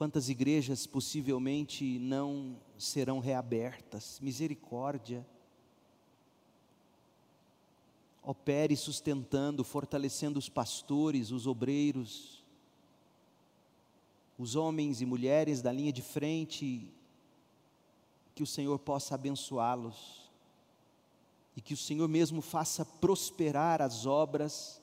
Quantas 0.00 0.30
igrejas 0.30 0.86
possivelmente 0.86 1.98
não 1.98 2.56
serão 2.78 3.18
reabertas? 3.18 4.18
Misericórdia. 4.22 5.26
Opere 8.22 8.74
sustentando, 8.76 9.62
fortalecendo 9.62 10.38
os 10.38 10.48
pastores, 10.48 11.30
os 11.30 11.46
obreiros, 11.46 12.42
os 14.38 14.56
homens 14.56 15.02
e 15.02 15.04
mulheres 15.04 15.60
da 15.60 15.70
linha 15.70 15.92
de 15.92 16.00
frente, 16.00 16.90
que 18.34 18.42
o 18.42 18.46
Senhor 18.46 18.78
possa 18.78 19.16
abençoá-los 19.16 20.30
e 21.54 21.60
que 21.60 21.74
o 21.74 21.76
Senhor 21.76 22.08
mesmo 22.08 22.40
faça 22.40 22.86
prosperar 22.86 23.82
as 23.82 24.06
obras 24.06 24.80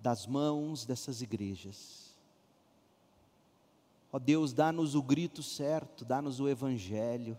das 0.00 0.26
mãos 0.26 0.84
dessas 0.84 1.22
igrejas. 1.22 2.05
Ó 4.16 4.18
Deus, 4.18 4.54
dá-nos 4.54 4.94
o 4.94 5.02
grito 5.02 5.42
certo, 5.42 6.02
dá-nos 6.02 6.40
o 6.40 6.48
Evangelho, 6.48 7.36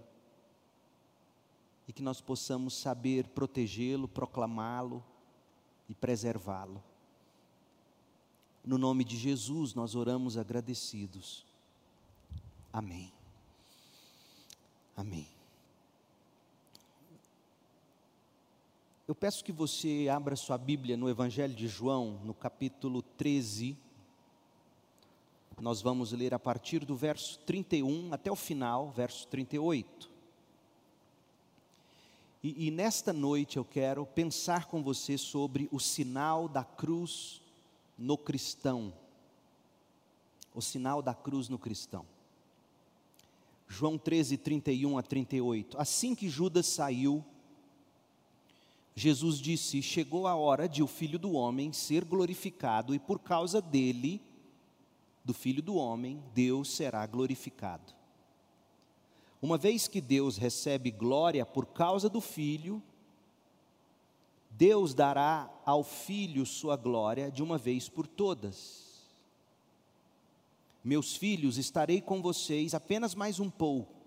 e 1.88 1.92
que 1.92 2.04
nós 2.04 2.22
possamos 2.22 2.76
saber 2.76 3.30
protegê-lo, 3.30 4.08
proclamá-lo 4.08 5.04
e 5.90 5.96
preservá-lo. 5.96 6.84
No 8.64 8.78
nome 8.78 9.04
de 9.04 9.18
Jesus 9.18 9.74
nós 9.74 9.96
oramos 9.96 10.38
agradecidos. 10.38 11.44
Amém. 12.72 13.12
Amém. 14.96 15.28
Eu 19.08 19.16
peço 19.16 19.44
que 19.44 19.52
você 19.52 20.08
abra 20.10 20.36
sua 20.36 20.60
Bíblia 20.60 20.96
no 20.96 21.10
Evangelho 21.10 21.56
de 21.56 21.68
João, 21.68 22.22
no 22.24 22.36
capítulo 22.36 23.02
13. 23.02 23.87
Nós 25.60 25.82
vamos 25.82 26.12
ler 26.12 26.36
a 26.36 26.40
partir 26.40 26.86
do 26.86 26.96
verso 26.96 27.40
31 27.40 28.14
até 28.14 28.32
o 28.32 28.36
final, 28.36 28.92
verso 28.92 29.28
38. 29.28 30.08
E, 32.44 32.68
e 32.68 32.72
nesta 32.72 33.12
noite 33.12 33.58
eu 33.58 33.66
quero 33.66 34.06
pensar 34.06 34.66
com 34.66 34.84
você 34.84 35.18
sobre 35.18 35.68
o 35.72 35.80
sinal 35.80 36.48
da 36.48 36.64
cruz 36.64 37.42
no 37.98 38.16
cristão. 38.16 38.94
O 40.54 40.62
sinal 40.62 41.02
da 41.02 41.16
cruz 41.16 41.50
no 41.50 41.58
cristão. 41.58 42.06
João 43.68 43.98
13, 43.98 44.38
31 44.38 44.96
a 44.96 45.02
38. 45.02 45.80
Assim 45.80 46.14
que 46.14 46.30
Judas 46.30 46.68
saiu, 46.68 47.26
Jesus 48.96 49.40
disse: 49.40 49.82
Chegou 49.82 50.28
a 50.28 50.36
hora 50.36 50.70
de 50.70 50.84
o 50.84 50.88
filho 50.88 51.18
do 51.18 51.32
homem 51.32 51.74
ser 51.74 52.06
glorificado, 52.06 52.94
e 52.94 53.00
por 53.00 53.20
causa 53.20 53.60
dele, 53.60 54.22
do 55.28 55.34
filho 55.34 55.62
do 55.62 55.76
homem, 55.76 56.24
Deus 56.34 56.70
será 56.70 57.06
glorificado. 57.06 57.94
Uma 59.42 59.58
vez 59.58 59.86
que 59.86 60.00
Deus 60.00 60.38
recebe 60.38 60.90
glória 60.90 61.46
por 61.46 61.66
causa 61.66 62.08
do 62.08 62.22
filho, 62.22 62.82
Deus 64.50 64.94
dará 64.94 65.52
ao 65.66 65.84
filho 65.84 66.46
sua 66.46 66.78
glória 66.78 67.30
de 67.30 67.44
uma 67.44 67.58
vez 67.58 67.90
por 67.90 68.08
todas. 68.08 69.06
Meus 70.82 71.18
filhos, 71.18 71.58
estarei 71.58 72.00
com 72.00 72.22
vocês 72.22 72.74
apenas 72.74 73.14
mais 73.14 73.38
um 73.38 73.50
pouco 73.50 73.98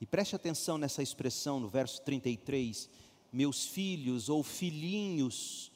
e 0.00 0.06
preste 0.06 0.34
atenção 0.34 0.76
nessa 0.76 1.04
expressão 1.04 1.60
no 1.60 1.68
verso 1.68 2.02
33, 2.02 2.90
meus 3.32 3.64
filhos 3.64 4.28
ou 4.28 4.42
filhinhos. 4.42 5.69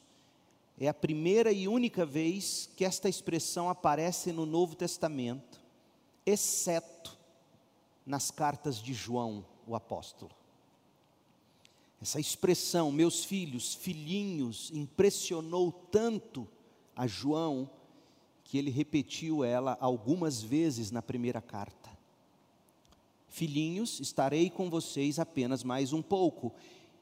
É 0.79 0.87
a 0.87 0.93
primeira 0.93 1.51
e 1.51 1.67
única 1.67 2.05
vez 2.05 2.69
que 2.75 2.83
esta 2.83 3.07
expressão 3.07 3.69
aparece 3.69 4.31
no 4.31 4.45
Novo 4.45 4.75
Testamento, 4.75 5.61
exceto 6.25 7.17
nas 8.05 8.29
cartas 8.29 8.77
de 8.77 8.93
João, 8.93 9.45
o 9.65 9.75
apóstolo. 9.75 10.31
Essa 12.01 12.19
expressão, 12.19 12.91
meus 12.91 13.23
filhos, 13.23 13.73
filhinhos, 13.73 14.69
impressionou 14.73 15.71
tanto 15.71 16.47
a 16.95 17.07
João 17.07 17.69
que 18.43 18.57
ele 18.57 18.69
repetiu 18.69 19.43
ela 19.43 19.77
algumas 19.79 20.41
vezes 20.41 20.91
na 20.91 21.01
primeira 21.01 21.41
carta. 21.41 21.89
Filhinhos, 23.29 23.99
estarei 23.99 24.49
com 24.49 24.69
vocês 24.69 25.19
apenas 25.19 25.63
mais 25.63 25.91
um 25.93 26.01
pouco. 26.01 26.53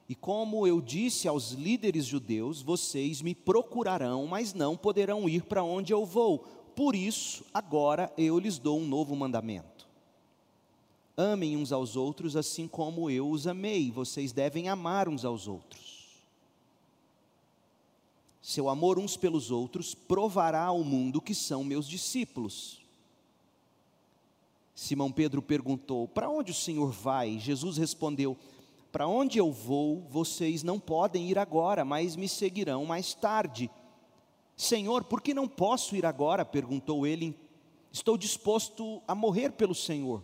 E 0.07 0.15
como 0.15 0.67
eu 0.67 0.81
disse 0.81 1.27
aos 1.27 1.51
líderes 1.51 2.05
judeus, 2.05 2.61
vocês 2.61 3.21
me 3.21 3.33
procurarão, 3.33 4.27
mas 4.27 4.53
não 4.53 4.75
poderão 4.75 5.29
ir 5.29 5.43
para 5.43 5.63
onde 5.63 5.93
eu 5.93 6.05
vou. 6.05 6.39
Por 6.75 6.95
isso, 6.95 7.45
agora 7.53 8.11
eu 8.17 8.37
lhes 8.37 8.57
dou 8.57 8.79
um 8.79 8.85
novo 8.87 9.15
mandamento. 9.15 9.87
Amem 11.15 11.55
uns 11.55 11.71
aos 11.71 11.95
outros 11.95 12.35
assim 12.35 12.67
como 12.67 13.09
eu 13.09 13.29
os 13.29 13.45
amei. 13.45 13.91
Vocês 13.91 14.31
devem 14.31 14.67
amar 14.67 15.07
uns 15.07 15.23
aos 15.23 15.47
outros. 15.47 15.93
Seu 18.41 18.67
amor 18.67 18.99
uns 18.99 19.15
pelos 19.15 19.51
outros 19.51 19.95
provará 19.95 20.65
ao 20.65 20.83
mundo 20.83 21.21
que 21.21 21.33
são 21.33 21.63
meus 21.63 21.87
discípulos. 21.87 22.81
Simão 24.75 25.11
Pedro 25.11 25.41
perguntou: 25.41 26.07
Para 26.07 26.29
onde 26.29 26.51
o 26.51 26.55
Senhor 26.55 26.91
vai? 26.91 27.39
Jesus 27.39 27.77
respondeu: 27.77 28.35
Para 28.93 29.07
onde 29.07 29.39
eu 29.39 29.51
vou, 29.51 30.07
vocês 30.07 30.61
não 30.61 30.79
podem 30.79 31.27
ir 31.27 31.39
agora, 31.39 31.83
mas 31.83 32.15
me 32.15 32.29
seguirão 32.29 32.85
mais 32.85 33.15
tarde. 33.15 33.67
Senhor, 34.55 35.03
por 35.03 35.19
que 35.19 35.33
não 35.33 35.47
posso 35.47 35.95
ir 35.95 36.05
agora? 36.05 36.45
perguntou 36.45 37.07
ele. 37.07 37.35
Estou 37.91 38.15
disposto 38.15 39.01
a 39.07 39.15
morrer 39.15 39.53
pelo 39.53 39.73
Senhor. 39.73 40.23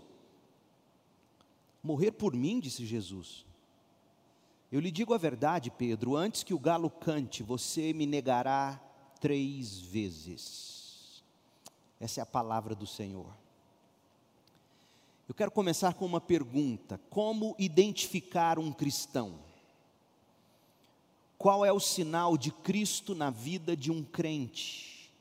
Morrer 1.81 2.11
por 2.11 2.35
mim, 2.35 2.59
disse 2.59 2.85
Jesus. 2.85 3.43
Eu 4.71 4.79
lhe 4.79 4.91
digo 4.91 5.15
a 5.15 5.17
verdade, 5.17 5.71
Pedro: 5.71 6.15
antes 6.15 6.43
que 6.43 6.53
o 6.53 6.59
galo 6.59 6.91
cante, 6.91 7.41
você 7.41 7.91
me 7.91 8.05
negará 8.05 8.79
três 9.19 9.79
vezes. 9.79 11.23
Essa 11.99 12.21
é 12.21 12.23
a 12.23 12.25
palavra 12.27 12.75
do 12.75 12.85
Senhor. 12.85 13.33
Eu 15.29 15.35
quero 15.35 15.51
começar 15.51 15.93
com 15.93 16.07
uma 16.07 16.19
pergunta: 16.19 16.99
como 17.07 17.55
identificar 17.59 18.57
um 18.57 18.71
cristão? 18.71 19.35
Qual 21.37 21.63
é 21.63 21.71
o 21.71 21.79
sinal 21.79 22.35
de 22.35 22.51
Cristo 22.51 23.13
na 23.13 23.29
vida 23.29 23.77
de 23.77 23.91
um 23.91 24.03
crente? 24.03 25.11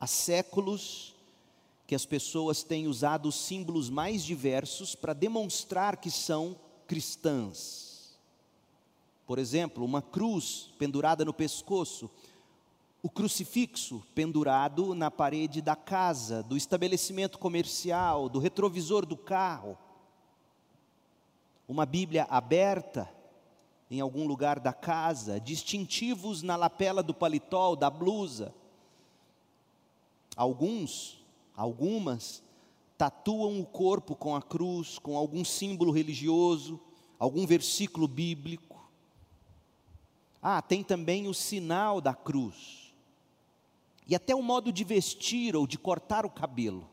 Há 0.00 0.06
séculos 0.08 1.14
que 1.86 1.94
as 1.94 2.04
pessoas 2.04 2.64
têm 2.64 2.88
usado 2.88 3.28
os 3.28 3.36
símbolos 3.36 3.88
mais 3.88 4.24
diversos 4.24 4.96
para 4.96 5.12
demonstrar 5.12 5.96
que 5.96 6.10
são 6.10 6.58
cristãs. 6.88 8.18
Por 9.28 9.38
exemplo, 9.38 9.84
uma 9.84 10.02
cruz 10.02 10.70
pendurada 10.76 11.24
no 11.24 11.32
pescoço 11.32 12.10
o 13.08 13.10
crucifixo 13.10 14.02
pendurado 14.14 14.94
na 14.94 15.10
parede 15.10 15.62
da 15.62 15.74
casa, 15.74 16.42
do 16.42 16.58
estabelecimento 16.58 17.38
comercial, 17.38 18.28
do 18.28 18.38
retrovisor 18.38 19.06
do 19.06 19.16
carro, 19.16 19.78
uma 21.66 21.86
Bíblia 21.86 22.26
aberta 22.28 23.10
em 23.90 23.98
algum 23.98 24.26
lugar 24.26 24.60
da 24.60 24.74
casa, 24.74 25.40
distintivos 25.40 26.42
na 26.42 26.54
lapela 26.54 27.02
do 27.02 27.14
paletó, 27.14 27.74
da 27.74 27.88
blusa. 27.88 28.54
Alguns, 30.36 31.24
algumas, 31.56 32.42
tatuam 32.98 33.58
o 33.58 33.64
corpo 33.64 34.14
com 34.14 34.36
a 34.36 34.42
cruz, 34.42 34.98
com 34.98 35.16
algum 35.16 35.46
símbolo 35.46 35.92
religioso, 35.92 36.78
algum 37.18 37.46
versículo 37.46 38.06
bíblico. 38.06 38.86
Ah, 40.42 40.60
tem 40.60 40.84
também 40.84 41.26
o 41.26 41.32
sinal 41.32 42.02
da 42.02 42.12
cruz 42.12 42.77
e 44.08 44.14
até 44.14 44.34
o 44.34 44.42
modo 44.42 44.72
de 44.72 44.82
vestir 44.82 45.54
ou 45.54 45.66
de 45.66 45.78
cortar 45.78 46.24
o 46.24 46.30
cabelo. 46.30 46.88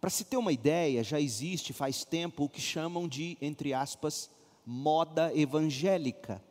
Para 0.00 0.10
se 0.10 0.24
ter 0.24 0.36
uma 0.36 0.52
ideia, 0.52 1.04
já 1.04 1.20
existe 1.20 1.72
faz 1.72 2.04
tempo 2.04 2.44
o 2.44 2.48
que 2.48 2.60
chamam 2.60 3.06
de, 3.06 3.38
entre 3.40 3.72
aspas, 3.72 4.28
moda 4.66 5.32
evangélica. 5.34 6.42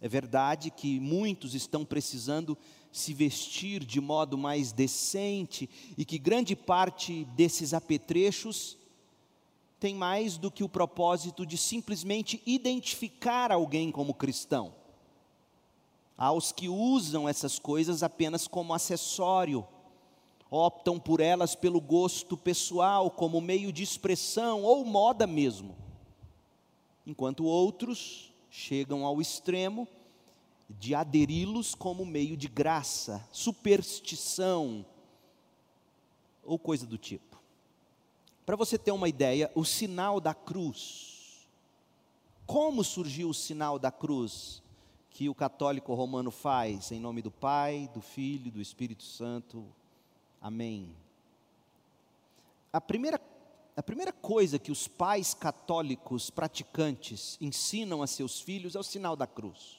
É 0.00 0.08
verdade 0.08 0.70
que 0.70 1.00
muitos 1.00 1.54
estão 1.54 1.84
precisando 1.84 2.56
se 2.92 3.12
vestir 3.12 3.84
de 3.84 4.00
modo 4.00 4.38
mais 4.38 4.70
decente 4.70 5.68
e 5.96 6.04
que 6.04 6.18
grande 6.18 6.54
parte 6.54 7.24
desses 7.36 7.74
apetrechos 7.74 8.78
tem 9.80 9.94
mais 9.94 10.38
do 10.38 10.50
que 10.50 10.62
o 10.62 10.68
propósito 10.68 11.44
de 11.44 11.58
simplesmente 11.58 12.40
identificar 12.46 13.50
alguém 13.50 13.90
como 13.90 14.14
cristão 14.14 14.81
aos 16.16 16.52
que 16.52 16.68
usam 16.68 17.28
essas 17.28 17.58
coisas 17.58 18.02
apenas 18.02 18.46
como 18.46 18.74
acessório, 18.74 19.66
optam 20.50 21.00
por 21.00 21.20
elas 21.20 21.54
pelo 21.54 21.80
gosto 21.80 22.36
pessoal, 22.36 23.10
como 23.10 23.40
meio 23.40 23.72
de 23.72 23.82
expressão 23.82 24.62
ou 24.62 24.84
moda 24.84 25.26
mesmo, 25.26 25.74
enquanto 27.06 27.44
outros 27.44 28.32
chegam 28.50 29.06
ao 29.06 29.20
extremo 29.20 29.88
de 30.68 30.94
aderi-los 30.94 31.74
como 31.74 32.04
meio 32.04 32.36
de 32.36 32.48
graça, 32.48 33.26
superstição 33.32 34.84
ou 36.44 36.58
coisa 36.58 36.86
do 36.86 36.98
tipo. 36.98 37.40
Para 38.44 38.56
você 38.56 38.76
ter 38.76 38.90
uma 38.90 39.08
ideia, 39.08 39.50
o 39.54 39.64
sinal 39.64 40.20
da 40.20 40.34
cruz. 40.34 41.46
Como 42.44 42.82
surgiu 42.82 43.30
o 43.30 43.34
sinal 43.34 43.78
da 43.78 43.90
cruz 43.90 44.62
que 45.12 45.28
o 45.28 45.34
católico 45.34 45.92
romano 45.94 46.30
faz 46.30 46.90
em 46.90 46.98
nome 46.98 47.20
do 47.20 47.30
Pai, 47.30 47.90
do 47.92 48.00
Filho 48.00 48.48
e 48.48 48.50
do 48.50 48.60
Espírito 48.60 49.02
Santo? 49.02 49.64
Amém. 50.40 50.96
A 52.72 52.80
primeira, 52.80 53.20
a 53.76 53.82
primeira 53.82 54.12
coisa 54.12 54.58
que 54.58 54.72
os 54.72 54.88
pais 54.88 55.34
católicos 55.34 56.30
praticantes 56.30 57.36
ensinam 57.40 58.02
a 58.02 58.06
seus 58.06 58.40
filhos 58.40 58.74
é 58.74 58.78
o 58.78 58.82
sinal 58.82 59.14
da 59.14 59.26
cruz. 59.26 59.78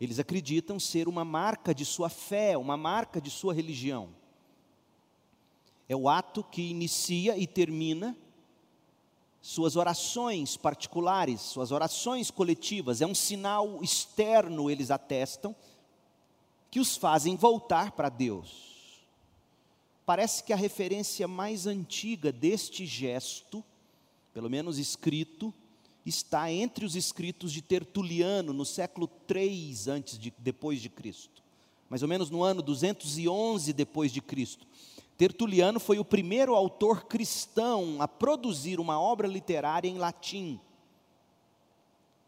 Eles 0.00 0.18
acreditam 0.18 0.78
ser 0.80 1.08
uma 1.08 1.24
marca 1.24 1.74
de 1.74 1.84
sua 1.84 2.08
fé, 2.08 2.58
uma 2.58 2.76
marca 2.76 3.20
de 3.20 3.30
sua 3.30 3.54
religião. 3.54 4.10
É 5.88 5.94
o 5.94 6.08
ato 6.08 6.42
que 6.42 6.70
inicia 6.70 7.36
e 7.38 7.46
termina 7.46 8.16
suas 9.40 9.76
orações 9.76 10.56
particulares, 10.56 11.40
suas 11.40 11.70
orações 11.70 12.30
coletivas. 12.30 13.00
É 13.00 13.06
um 13.06 13.14
sinal 13.14 13.82
externo, 13.82 14.70
eles 14.70 14.90
atestam, 14.90 15.54
que 16.70 16.80
os 16.80 16.96
fazem 16.96 17.36
voltar 17.36 17.92
para 17.92 18.08
Deus. 18.08 18.68
Parece 20.04 20.42
que 20.42 20.52
a 20.52 20.56
referência 20.56 21.28
mais 21.28 21.66
antiga 21.66 22.32
deste 22.32 22.86
gesto, 22.86 23.64
pelo 24.32 24.48
menos 24.48 24.78
escrito, 24.78 25.52
está 26.04 26.50
entre 26.50 26.84
os 26.84 26.96
escritos 26.96 27.52
de 27.52 27.60
Tertuliano 27.60 28.52
no 28.52 28.64
século 28.64 29.06
3 29.26 29.88
antes 29.88 30.18
de 30.18 30.32
depois 30.38 30.80
de 30.80 30.88
Cristo. 30.88 31.42
Mais 31.88 32.02
ou 32.02 32.08
menos 32.08 32.30
no 32.30 32.42
ano 32.42 32.62
211 32.62 33.72
depois 33.72 34.12
de 34.12 34.20
Cristo. 34.20 34.66
Tertuliano 35.18 35.78
foi 35.78 35.98
o 35.98 36.04
primeiro 36.04 36.54
autor 36.54 37.04
cristão 37.04 38.00
a 38.00 38.08
produzir 38.08 38.80
uma 38.80 38.98
obra 38.98 39.28
literária 39.28 39.88
em 39.88 39.98
latim. 39.98 40.58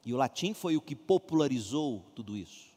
E 0.04 0.12
o 0.12 0.16
latim 0.19 0.52
foi 0.52 0.76
o 0.76 0.81
que 0.82 0.94
popularizou 0.94 2.04
tudo 2.14 2.37
isso. 2.37 2.69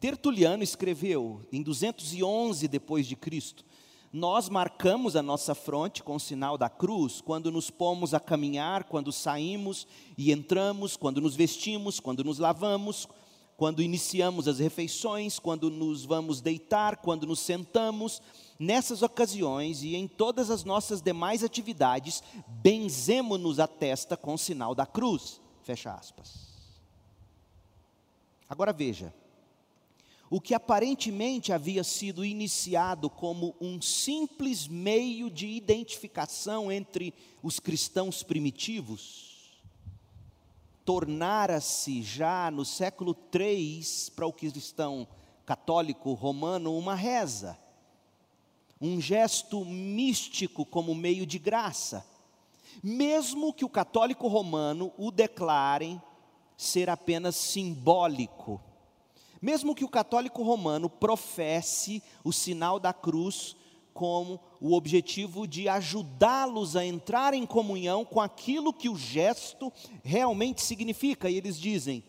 Tertuliano 0.00 0.64
escreveu 0.64 1.46
em 1.52 1.62
211 1.62 2.66
depois 2.66 3.06
de 3.06 3.14
Cristo 3.14 3.64
nós 4.12 4.48
marcamos 4.48 5.16
a 5.16 5.22
nossa 5.22 5.54
fronte 5.54 6.02
com 6.02 6.16
o 6.16 6.20
sinal 6.20 6.56
da 6.56 6.70
cruz 6.70 7.20
quando 7.20 7.52
nos 7.52 7.70
pomos 7.70 8.14
a 8.14 8.20
caminhar, 8.20 8.84
quando 8.84 9.12
saímos 9.12 9.86
e 10.16 10.32
entramos, 10.32 10.96
quando 10.96 11.20
nos 11.20 11.36
vestimos, 11.36 12.00
quando 12.00 12.24
nos 12.24 12.38
lavamos, 12.38 13.06
quando 13.56 13.82
iniciamos 13.82 14.48
as 14.48 14.60
refeições, 14.60 15.38
quando 15.38 15.70
nos 15.70 16.06
vamos 16.06 16.40
deitar, 16.40 16.96
quando 16.98 17.26
nos 17.26 17.40
sentamos. 17.40 18.22
Nessas 18.58 19.02
ocasiões 19.02 19.82
e 19.82 19.94
em 19.94 20.08
todas 20.08 20.50
as 20.50 20.64
nossas 20.64 21.00
demais 21.00 21.44
atividades, 21.44 22.22
benzemos-nos 22.48 23.60
a 23.60 23.68
testa 23.68 24.16
com 24.16 24.34
o 24.34 24.38
sinal 24.38 24.74
da 24.74 24.84
cruz. 24.84 25.40
Fecha 25.62 25.94
aspas. 25.94 26.48
Agora 28.48 28.72
veja, 28.72 29.14
o 30.30 30.40
que 30.40 30.54
aparentemente 30.54 31.52
havia 31.52 31.84
sido 31.84 32.24
iniciado 32.24 33.08
como 33.08 33.54
um 33.60 33.80
simples 33.80 34.66
meio 34.66 35.30
de 35.30 35.46
identificação 35.46 36.72
entre 36.72 37.14
os 37.42 37.60
cristãos 37.60 38.22
primitivos, 38.22 39.60
tornara-se 40.84 42.02
já 42.02 42.50
no 42.50 42.64
século 42.64 43.16
III 43.32 43.82
para 44.16 44.26
o 44.26 44.32
cristão 44.32 45.06
católico 45.46 46.12
romano 46.12 46.76
uma 46.76 46.94
reza, 46.94 47.58
um 48.80 49.00
gesto 49.00 49.64
místico 49.64 50.64
como 50.64 50.94
meio 50.94 51.26
de 51.26 51.38
graça, 51.38 52.06
mesmo 52.82 53.52
que 53.52 53.64
o 53.64 53.68
católico 53.68 54.28
romano 54.28 54.92
o 54.96 55.10
declarem 55.10 56.00
ser 56.56 56.88
apenas 56.88 57.36
simbólico 57.36 58.60
mesmo 59.40 59.74
que 59.74 59.84
o 59.84 59.88
católico 59.88 60.42
romano 60.42 60.90
professe 60.90 62.02
o 62.24 62.32
sinal 62.32 62.78
da 62.78 62.92
cruz 62.92 63.56
como 63.94 64.40
o 64.60 64.74
objetivo 64.74 65.46
de 65.46 65.68
ajudá-los 65.68 66.76
a 66.76 66.84
entrar 66.84 67.34
em 67.34 67.44
comunhão 67.44 68.04
com 68.04 68.20
aquilo 68.20 68.72
que 68.72 68.88
o 68.88 68.96
gesto 68.96 69.72
realmente 70.04 70.62
significa, 70.62 71.28
e 71.28 71.36
eles 71.36 71.58
dizem: 71.58 72.04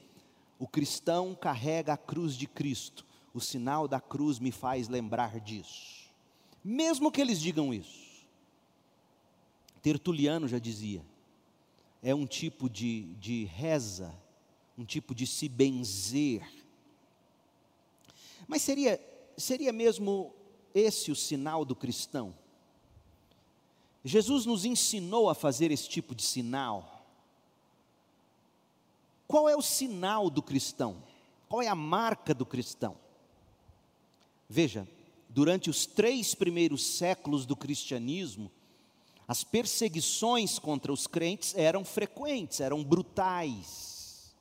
o 0.59 0.67
cristão 0.67 1.35
carrega 1.35 1.93
a 1.93 1.97
cruz 1.97 2.35
de 2.35 2.47
Cristo, 2.47 3.05
o 3.33 3.39
sinal 3.39 3.87
da 3.87 3.99
cruz 3.99 4.39
me 4.39 4.51
faz 4.51 4.87
lembrar 4.87 5.39
disso. 5.39 5.98
Mesmo 6.63 7.11
que 7.11 7.21
eles 7.21 7.39
digam 7.39 7.73
isso, 7.73 8.25
Tertuliano 9.81 10.47
já 10.47 10.59
dizia, 10.59 11.05
é 12.03 12.13
um 12.13 12.25
tipo 12.25 12.69
de, 12.69 13.13
de 13.15 13.45
reza, 13.45 14.13
um 14.77 14.85
tipo 14.85 15.15
de 15.15 15.25
se 15.25 15.47
benzer, 15.47 16.47
mas 18.49 18.63
seria, 18.63 18.99
seria 19.37 19.71
mesmo 19.71 20.33
esse 20.73 21.11
o 21.11 21.15
sinal 21.15 21.63
do 21.63 21.75
cristão? 21.75 22.33
Jesus 24.03 24.43
nos 24.45 24.65
ensinou 24.65 25.29
a 25.29 25.35
fazer 25.35 25.69
esse 25.71 25.87
tipo 25.87 26.15
de 26.15 26.23
sinal. 26.23 27.05
Qual 29.27 29.47
é 29.47 29.55
o 29.55 29.61
sinal 29.61 30.31
do 30.31 30.41
cristão? 30.41 31.03
Qual 31.47 31.61
é 31.61 31.67
a 31.67 31.75
marca 31.75 32.33
do 32.33 32.43
cristão? 32.43 32.97
Veja, 34.49 34.87
durante 35.29 35.69
os 35.69 35.85
três 35.85 36.33
primeiros 36.33 36.83
séculos 36.83 37.45
do 37.45 37.55
cristianismo, 37.55 38.51
as 39.27 39.43
perseguições 39.43 40.57
contra 40.57 40.91
os 40.91 41.05
crentes 41.05 41.53
eram 41.55 41.85
frequentes, 41.85 42.59
eram 42.59 42.83
brutais. 42.83 44.35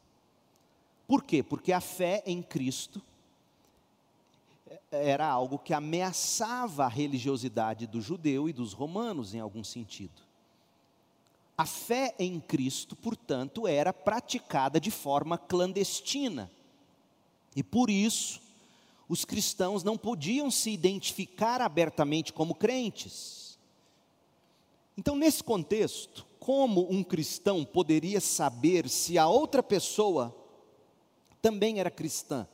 Por 1.07 1.23
quê? 1.23 1.43
Porque 1.43 1.73
a 1.73 1.81
fé 1.81 2.23
em 2.27 2.43
Cristo 2.43 3.03
era 4.91 5.27
algo 5.27 5.59
que 5.59 5.75
ameaçava 5.75 6.85
a 6.85 6.89
religiosidade 6.89 7.87
do 7.87 8.01
judeu 8.01 8.49
e 8.49 8.53
dos 8.53 8.73
romanos, 8.73 9.35
em 9.35 9.41
algum 9.41 9.63
sentido. 9.63 10.23
A 11.57 11.67
fé 11.67 12.15
em 12.19 12.41
Cristo, 12.41 12.97
portanto, 12.97 13.67
era 13.67 13.93
praticada 13.93 14.81
de 14.81 14.91
forma 14.91 15.37
clandestina. 15.37 16.51
E 17.55 17.63
por 17.63 17.91
isso, 17.91 18.41
os 19.09 19.25
cristãos 19.25 19.83
não 19.83 19.97
podiam 19.97 20.51
se 20.51 20.71
identificar 20.71 21.61
abertamente 21.61 22.33
como 22.33 22.55
crentes. 22.55 23.59
Então, 24.97 25.17
nesse 25.17 25.43
contexto, 25.43 26.27
como 26.39 26.91
um 26.91 27.03
cristão 27.03 27.65
poderia 27.65 28.21
saber 28.21 28.89
se 28.89 29.17
a 29.17 29.27
outra 29.27 29.63
pessoa 29.63 30.35
também 31.41 31.81
era 31.81 31.91
cristã? 31.91 32.47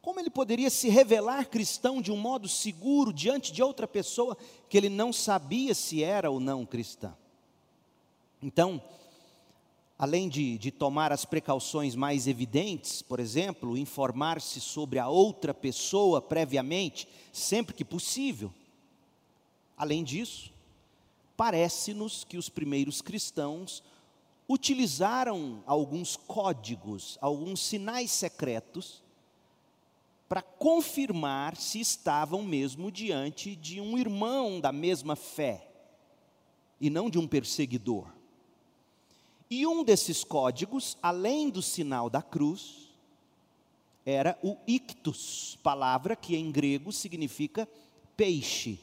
Como 0.00 0.18
ele 0.18 0.30
poderia 0.30 0.68
se 0.68 0.88
revelar 0.88 1.48
cristão 1.48 2.02
de 2.02 2.10
um 2.10 2.16
modo 2.16 2.48
seguro 2.48 3.12
diante 3.12 3.52
de 3.52 3.62
outra 3.62 3.86
pessoa 3.86 4.36
que 4.68 4.76
ele 4.76 4.88
não 4.88 5.12
sabia 5.12 5.74
se 5.74 6.02
era 6.02 6.30
ou 6.30 6.40
não 6.40 6.66
cristã? 6.66 7.16
Então, 8.42 8.82
além 10.02 10.28
de, 10.28 10.58
de 10.58 10.72
tomar 10.72 11.12
as 11.12 11.24
precauções 11.24 11.94
mais 11.94 12.26
evidentes, 12.26 13.02
por 13.02 13.20
exemplo, 13.20 13.78
informar-se 13.78 14.60
sobre 14.60 14.98
a 14.98 15.08
outra 15.08 15.54
pessoa 15.54 16.20
previamente, 16.20 17.06
sempre 17.32 17.72
que 17.72 17.84
possível, 17.84 18.52
além 19.76 20.02
disso, 20.02 20.52
parece-nos 21.36 22.24
que 22.24 22.36
os 22.36 22.48
primeiros 22.48 23.00
cristãos 23.00 23.80
utilizaram 24.48 25.62
alguns 25.66 26.16
códigos, 26.16 27.16
alguns 27.20 27.60
sinais 27.60 28.10
secretos 28.10 29.04
para 30.28 30.42
confirmar 30.42 31.54
se 31.54 31.78
estavam 31.78 32.42
mesmo 32.42 32.90
diante 32.90 33.54
de 33.54 33.80
um 33.80 33.96
irmão 33.96 34.60
da 34.60 34.72
mesma 34.72 35.14
fé 35.14 35.70
e 36.80 36.90
não 36.90 37.08
de 37.08 37.20
um 37.20 37.28
perseguidor. 37.28 38.21
E 39.54 39.66
um 39.66 39.84
desses 39.84 40.24
códigos, 40.24 40.96
além 41.02 41.50
do 41.50 41.60
sinal 41.60 42.08
da 42.08 42.22
cruz, 42.22 42.88
era 44.02 44.38
o 44.42 44.56
ictus, 44.66 45.58
palavra 45.62 46.16
que 46.16 46.34
em 46.34 46.50
grego 46.50 46.90
significa 46.90 47.68
peixe. 48.16 48.80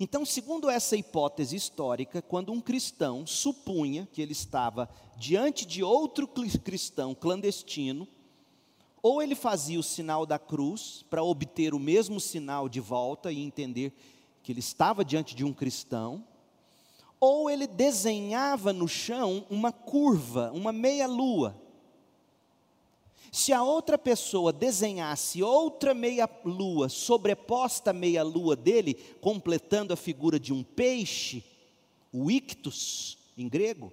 Então, 0.00 0.26
segundo 0.26 0.68
essa 0.68 0.96
hipótese 0.96 1.54
histórica, 1.54 2.20
quando 2.20 2.50
um 2.50 2.60
cristão 2.60 3.24
supunha 3.24 4.08
que 4.12 4.20
ele 4.20 4.32
estava 4.32 4.90
diante 5.16 5.64
de 5.64 5.80
outro 5.80 6.26
cristão 6.26 7.14
clandestino, 7.14 8.08
ou 9.00 9.22
ele 9.22 9.36
fazia 9.36 9.78
o 9.78 9.82
sinal 9.84 10.26
da 10.26 10.40
cruz 10.40 11.04
para 11.08 11.22
obter 11.22 11.72
o 11.72 11.78
mesmo 11.78 12.18
sinal 12.18 12.68
de 12.68 12.80
volta 12.80 13.30
e 13.30 13.38
entender 13.40 13.92
que 14.42 14.50
ele 14.50 14.58
estava 14.58 15.04
diante 15.04 15.36
de 15.36 15.44
um 15.44 15.52
cristão, 15.52 16.24
ou 17.20 17.50
ele 17.50 17.66
desenhava 17.66 18.72
no 18.72 18.86
chão 18.86 19.44
uma 19.50 19.72
curva, 19.72 20.52
uma 20.52 20.72
meia-lua, 20.72 21.56
Se 23.30 23.52
a 23.52 23.62
outra 23.62 23.98
pessoa 23.98 24.52
desenhasse 24.52 25.42
outra 25.42 25.92
meia-lua 25.92 26.88
sobreposta 26.88 27.90
à 27.90 27.92
meia-lua 27.92 28.56
dele, 28.56 28.94
completando 29.20 29.92
a 29.92 29.96
figura 29.96 30.40
de 30.40 30.52
um 30.52 30.62
peixe, 30.62 31.44
o 32.12 32.30
ictus 32.30 33.18
em 33.36 33.48
grego, 33.48 33.92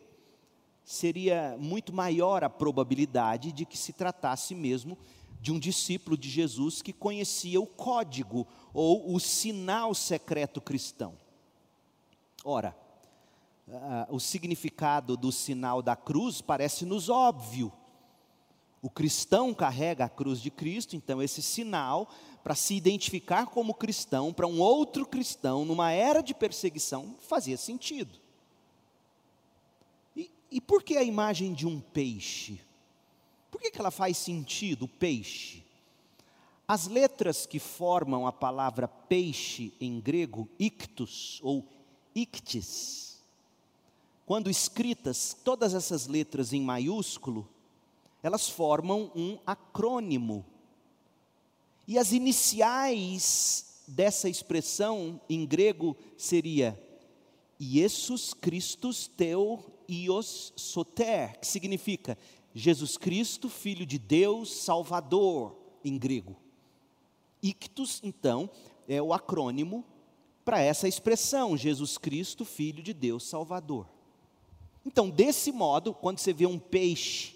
seria 0.86 1.58
muito 1.60 1.92
maior 1.92 2.44
a 2.44 2.50
probabilidade 2.50 3.52
de 3.52 3.66
que 3.66 3.78
se 3.78 3.92
tratasse 3.92 4.56
mesmo 4.56 4.98
de 5.42 5.52
um 5.52 5.60
discípulo 5.60 6.18
de 6.18 6.30
Jesus 6.30 6.82
que 6.82 6.94
conhecia 6.94 7.60
o 7.60 7.68
código 7.68 8.48
ou 8.74 9.14
o 9.14 9.20
sinal 9.20 9.94
secreto 9.94 10.62
cristão. 10.62 11.14
Ora, 12.44 12.76
o 14.10 14.20
significado 14.20 15.18
do 15.18 15.32
sinal 15.32 15.82
da 15.82 15.96
cruz 15.96 16.42
parece-nos 16.42 17.10
óbvio. 17.10 17.72
O 18.82 18.90
cristão 18.90 19.54
carrega 19.54 20.06
a 20.06 20.10
cruz 20.10 20.40
de 20.40 20.52
Cristo, 20.52 20.96
então 20.96 21.22
esse 21.22 21.42
sinal, 21.42 22.08
para 22.44 22.54
se 22.54 22.76
identificar 22.76 23.48
como 23.48 23.74
cristão, 23.74 24.32
para 24.32 24.46
um 24.46 24.60
outro 24.60 25.08
cristão, 25.08 25.66
numa 25.66 25.92
era 25.92 26.22
de 26.22 26.36
perseguição, 26.36 27.16
fazia 27.22 27.58
sentido. 27.58 28.20
E, 30.16 30.30
e 30.52 30.62
por 30.62 30.84
que 30.84 30.98
a 30.98 31.04
imagem 31.04 31.52
de 31.52 31.66
um 31.66 31.80
peixe? 31.80 32.62
Por 33.50 33.60
que, 33.60 33.72
que 33.72 33.80
ela 33.80 33.90
faz 33.90 34.18
sentido, 34.18 34.88
peixe? 34.88 35.64
As 36.68 36.88
letras 36.88 37.48
que 37.48 37.58
formam 37.58 38.28
a 38.28 38.32
palavra 38.32 38.88
peixe 38.88 39.74
em 39.82 40.00
grego, 40.00 40.48
ictus 40.60 41.40
ou 41.42 41.68
ictis, 42.14 43.15
quando 44.26 44.50
escritas 44.50 45.38
todas 45.44 45.74
essas 45.74 46.08
letras 46.08 46.52
em 46.52 46.62
maiúsculo, 46.62 47.48
elas 48.24 48.50
formam 48.50 49.12
um 49.16 49.38
acrônimo. 49.46 50.44
E 51.88 52.00
as 52.00 52.12
iniciais 52.12 53.84
dessa 53.88 54.28
expressão 54.28 55.22
em 55.30 55.46
grego 55.46 55.96
seria 56.18 56.82
Jesus 57.60 58.34
Christus 58.34 59.08
teu 59.08 59.64
ios 59.88 60.52
soter, 60.56 61.40
que 61.40 61.46
significa 61.46 62.18
Jesus 62.54 62.98
Cristo, 62.98 63.48
filho 63.48 63.86
de 63.86 64.00
Deus, 64.00 64.52
Salvador, 64.52 65.56
em 65.84 65.98
grego. 65.98 66.36
Ictus, 67.44 68.02
então, 68.04 68.50
é 68.88 69.00
o 69.00 69.14
acrônimo 69.14 69.86
para 70.44 70.60
essa 70.60 70.88
expressão, 70.88 71.56
Jesus 71.56 71.98
Cristo, 71.98 72.44
filho 72.44 72.82
de 72.82 72.94
Deus, 72.94 73.28
Salvador. 73.28 73.95
Então, 74.86 75.10
desse 75.10 75.52
modo, 75.52 75.94
quando 75.94 76.20
você 76.20 76.32
vê 76.32 76.46
um 76.46 76.60
peixe 76.60 77.36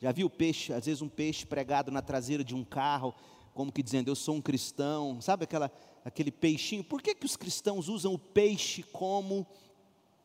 já 0.00 0.12
viu 0.12 0.28
peixe, 0.28 0.72
às 0.72 0.86
vezes 0.86 1.00
um 1.00 1.08
peixe 1.08 1.46
pregado 1.46 1.90
na 1.90 2.02
traseira 2.02 2.44
de 2.44 2.54
um 2.54 2.64
carro, 2.64 3.14
como 3.54 3.72
que 3.72 3.82
dizendo, 3.82 4.08
eu 4.08 4.14
sou 4.14 4.34
um 4.34 4.42
cristão, 4.42 5.20
sabe 5.20 5.44
aquela, 5.44 5.72
aquele 6.04 6.30
peixinho? 6.30 6.84
Por 6.84 7.00
que, 7.00 7.14
que 7.14 7.24
os 7.24 7.36
cristãos 7.36 7.88
usam 7.88 8.12
o 8.12 8.18
peixe 8.18 8.82
como 8.82 9.46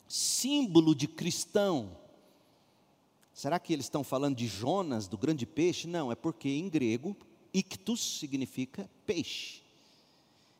símbolo 0.08 0.94
de 0.94 1.08
cristão? 1.08 1.98
Será 3.34 3.58
que 3.60 3.72
eles 3.72 3.86
estão 3.86 4.04
falando 4.04 4.36
de 4.36 4.46
Jonas, 4.46 5.08
do 5.08 5.18
grande 5.18 5.46
peixe? 5.46 5.88
Não, 5.88 6.12
é 6.12 6.16
porque 6.16 6.50
em 6.50 6.68
grego, 6.68 7.16
ictus 7.54 8.20
significa 8.20 8.90
peixe. 9.06 9.62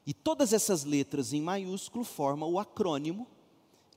E 0.08 0.14
todas 0.14 0.54
essas 0.54 0.86
letras 0.86 1.34
em 1.34 1.42
maiúsculo 1.42 2.06
formam 2.06 2.54
o 2.54 2.60
acrônimo, 2.60 3.28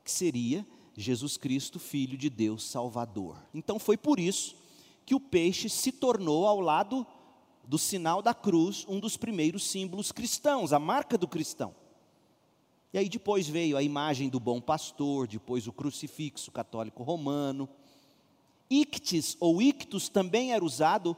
que 0.02 0.10
seria 0.10 0.66
Jesus 0.96 1.36
Cristo, 1.36 1.78
Filho 1.78 2.16
de 2.16 2.30
Deus 2.30 2.64
Salvador. 2.64 3.36
Então 3.52 3.78
foi 3.78 3.96
por 3.96 4.20
isso 4.20 4.56
que 5.04 5.14
o 5.14 5.20
peixe 5.20 5.68
se 5.68 5.92
tornou, 5.92 6.46
ao 6.46 6.60
lado 6.60 7.06
do 7.66 7.78
sinal 7.78 8.22
da 8.22 8.34
cruz, 8.34 8.84
um 8.88 9.00
dos 9.00 9.16
primeiros 9.16 9.64
símbolos 9.64 10.12
cristãos, 10.12 10.72
a 10.72 10.78
marca 10.78 11.18
do 11.18 11.28
cristão. 11.28 11.74
E 12.92 12.98
aí 12.98 13.08
depois 13.08 13.48
veio 13.48 13.76
a 13.76 13.82
imagem 13.82 14.28
do 14.28 14.38
bom 14.38 14.60
pastor, 14.60 15.26
depois 15.26 15.66
o 15.66 15.72
crucifixo 15.72 16.52
católico 16.52 17.02
romano. 17.02 17.68
Ictis 18.70 19.36
ou 19.40 19.60
ictus 19.60 20.08
também 20.08 20.52
era 20.52 20.64
usado 20.64 21.16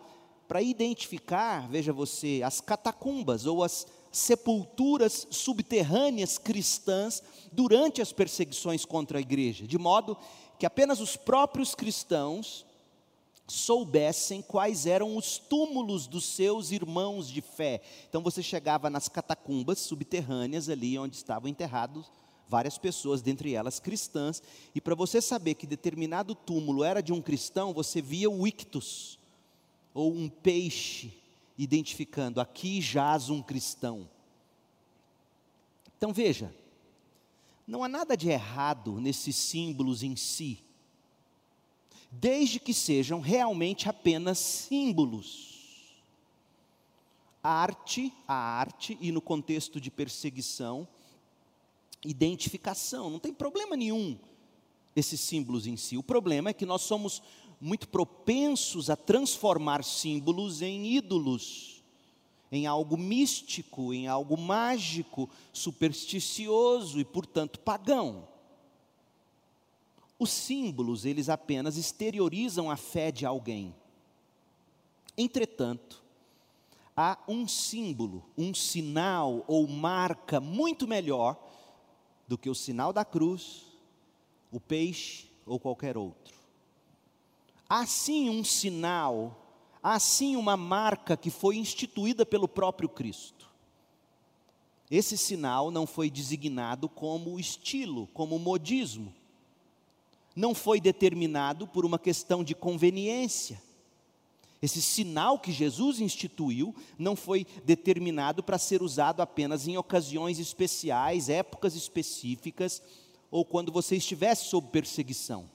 para 0.48 0.62
identificar, 0.62 1.68
veja 1.68 1.92
você, 1.92 2.40
as 2.44 2.60
catacumbas 2.60 3.46
ou 3.46 3.62
as 3.62 3.86
sepulturas 4.16 5.26
subterrâneas 5.30 6.38
cristãs 6.38 7.22
durante 7.52 8.00
as 8.00 8.12
perseguições 8.12 8.84
contra 8.84 9.18
a 9.18 9.20
igreja, 9.20 9.66
de 9.66 9.76
modo 9.76 10.16
que 10.58 10.64
apenas 10.64 11.00
os 11.00 11.16
próprios 11.16 11.74
cristãos 11.74 12.64
soubessem 13.46 14.42
quais 14.42 14.86
eram 14.86 15.16
os 15.16 15.38
túmulos 15.38 16.06
dos 16.06 16.24
seus 16.24 16.72
irmãos 16.72 17.28
de 17.28 17.40
fé. 17.40 17.82
Então 18.08 18.22
você 18.22 18.42
chegava 18.42 18.88
nas 18.88 19.08
catacumbas 19.08 19.78
subterrâneas 19.80 20.68
ali 20.68 20.98
onde 20.98 21.14
estavam 21.14 21.48
enterrados 21.48 22.06
várias 22.48 22.78
pessoas, 22.78 23.20
dentre 23.20 23.54
elas 23.54 23.80
cristãs, 23.80 24.40
e 24.74 24.80
para 24.80 24.94
você 24.94 25.20
saber 25.20 25.54
que 25.54 25.66
determinado 25.66 26.34
túmulo 26.34 26.84
era 26.84 27.02
de 27.02 27.12
um 27.12 27.20
cristão, 27.20 27.74
você 27.74 28.00
via 28.00 28.30
o 28.30 28.46
ictus 28.46 29.18
ou 29.92 30.12
um 30.12 30.28
peixe 30.28 31.12
identificando 31.58 32.40
aqui 32.40 32.80
jaz 32.80 33.30
um 33.30 33.42
cristão. 33.42 34.08
Então 35.96 36.12
veja, 36.12 36.54
não 37.66 37.82
há 37.82 37.88
nada 37.88 38.16
de 38.16 38.28
errado 38.28 39.00
nesses 39.00 39.36
símbolos 39.36 40.02
em 40.02 40.14
si 40.14 40.66
desde 42.10 42.58
que 42.58 42.72
sejam 42.72 43.20
realmente 43.20 43.88
apenas 43.88 44.38
símbolos. 44.38 45.54
A 47.42 47.50
arte, 47.50 48.12
a 48.26 48.34
arte, 48.34 48.98
e 49.00 49.12
no 49.12 49.20
contexto 49.20 49.80
de 49.80 49.90
perseguição, 49.90 50.88
identificação, 52.04 53.10
não 53.10 53.18
tem 53.18 53.32
problema 53.32 53.76
nenhum 53.76 54.18
esses 54.94 55.20
símbolos 55.20 55.66
em 55.66 55.76
si. 55.76 55.96
O 55.96 56.02
problema 56.02 56.50
é 56.50 56.54
que 56.54 56.66
nós 56.66 56.82
somos 56.82 57.22
muito 57.60 57.88
propensos 57.88 58.90
a 58.90 58.96
transformar 58.96 59.82
símbolos 59.82 60.62
em 60.62 60.86
ídolos, 60.86 61.82
em 62.50 62.66
algo 62.66 62.96
místico, 62.96 63.92
em 63.92 64.06
algo 64.06 64.36
mágico, 64.36 65.28
supersticioso 65.52 67.00
e, 67.00 67.04
portanto, 67.04 67.58
pagão. 67.60 68.28
Os 70.18 70.30
símbolos, 70.30 71.04
eles 71.04 71.28
apenas 71.28 71.76
exteriorizam 71.76 72.70
a 72.70 72.76
fé 72.76 73.10
de 73.10 73.26
alguém. 73.26 73.74
Entretanto, 75.16 76.02
há 76.96 77.18
um 77.28 77.46
símbolo, 77.48 78.24
um 78.36 78.54
sinal 78.54 79.44
ou 79.46 79.66
marca 79.66 80.40
muito 80.40 80.86
melhor 80.86 81.36
do 82.26 82.38
que 82.38 82.48
o 82.48 82.54
sinal 82.54 82.92
da 82.92 83.04
cruz, 83.04 83.66
o 84.50 84.60
peixe 84.60 85.26
ou 85.44 85.60
qualquer 85.60 85.96
outro. 85.96 86.35
Há 87.68 87.84
sim 87.86 88.30
um 88.30 88.44
sinal, 88.44 89.36
há 89.82 89.98
sim 89.98 90.36
uma 90.36 90.56
marca 90.56 91.16
que 91.16 91.30
foi 91.30 91.56
instituída 91.56 92.24
pelo 92.24 92.46
próprio 92.46 92.88
Cristo. 92.88 93.48
Esse 94.90 95.18
sinal 95.18 95.70
não 95.70 95.86
foi 95.86 96.08
designado 96.08 96.88
como 96.88 97.40
estilo, 97.40 98.06
como 98.14 98.38
modismo 98.38 99.12
não 100.36 100.54
foi 100.54 100.78
determinado 100.78 101.66
por 101.66 101.86
uma 101.86 101.98
questão 101.98 102.44
de 102.44 102.54
conveniência. 102.54 103.60
Esse 104.60 104.82
sinal 104.82 105.38
que 105.38 105.50
Jesus 105.50 105.98
instituiu 105.98 106.74
não 106.98 107.16
foi 107.16 107.46
determinado 107.64 108.42
para 108.42 108.58
ser 108.58 108.82
usado 108.82 109.22
apenas 109.22 109.66
em 109.66 109.78
ocasiões 109.78 110.38
especiais, 110.38 111.30
épocas 111.30 111.74
específicas, 111.74 112.82
ou 113.30 113.44
quando 113.44 113.72
você 113.72 113.96
estivesse 113.96 114.44
sob 114.50 114.68
perseguição. 114.68 115.48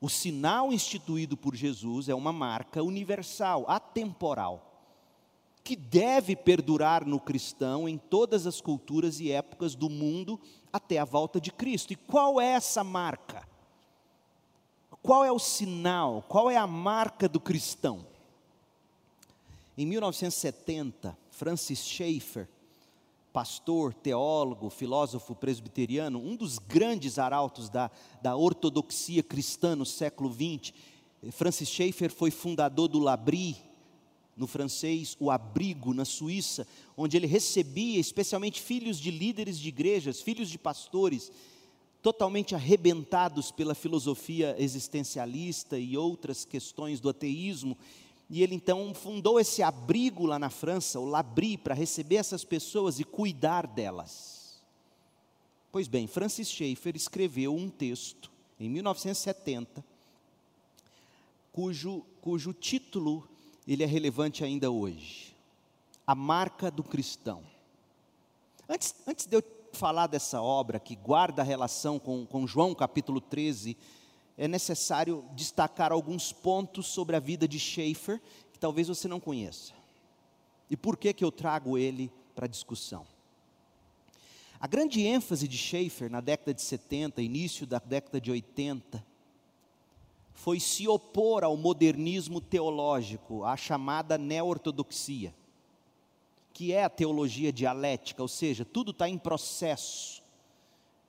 O 0.00 0.08
sinal 0.08 0.72
instituído 0.72 1.36
por 1.36 1.54
Jesus 1.54 2.08
é 2.08 2.14
uma 2.14 2.32
marca 2.32 2.82
universal, 2.82 3.64
atemporal, 3.68 4.66
que 5.62 5.76
deve 5.76 6.34
perdurar 6.34 7.04
no 7.04 7.20
cristão 7.20 7.86
em 7.86 7.98
todas 7.98 8.46
as 8.46 8.60
culturas 8.62 9.20
e 9.20 9.30
épocas 9.30 9.74
do 9.74 9.90
mundo 9.90 10.40
até 10.72 10.98
a 10.98 11.04
volta 11.04 11.38
de 11.38 11.52
Cristo. 11.52 11.92
E 11.92 11.96
qual 11.96 12.40
é 12.40 12.46
essa 12.46 12.82
marca? 12.82 13.46
Qual 15.02 15.24
é 15.24 15.30
o 15.30 15.38
sinal? 15.38 16.24
Qual 16.26 16.50
é 16.50 16.56
a 16.56 16.66
marca 16.66 17.28
do 17.28 17.38
cristão? 17.38 18.06
Em 19.76 19.86
1970, 19.86 21.16
Francis 21.30 21.80
Schaeffer, 21.80 22.48
pastor, 23.32 23.94
teólogo, 23.94 24.70
filósofo 24.70 25.34
presbiteriano, 25.34 26.18
um 26.18 26.36
dos 26.36 26.58
grandes 26.58 27.18
arautos 27.18 27.68
da, 27.68 27.90
da 28.20 28.36
ortodoxia 28.36 29.22
cristã 29.22 29.76
no 29.76 29.86
século 29.86 30.32
XX, 30.32 30.72
Francis 31.30 31.68
Schaeffer 31.68 32.10
foi 32.10 32.30
fundador 32.30 32.88
do 32.88 32.98
Labri, 32.98 33.56
no 34.36 34.46
francês, 34.46 35.16
o 35.20 35.30
abrigo 35.30 35.92
na 35.92 36.06
Suíça, 36.06 36.66
onde 36.96 37.16
ele 37.16 37.26
recebia 37.26 38.00
especialmente 38.00 38.60
filhos 38.60 38.98
de 38.98 39.10
líderes 39.10 39.58
de 39.58 39.68
igrejas, 39.68 40.22
filhos 40.22 40.48
de 40.48 40.56
pastores, 40.56 41.30
totalmente 42.00 42.54
arrebentados 42.54 43.50
pela 43.50 43.74
filosofia 43.74 44.56
existencialista 44.58 45.78
e 45.78 45.94
outras 45.94 46.46
questões 46.46 47.00
do 47.00 47.10
ateísmo, 47.10 47.76
E 48.30 48.44
ele 48.44 48.54
então 48.54 48.94
fundou 48.94 49.40
esse 49.40 49.60
abrigo 49.60 50.24
lá 50.24 50.38
na 50.38 50.48
França, 50.48 51.00
o 51.00 51.04
Labri, 51.04 51.58
para 51.58 51.74
receber 51.74 52.14
essas 52.14 52.44
pessoas 52.44 53.00
e 53.00 53.04
cuidar 53.04 53.66
delas. 53.66 54.62
Pois 55.72 55.88
bem, 55.88 56.06
Francis 56.06 56.48
Schaeffer 56.48 56.94
escreveu 56.94 57.52
um 57.52 57.68
texto 57.68 58.30
em 58.58 58.68
1970, 58.68 59.84
cujo, 61.52 62.04
cujo 62.20 62.52
título 62.52 63.28
ele 63.66 63.82
é 63.82 63.86
relevante 63.86 64.44
ainda 64.44 64.70
hoje. 64.70 65.34
A 66.06 66.14
marca 66.14 66.70
do 66.70 66.84
cristão. 66.84 67.42
Antes, 68.68 68.94
antes 69.06 69.26
de 69.26 69.36
eu 69.36 69.42
falar 69.72 70.06
dessa 70.06 70.40
obra 70.40 70.78
que 70.78 70.94
guarda 70.94 71.42
relação 71.42 71.98
com, 71.98 72.24
com 72.26 72.46
João 72.46 72.74
capítulo 72.74 73.20
13, 73.20 73.76
é 74.40 74.48
necessário 74.48 75.22
destacar 75.34 75.92
alguns 75.92 76.32
pontos 76.32 76.86
sobre 76.86 77.14
a 77.14 77.20
vida 77.20 77.46
de 77.46 77.60
Schaeffer, 77.60 78.18
que 78.50 78.58
talvez 78.58 78.88
você 78.88 79.06
não 79.06 79.20
conheça. 79.20 79.74
E 80.70 80.78
por 80.78 80.96
que, 80.96 81.12
que 81.12 81.22
eu 81.22 81.30
trago 81.30 81.76
ele 81.76 82.10
para 82.34 82.46
discussão? 82.46 83.06
A 84.58 84.66
grande 84.66 85.02
ênfase 85.02 85.46
de 85.46 85.58
Schaeffer 85.58 86.10
na 86.10 86.22
década 86.22 86.54
de 86.54 86.62
70, 86.62 87.20
início 87.20 87.66
da 87.66 87.78
década 87.78 88.18
de 88.18 88.30
80, 88.30 89.04
foi 90.32 90.58
se 90.58 90.88
opor 90.88 91.44
ao 91.44 91.54
modernismo 91.54 92.40
teológico, 92.40 93.44
à 93.44 93.58
chamada 93.58 94.16
neo-ortodoxia, 94.16 95.34
que 96.54 96.72
é 96.72 96.82
a 96.82 96.88
teologia 96.88 97.52
dialética, 97.52 98.22
ou 98.22 98.28
seja, 98.28 98.64
tudo 98.64 98.92
está 98.92 99.06
em 99.06 99.18
processo 99.18 100.22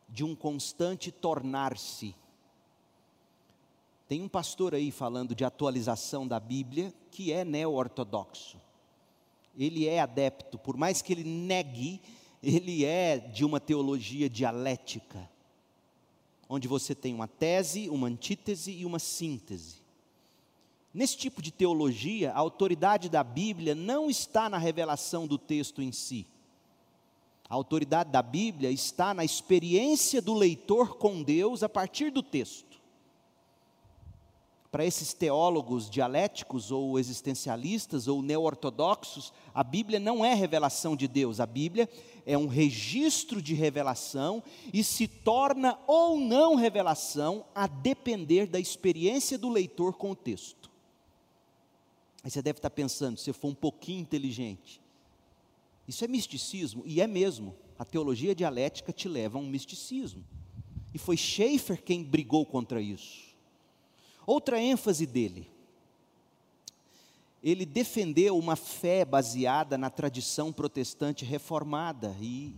de 0.10 0.22
um 0.22 0.36
constante 0.36 1.14
tornar-se. 1.14 2.14
Tem 4.12 4.22
um 4.22 4.28
pastor 4.28 4.76
aí 4.76 4.92
falando 4.92 5.34
de 5.34 5.46
atualização 5.46 6.28
da 6.28 6.38
Bíblia 6.38 6.94
que 7.12 7.32
é 7.32 7.46
neo-ortodoxo. 7.46 8.60
Ele 9.58 9.88
é 9.88 10.02
adepto, 10.02 10.58
por 10.58 10.76
mais 10.76 11.02
que 11.02 11.14
ele 11.14 11.24
negue, 11.24 12.02
ele 12.44 12.84
é 12.84 13.18
de 13.18 13.46
uma 13.46 13.58
teologia 13.58 14.30
dialética, 14.30 15.30
onde 16.50 16.68
você 16.68 16.94
tem 16.94 17.14
uma 17.14 17.26
tese, 17.26 17.88
uma 17.90 18.10
antítese 18.10 18.74
e 18.74 18.86
uma 18.86 19.00
síntese. 19.00 19.78
Nesse 20.94 21.16
tipo 21.16 21.42
de 21.42 21.50
teologia, 21.50 22.34
a 22.34 22.38
autoridade 22.38 23.08
da 23.08 23.24
Bíblia 23.24 23.74
não 23.74 24.10
está 24.10 24.50
na 24.50 24.58
revelação 24.58 25.26
do 25.26 25.38
texto 25.38 25.82
em 25.82 25.94
si. 25.94 26.28
A 27.48 27.56
autoridade 27.56 28.12
da 28.12 28.22
Bíblia 28.22 28.72
está 28.72 29.14
na 29.14 29.24
experiência 29.24 30.22
do 30.22 30.34
leitor 30.34 30.98
com 30.98 31.24
Deus 31.24 31.64
a 31.64 31.70
partir 31.70 32.12
do 32.12 32.22
texto 32.22 32.71
para 34.72 34.86
esses 34.86 35.14
teólogos 35.14 35.90
dialéticos 35.90 36.72
ou 36.72 36.98
existencialistas 36.98 38.08
ou 38.08 38.22
neo-ortodoxos, 38.22 39.34
a 39.54 39.66
Bíblia 39.66 40.00
não 40.00 40.24
é 40.24 40.34
revelação 40.34 40.96
de 40.96 41.10
Deus, 41.10 41.42
a 41.42 41.46
Bíblia 41.46 41.90
é 42.26 42.38
um 42.38 42.48
registro 42.48 43.42
de 43.42 43.54
revelação 43.54 44.42
e 44.74 44.82
se 44.82 45.10
torna 45.10 45.78
ou 45.86 46.18
não 46.18 46.56
revelação 46.56 47.44
a 47.54 47.68
depender 47.68 48.48
da 48.48 48.62
experiência 48.62 49.38
do 49.38 49.50
leitor 49.50 49.96
com 49.96 50.12
o 50.12 50.16
texto. 50.16 50.72
Aí 52.24 52.32
você 52.32 52.42
deve 52.42 52.60
estar 52.60 52.70
pensando, 52.70 53.18
se 53.18 53.34
for 53.34 53.50
um 53.50 53.56
pouquinho 53.56 54.00
inteligente, 54.00 54.80
isso 55.86 56.06
é 56.06 56.08
misticismo, 56.08 56.84
e 56.86 57.02
é 57.02 57.08
mesmo, 57.08 57.54
a 57.78 57.84
teologia 57.84 58.34
dialética 58.34 58.94
te 58.94 59.10
leva 59.10 59.38
a 59.38 59.42
um 59.42 59.48
misticismo, 59.48 60.24
e 60.94 60.98
foi 60.98 61.18
Schaeffer 61.18 61.84
quem 61.84 62.04
brigou 62.04 62.46
contra 62.46 62.82
isso. 62.82 63.31
Outra 64.26 64.60
ênfase 64.60 65.06
dele, 65.06 65.50
ele 67.44 67.66
defendeu 67.66 68.38
uma 68.38 68.56
fé 68.56 69.04
baseada 69.04 69.78
na 69.78 69.90
tradição 69.90 70.54
protestante 70.54 71.26
reformada 71.26 72.16
e, 72.22 72.56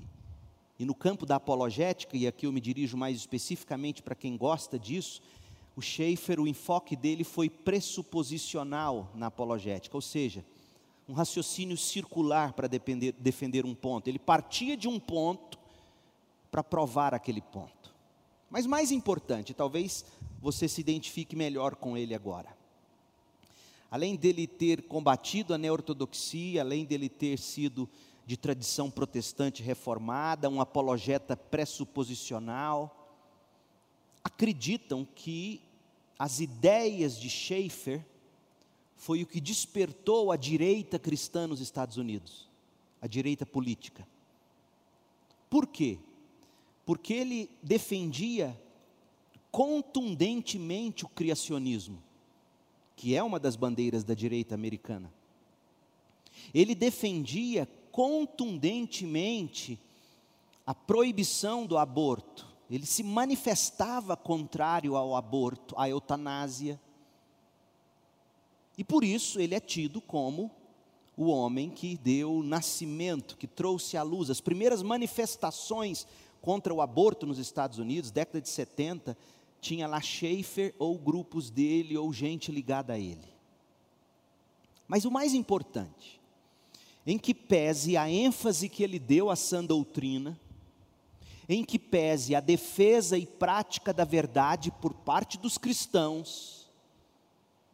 e 0.78 0.86
no 0.86 0.93
campo 0.93 1.26
da 1.26 1.38
apologética, 1.38 2.17
e 2.17 2.28
aqui 2.28 2.45
eu 2.45 2.52
me 2.52 2.60
dirijo 2.60 2.97
mais 2.97 3.17
especificamente 3.17 4.02
para 4.02 4.15
quem 4.15 4.36
gosta 4.36 4.78
disso, 4.78 5.21
o 5.76 5.82
Schaeffer, 5.82 6.39
o 6.39 6.47
enfoque 6.47 6.95
dele 6.95 7.23
foi 7.23 7.49
pressuposicional 7.49 9.10
na 9.15 9.28
apologética, 9.28 9.97
ou 9.97 10.02
seja, 10.02 10.45
um 11.08 11.13
raciocínio 11.13 11.78
circular 11.78 12.54
para 12.54 12.67
defender 12.67 13.65
um 13.65 13.73
ponto. 13.73 14.08
Ele 14.08 14.19
partia 14.19 14.78
de 14.78 14.88
um 14.88 14.99
ponto 14.99 15.58
para 16.52 16.63
provar 16.63 17.13
aquele 17.13 17.41
ponto. 17.41 17.93
Mas 18.49 18.67
mais 18.67 18.91
importante, 18.91 19.54
talvez 19.54 20.06
você 20.43 20.67
se 20.67 20.82
identifique 20.82 21.38
melhor 21.38 21.73
com 21.73 21.97
ele 21.97 22.13
agora. 22.13 22.53
Além 23.89 24.17
dele 24.17 24.45
ter 24.45 24.82
combatido 24.82 25.53
a 25.53 25.58
neortodoxia, 25.58 26.60
além 26.60 26.84
dele 26.84 27.08
ter 27.08 27.39
sido 27.39 27.89
de 28.25 28.36
tradição 28.36 28.91
protestante 28.91 29.63
reformada, 29.63 30.49
um 30.49 30.60
apologeta 30.60 31.38
pressuposicional, 31.38 33.10
acreditam 34.21 35.08
que 35.15 35.62
as 36.19 36.41
ideias 36.41 37.17
de 37.17 37.29
Schaeffer 37.29 38.06
foi 38.97 39.23
o 39.23 39.27
que 39.27 39.39
despertou 39.39 40.29
a 40.29 40.36
direita 40.36 40.99
cristã 40.99 41.47
nos 41.47 41.62
Estados 41.62 41.95
Unidos, 41.95 42.49
a 43.01 43.08
direita 43.08 43.45
política. 43.45 44.06
Por 45.49 45.67
quê? 45.67 45.99
Porque 46.86 47.13
ele 47.13 47.49
defendia 47.62 48.60
contundentemente 49.53 51.05
o 51.05 51.07
criacionismo, 51.07 52.01
que 52.95 53.15
é 53.15 53.21
uma 53.21 53.39
das 53.39 53.55
bandeiras 53.55 54.03
da 54.03 54.15
direita 54.15 54.55
americana. 54.55 55.13
Ele 56.51 56.73
defendia 56.73 57.69
contundentemente 57.91 59.79
a 60.65 60.73
proibição 60.73 61.67
do 61.67 61.77
aborto. 61.77 62.47
Ele 62.67 62.87
se 62.87 63.03
manifestava 63.03 64.17
contrário 64.17 64.95
ao 64.95 65.15
aborto, 65.15 65.75
à 65.77 65.87
eutanásia. 65.87 66.81
E 68.75 68.83
por 68.83 69.03
isso 69.03 69.39
ele 69.39 69.53
é 69.53 69.59
tido 69.59 70.01
como 70.01 70.49
o 71.15 71.27
homem 71.27 71.69
que 71.69 71.95
deu 71.95 72.41
nascimento, 72.41 73.37
que 73.37 73.45
trouxe 73.45 73.97
à 73.97 74.01
luz 74.01 74.31
as 74.31 74.41
primeiras 74.41 74.81
manifestações 74.81 76.07
contra 76.41 76.73
o 76.73 76.81
aborto 76.81 77.27
nos 77.27 77.37
Estados 77.37 77.77
Unidos, 77.77 78.09
década 78.09 78.41
de 78.41 78.49
70, 78.49 79.15
tinha 79.63 79.88
lá 79.88 80.02
Schaefer 80.02 80.76
ou 80.78 80.97
grupos 80.97 81.49
dele 81.49 81.97
ou 81.97 82.12
gente 82.12 82.52
ligada 82.52 82.93
a 82.93 82.99
ele. 82.99 83.34
Mas 84.86 85.06
o 85.06 85.12
mais 85.12 85.34
importante, 85.34 86.19
em 87.08 87.17
que 87.17 87.34
pese 87.34 87.95
a 87.95 88.10
ênfase 88.10 88.67
que 88.67 88.84
ele 88.84 88.99
deu 88.99 89.30
à 89.30 89.38
sã 89.38 89.63
doutrina, 89.63 90.38
em 91.47 91.63
que 91.63 91.80
pese 91.80 92.36
a 92.36 92.41
defesa 92.41 93.17
e 93.17 93.26
prática 93.26 93.93
da 93.93 94.04
verdade 94.04 94.69
por 94.82 94.93
parte 94.93 95.38
dos 95.38 95.58
cristãos, 95.58 96.69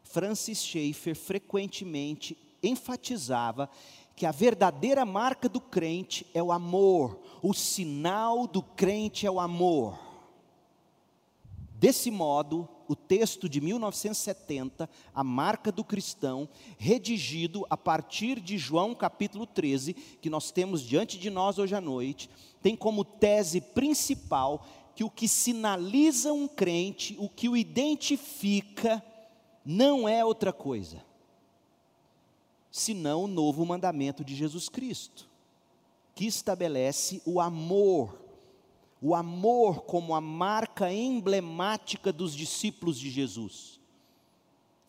Francis 0.04 0.64
Schaeffer 0.64 1.16
frequentemente 1.16 2.38
enfatizava 2.62 3.68
que 4.16 4.28
a 4.28 4.32
verdadeira 4.32 5.06
marca 5.06 5.50
do 5.50 5.62
crente 5.62 6.28
é 6.34 6.44
o 6.44 6.52
amor, 6.52 7.20
o 7.42 7.54
sinal 7.54 8.46
do 8.46 8.62
crente 8.62 9.26
é 9.26 9.32
o 9.32 9.40
amor. 9.40 10.09
Desse 11.80 12.12
modo, 12.12 12.68
o 12.90 12.96
texto 12.96 13.48
de 13.48 13.62
1970, 13.62 14.90
a 15.16 15.24
marca 15.24 15.72
do 15.72 15.82
cristão, 15.82 16.50
redigido 16.78 17.66
a 17.70 17.78
partir 17.78 18.42
de 18.42 18.58
João 18.58 18.94
capítulo 18.94 19.48
13, 19.48 19.94
que 19.94 20.30
nós 20.30 20.52
temos 20.52 20.82
diante 20.82 21.18
de 21.18 21.30
nós 21.30 21.58
hoje 21.58 21.74
à 21.74 21.80
noite, 21.80 22.30
tem 22.62 22.76
como 22.76 23.06
tese 23.06 23.62
principal 23.62 24.68
que 24.94 25.06
o 25.06 25.10
que 25.10 25.26
sinaliza 25.26 26.34
um 26.34 26.50
crente, 26.50 27.16
o 27.18 27.30
que 27.30 27.48
o 27.48 27.56
identifica, 27.56 29.02
não 29.64 30.06
é 30.06 30.26
outra 30.26 30.52
coisa, 30.52 31.02
senão 32.70 33.24
o 33.24 33.28
novo 33.28 33.66
mandamento 33.66 34.26
de 34.26 34.36
Jesus 34.36 34.68
Cristo, 34.68 35.30
que 36.14 36.26
estabelece 36.26 37.22
o 37.26 37.40
amor 37.40 38.29
o 39.02 39.16
amor 39.16 39.82
como 39.84 40.14
a 40.14 40.22
marca 40.22 40.92
emblemática 40.92 42.12
dos 42.12 42.36
discípulos 42.36 43.00
de 43.00 43.10
Jesus, 43.10 43.80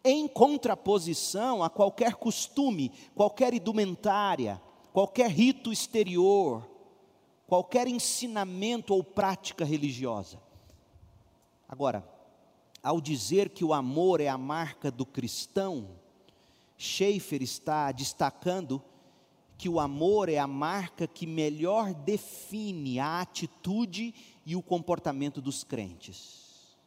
em 0.02 0.26
contraposição 0.26 1.62
a 1.62 1.70
qualquer 1.70 2.14
costume, 2.14 2.90
qualquer 3.14 3.54
indumentária, 3.54 4.60
qualquer 4.92 5.30
rito 5.30 5.72
exterior, 5.72 6.68
qualquer 7.46 7.86
ensinamento 7.86 8.94
ou 8.94 9.04
prática 9.04 9.64
religiosa. 9.64 10.40
Agora, 11.68 12.08
ao 12.82 13.00
dizer 13.00 13.50
que 13.50 13.64
o 13.64 13.74
amor 13.74 14.20
é 14.20 14.28
a 14.28 14.38
marca 14.38 14.90
do 14.90 15.04
cristão, 15.04 15.88
Schaeffer 16.76 17.42
está 17.42 17.92
destacando 17.92 18.82
que 19.60 19.68
o 19.68 19.78
amor 19.78 20.30
é 20.30 20.38
a 20.38 20.46
marca 20.46 21.06
que 21.06 21.26
melhor 21.26 21.92
define 21.92 22.98
a 22.98 23.20
atitude 23.20 24.14
e 24.46 24.56
o 24.56 24.62
comportamento 24.62 25.38
dos 25.38 25.62
crentes. 25.62 26.78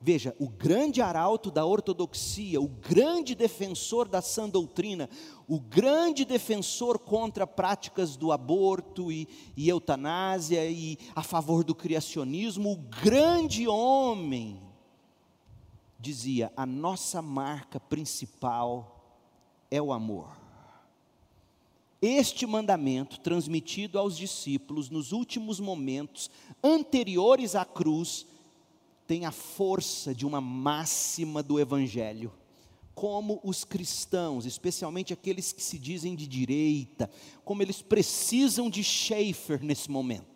Veja, 0.00 0.32
o 0.38 0.48
grande 0.48 1.02
arauto 1.02 1.50
da 1.50 1.66
ortodoxia, 1.66 2.60
o 2.60 2.68
grande 2.68 3.34
defensor 3.34 4.06
da 4.06 4.22
sã 4.22 4.48
doutrina, 4.48 5.10
o 5.48 5.58
grande 5.58 6.24
defensor 6.24 7.00
contra 7.00 7.48
práticas 7.48 8.14
do 8.14 8.30
aborto 8.30 9.10
e, 9.10 9.26
e 9.56 9.68
eutanásia 9.68 10.64
e 10.70 10.96
a 11.16 11.22
favor 11.24 11.64
do 11.64 11.74
criacionismo, 11.74 12.70
o 12.70 12.76
grande 12.76 13.66
homem, 13.66 14.62
dizia: 15.98 16.52
a 16.56 16.64
nossa 16.64 17.20
marca 17.20 17.80
principal 17.80 19.26
é 19.68 19.82
o 19.82 19.92
amor. 19.92 20.41
Este 22.02 22.48
mandamento, 22.48 23.20
transmitido 23.20 23.96
aos 23.96 24.16
discípulos 24.16 24.90
nos 24.90 25.12
últimos 25.12 25.60
momentos 25.60 26.28
anteriores 26.60 27.54
à 27.54 27.64
cruz, 27.64 28.26
tem 29.06 29.24
a 29.24 29.30
força 29.30 30.12
de 30.12 30.26
uma 30.26 30.40
máxima 30.40 31.44
do 31.44 31.60
Evangelho. 31.60 32.32
Como 32.92 33.40
os 33.44 33.62
cristãos, 33.62 34.46
especialmente 34.46 35.12
aqueles 35.12 35.52
que 35.52 35.62
se 35.62 35.78
dizem 35.78 36.16
de 36.16 36.26
direita, 36.26 37.08
como 37.44 37.62
eles 37.62 37.80
precisam 37.80 38.68
de 38.68 38.82
Schaeffer 38.82 39.62
nesse 39.62 39.88
momento, 39.88 40.31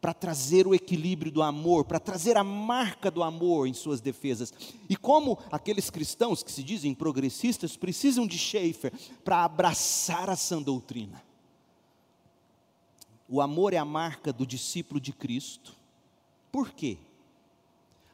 para 0.00 0.14
trazer 0.14 0.66
o 0.66 0.74
equilíbrio 0.74 1.30
do 1.30 1.42
amor, 1.42 1.84
para 1.84 1.98
trazer 1.98 2.36
a 2.36 2.44
marca 2.44 3.10
do 3.10 3.22
amor 3.22 3.66
em 3.66 3.74
suas 3.74 4.00
defesas. 4.00 4.52
E 4.88 4.96
como 4.96 5.38
aqueles 5.50 5.90
cristãos 5.90 6.42
que 6.42 6.52
se 6.52 6.62
dizem 6.62 6.94
progressistas 6.94 7.76
precisam 7.76 8.26
de 8.26 8.38
Schaeffer 8.38 8.92
para 9.24 9.44
abraçar 9.44 10.30
a 10.30 10.36
sã 10.36 10.62
doutrina. 10.62 11.22
O 13.28 13.40
amor 13.42 13.74
é 13.74 13.76
a 13.76 13.84
marca 13.84 14.32
do 14.32 14.46
discípulo 14.46 15.00
de 15.00 15.12
Cristo. 15.12 15.74
Por 16.50 16.70
quê? 16.70 16.98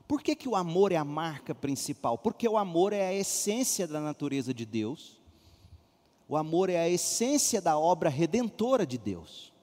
Por 0.09 0.23
que, 0.23 0.35
que 0.35 0.49
o 0.49 0.57
amor 0.57 0.93
é 0.93 0.97
a 0.97 1.05
marca 1.05 1.55
principal? 1.55 2.19
Porque 2.19 2.49
o 2.49 2.59
amor 2.59 2.93
é 2.93 3.07
a 3.07 3.15
essência 3.15 3.87
da 3.87 4.01
natureza 4.01 4.53
de 4.53 4.67
Deus, 4.67 5.21
o 6.29 6.37
amor 6.37 6.69
é 6.69 6.79
a 6.79 6.89
essência 6.89 7.61
da 7.61 7.79
obra 7.79 8.11
redentora 8.11 8.87
de 8.87 8.99
Deus. 8.99 9.54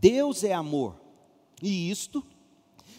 Deus 0.00 0.42
é 0.42 0.52
amor, 0.52 0.96
e 1.60 1.90
isto 1.90 2.24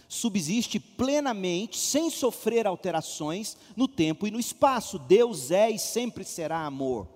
subsiste 0.08 0.80
plenamente, 0.80 1.78
sem 1.78 2.10
sofrer 2.10 2.68
alterações 2.68 3.58
no 3.76 3.88
tempo 3.88 4.28
e 4.28 4.32
no 4.32 4.40
espaço. 4.40 5.00
Deus 5.00 5.50
é 5.50 5.72
e 5.72 5.80
sempre 5.80 6.24
será 6.24 6.66
amor. 6.66 7.08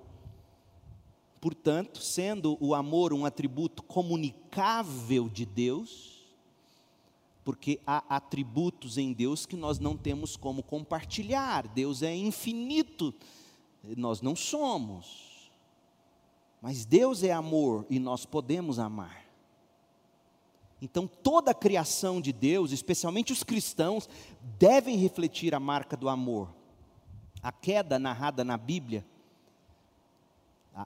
Portanto, 1.40 2.02
sendo 2.02 2.58
o 2.60 2.74
amor 2.74 3.14
um 3.14 3.24
atributo 3.24 3.84
comunicável 3.84 5.30
de 5.30 5.46
Deus, 5.46 6.26
porque 7.44 7.80
há 7.86 8.04
atributos 8.10 8.98
em 8.98 9.14
Deus 9.14 9.46
que 9.46 9.56
nós 9.56 9.78
não 9.78 9.96
temos 9.96 10.36
como 10.36 10.64
compartilhar. 10.64 11.68
Deus 11.68 12.02
é 12.02 12.16
infinito, 12.16 13.14
nós 13.96 14.22
não 14.22 14.36
somos. 14.36 15.52
Mas 16.60 16.84
Deus 16.84 17.22
é 17.22 17.32
amor 17.32 17.86
e 17.92 18.00
nós 18.00 18.26
podemos 18.26 18.80
amar. 18.80 19.27
Então, 20.82 21.08
toda 21.08 21.52
a 21.52 21.56
criação 21.56 22.22
de 22.22 22.32
Deus, 22.32 22.72
especialmente 22.72 23.34
os 23.34 23.44
cristãos, 23.44 24.08
devem 24.60 24.98
refletir 24.98 25.56
a 25.56 25.60
marca 25.60 25.98
do 25.98 26.08
amor. 26.08 26.54
A 27.42 27.52
queda 27.52 27.98
narrada 27.98 28.44
na 28.44 28.58
Bíblia 28.58 29.06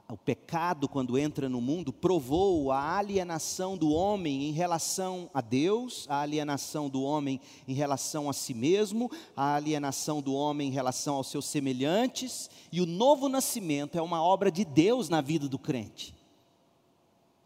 o 0.08 0.16
pecado, 0.16 0.88
quando 0.88 1.18
entra 1.18 1.48
no 1.48 1.60
mundo, 1.60 1.92
provou 1.92 2.72
a 2.72 2.96
alienação 2.96 3.76
do 3.76 3.90
homem 3.90 4.44
em 4.48 4.52
relação 4.52 5.28
a 5.34 5.42
Deus, 5.42 6.06
a 6.08 6.20
alienação 6.20 6.88
do 6.88 7.02
homem 7.02 7.38
em 7.68 7.74
relação 7.74 8.30
a 8.30 8.32
si 8.32 8.54
mesmo, 8.54 9.10
a 9.36 9.54
alienação 9.54 10.22
do 10.22 10.32
homem 10.32 10.68
em 10.68 10.72
relação 10.72 11.16
aos 11.16 11.26
seus 11.26 11.44
semelhantes, 11.44 12.48
e 12.70 12.80
o 12.80 12.86
novo 12.86 13.28
nascimento 13.28 13.98
é 13.98 14.02
uma 14.02 14.22
obra 14.22 14.50
de 14.50 14.64
Deus 14.64 15.10
na 15.10 15.20
vida 15.20 15.46
do 15.46 15.58
crente, 15.58 16.14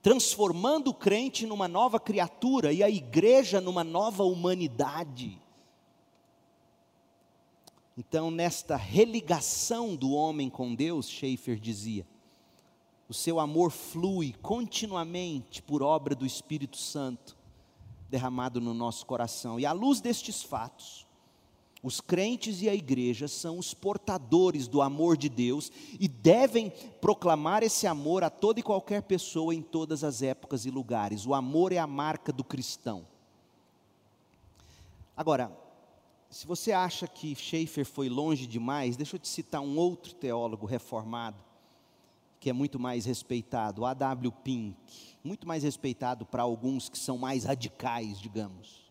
transformando 0.06 0.90
o 0.90 0.94
crente 0.94 1.44
numa 1.48 1.66
nova 1.66 1.98
criatura 1.98 2.72
e 2.72 2.80
a 2.80 2.88
igreja 2.88 3.60
numa 3.60 3.82
nova 3.82 4.22
humanidade. 4.22 5.36
Então, 7.98 8.30
nesta 8.30 8.76
religação 8.76 9.96
do 9.96 10.12
homem 10.12 10.48
com 10.48 10.76
Deus, 10.76 11.08
Schaeffer 11.10 11.58
dizia, 11.58 12.06
o 13.08 13.12
seu 13.12 13.40
amor 13.40 13.72
flui 13.72 14.32
continuamente 14.40 15.60
por 15.60 15.82
obra 15.82 16.14
do 16.14 16.24
Espírito 16.24 16.76
Santo 16.76 17.36
derramado 18.08 18.60
no 18.60 18.72
nosso 18.72 19.04
coração. 19.06 19.58
E 19.58 19.66
à 19.66 19.72
luz 19.72 20.00
destes 20.00 20.40
fatos, 20.40 21.04
os 21.86 22.00
crentes 22.00 22.62
e 22.62 22.68
a 22.68 22.74
igreja 22.74 23.28
são 23.28 23.60
os 23.60 23.72
portadores 23.72 24.66
do 24.66 24.82
amor 24.82 25.16
de 25.16 25.28
Deus 25.28 25.70
e 26.00 26.08
devem 26.08 26.68
proclamar 27.00 27.62
esse 27.62 27.86
amor 27.86 28.24
a 28.24 28.28
toda 28.28 28.58
e 28.58 28.62
qualquer 28.62 29.02
pessoa 29.02 29.54
em 29.54 29.62
todas 29.62 30.02
as 30.02 30.20
épocas 30.20 30.66
e 30.66 30.70
lugares. 30.70 31.24
O 31.24 31.32
amor 31.32 31.70
é 31.70 31.78
a 31.78 31.86
marca 31.86 32.32
do 32.32 32.42
cristão. 32.42 33.06
Agora, 35.16 35.56
se 36.28 36.44
você 36.44 36.72
acha 36.72 37.06
que 37.06 37.36
Schaeffer 37.36 37.86
foi 37.86 38.08
longe 38.08 38.48
demais, 38.48 38.96
deixa 38.96 39.14
eu 39.14 39.20
te 39.20 39.28
citar 39.28 39.60
um 39.60 39.78
outro 39.78 40.12
teólogo 40.12 40.66
reformado 40.66 41.40
que 42.40 42.50
é 42.50 42.52
muito 42.52 42.80
mais 42.80 43.04
respeitado, 43.04 43.84
A.W. 43.84 44.32
Pink, 44.42 44.76
muito 45.22 45.46
mais 45.46 45.62
respeitado 45.62 46.26
para 46.26 46.42
alguns 46.42 46.88
que 46.88 46.98
são 46.98 47.16
mais 47.16 47.44
radicais, 47.44 48.18
digamos. 48.18 48.85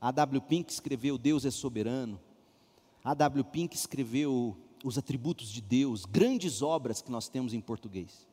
A.W. 0.00 0.40
Pink 0.42 0.70
escreveu 0.72 1.18
Deus 1.18 1.44
é 1.44 1.50
soberano. 1.50 2.20
A.W. 3.02 3.44
Pink 3.44 3.74
escreveu 3.74 4.56
os 4.84 4.96
atributos 4.96 5.50
de 5.50 5.60
Deus, 5.60 6.04
grandes 6.04 6.62
obras 6.62 7.02
que 7.02 7.10
nós 7.10 7.28
temos 7.28 7.52
em 7.52 7.60
português. 7.60 8.26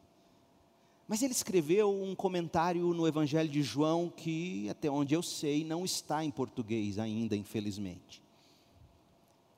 Mas 1.08 1.22
ele 1.22 1.34
escreveu 1.34 1.92
um 1.92 2.16
comentário 2.16 2.94
no 2.94 3.08
Evangelho 3.08 3.50
de 3.50 3.62
João 3.62 4.12
que, 4.16 4.68
até 4.70 4.90
onde 4.90 5.14
eu 5.14 5.22
sei, 5.22 5.64
não 5.64 5.86
está 5.86 6.24
em 6.24 6.32
português 6.32 6.98
ainda, 6.98 7.36
infelizmente. 7.36 8.24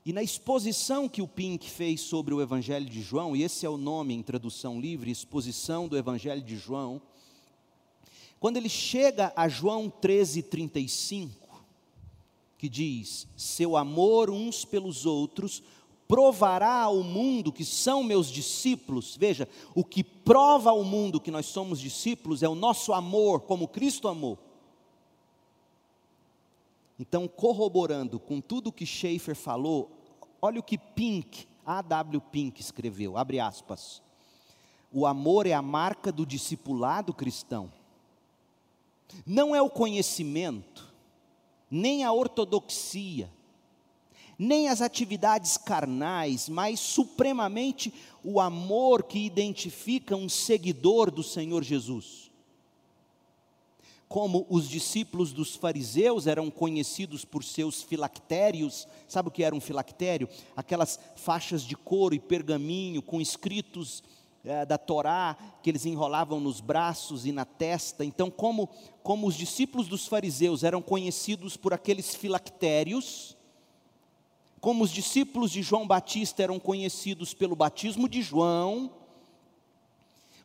E 0.04 0.12
na 0.12 0.22
exposição 0.22 1.08
que 1.08 1.20
o 1.20 1.28
Pink 1.28 1.68
fez 1.68 2.00
sobre 2.00 2.32
o 2.32 2.40
Evangelho 2.40 2.86
de 2.86 3.02
João, 3.02 3.34
e 3.34 3.42
esse 3.42 3.66
é 3.66 3.68
o 3.68 3.76
nome 3.76 4.14
em 4.14 4.22
tradução 4.22 4.80
livre, 4.80 5.10
exposição 5.10 5.88
do 5.88 5.96
Evangelho 5.96 6.42
de 6.42 6.56
João, 6.56 7.00
quando 8.38 8.56
ele 8.56 8.68
chega 8.68 9.32
a 9.34 9.48
João 9.48 9.90
13:35, 9.90 11.47
que 12.58 12.68
diz: 12.68 13.26
"Seu 13.36 13.76
amor 13.76 14.28
uns 14.28 14.64
pelos 14.64 15.06
outros 15.06 15.62
provará 16.06 16.82
ao 16.82 17.02
mundo 17.02 17.52
que 17.52 17.64
são 17.64 18.02
meus 18.02 18.30
discípulos". 18.30 19.16
Veja, 19.16 19.48
o 19.74 19.82
que 19.82 20.04
prova 20.04 20.70
ao 20.70 20.84
mundo 20.84 21.20
que 21.20 21.30
nós 21.30 21.46
somos 21.46 21.80
discípulos 21.80 22.42
é 22.42 22.48
o 22.48 22.54
nosso 22.54 22.92
amor, 22.92 23.42
como 23.42 23.68
Cristo 23.68 24.08
amou. 24.08 24.38
Então, 27.00 27.28
corroborando 27.28 28.18
com 28.18 28.40
tudo 28.40 28.72
que 28.72 28.84
Schaeffer 28.84 29.36
falou, 29.36 29.98
Olha 30.40 30.60
o 30.60 30.62
que 30.62 30.78
Pink, 30.78 31.48
A.W. 31.66 32.20
Pink 32.20 32.60
escreveu, 32.60 33.16
abre 33.16 33.40
aspas. 33.40 34.00
O 34.92 35.04
amor 35.04 35.46
é 35.46 35.52
a 35.52 35.60
marca 35.60 36.12
do 36.12 36.24
discipulado 36.24 37.12
cristão. 37.12 37.72
Não 39.26 39.54
é 39.54 39.60
o 39.60 39.68
conhecimento, 39.68 40.87
nem 41.70 42.04
a 42.04 42.12
ortodoxia, 42.12 43.30
nem 44.38 44.68
as 44.68 44.80
atividades 44.80 45.56
carnais, 45.56 46.48
mas 46.48 46.78
supremamente 46.78 47.92
o 48.22 48.40
amor 48.40 49.02
que 49.02 49.18
identifica 49.18 50.16
um 50.16 50.28
seguidor 50.28 51.10
do 51.10 51.22
Senhor 51.22 51.62
Jesus 51.62 52.28
como 54.08 54.46
os 54.48 54.68
discípulos 54.68 55.32
dos 55.32 55.54
fariseus 55.54 56.26
eram 56.26 56.50
conhecidos 56.50 57.24
por 57.26 57.44
seus 57.44 57.82
filactérios, 57.82 58.88
sabe 59.06 59.28
o 59.28 59.30
que 59.30 59.44
era 59.44 59.54
um 59.54 59.60
filactério? 59.60 60.28
Aquelas 60.56 60.98
faixas 61.14 61.62
de 61.62 61.76
couro 61.76 62.14
e 62.14 62.18
pergaminho 62.18 63.02
com 63.02 63.20
escritos 63.20 64.02
é, 64.44 64.64
da 64.64 64.78
Torá 64.78 65.36
que 65.62 65.70
eles 65.70 65.84
enrolavam 65.84 66.40
nos 66.40 66.60
braços 66.60 67.26
e 67.26 67.32
na 67.32 67.44
testa. 67.44 68.04
Então, 68.04 68.30
como, 68.30 68.68
como 69.02 69.26
os 69.26 69.34
discípulos 69.34 69.88
dos 69.88 70.06
fariseus 70.06 70.62
eram 70.62 70.80
conhecidos 70.80 71.56
por 71.56 71.72
aqueles 71.74 72.14
filactérios, 72.14 73.36
como 74.60 74.84
os 74.84 74.90
discípulos 74.90 75.52
de 75.52 75.62
João 75.62 75.86
Batista 75.86 76.42
eram 76.42 76.58
conhecidos 76.58 77.32
pelo 77.34 77.54
batismo 77.54 78.08
de 78.08 78.22
João, 78.22 78.92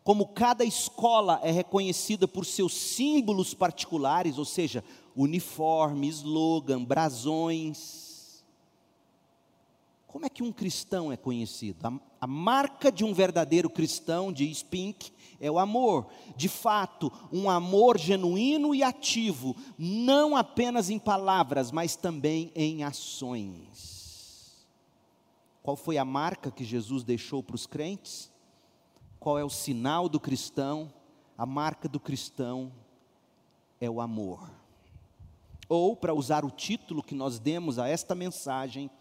como 0.03 0.27
cada 0.27 0.65
escola 0.65 1.39
é 1.43 1.51
reconhecida 1.51 2.27
por 2.27 2.45
seus 2.45 2.73
símbolos 2.73 3.53
particulares, 3.53 4.37
ou 4.37 4.45
seja, 4.45 4.83
uniforme, 5.15 6.07
slogan, 6.09 6.83
brasões, 6.83 8.02
Como 10.13 10.27
é 10.27 10.29
que 10.29 10.43
um 10.43 10.51
cristão 10.51 11.11
é 11.11 11.17
conhecido? 11.17 11.87
A, 11.87 11.99
a, 12.21 12.27
marca 12.27 12.91
de 12.91 13.03
um 13.03 13.15
verdadeiro 13.15 13.67
cristão, 13.67 14.31
diz 14.31 14.61
Pink, 14.61 15.11
é 15.39 15.49
o 15.49 15.57
amor. 15.57 16.05
De 16.37 16.47
fato, 16.47 17.11
um 17.31 17.49
amor 17.49 17.97
genuíno 17.97 18.75
e 18.75 18.83
ativo, 18.83 19.55
não 19.75 20.37
apenas 20.37 20.91
em 20.91 20.99
palavras, 20.99 21.71
mas 21.71 21.95
também 21.95 22.51
em 22.53 22.83
ações. 22.83 24.63
Qual 25.63 25.75
foi 25.75 25.97
a 25.97 26.05
marca 26.05 26.51
que 26.51 26.63
Jesus 26.63 27.03
deixou 27.03 27.41
para 27.41 27.55
os 27.55 27.65
crentes? 27.65 28.31
Qual 29.19 29.39
é 29.39 29.43
o 29.43 29.49
sinal 29.49 30.07
do 30.07 30.19
cristão? 30.19 30.93
A 31.35 31.47
marca 31.47 31.89
do 31.89 31.99
cristão 31.99 32.71
é 33.81 33.89
o 33.89 33.99
amor. 33.99 34.47
Ou, 35.67 35.95
para 35.95 36.13
usar 36.13 36.45
o 36.45 36.51
título 36.51 37.01
que 37.01 37.15
nós 37.15 37.39
demos 37.39 37.79
a 37.79 37.87
esta 37.87 38.13
mensagem, 38.13 38.91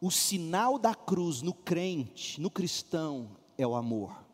o 0.00 0.10
sinal 0.10 0.78
da 0.78 0.94
cruz 0.94 1.42
no 1.42 1.54
crente, 1.54 2.40
no 2.40 2.50
cristão, 2.50 3.30
é 3.56 3.66
o 3.66 3.74
amor. 3.74 4.24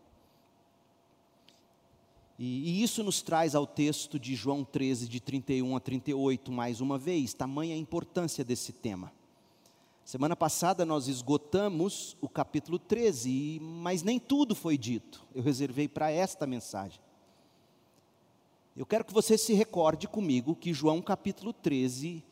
E, 2.38 2.80
e, 2.80 2.82
isso 2.82 3.04
nos 3.04 3.22
traz 3.22 3.54
ao 3.54 3.66
texto 3.66 4.18
de 4.18 4.34
João 4.34 4.64
13, 4.64 5.06
de 5.06 5.20
31 5.20 5.76
a 5.76 5.80
38, 5.80 6.50
mais 6.50 6.80
uma 6.80 6.98
vez, 6.98 7.32
tamanha 7.34 7.74
a 7.74 7.78
importância 7.78 8.44
desse 8.44 8.72
tema. 8.72 9.12
Semana 10.04 10.34
passada 10.34 10.84
nós 10.84 11.06
esgotamos 11.06 12.16
o 12.20 12.28
capítulo 12.28 12.78
13, 12.78 13.60
mas 13.62 14.02
nem 14.02 14.18
tudo 14.18 14.54
foi 14.54 14.76
dito, 14.76 15.24
eu 15.32 15.42
reservei 15.42 15.86
para 15.86 16.10
esta 16.10 16.44
mensagem. 16.44 17.00
Eu 18.76 18.86
quero 18.86 19.04
que 19.04 19.12
você 19.12 19.38
se 19.38 19.52
recorde 19.52 20.08
comigo 20.08 20.56
que 20.56 20.72
João 20.72 21.00
capítulo 21.00 21.52
13 21.52 22.24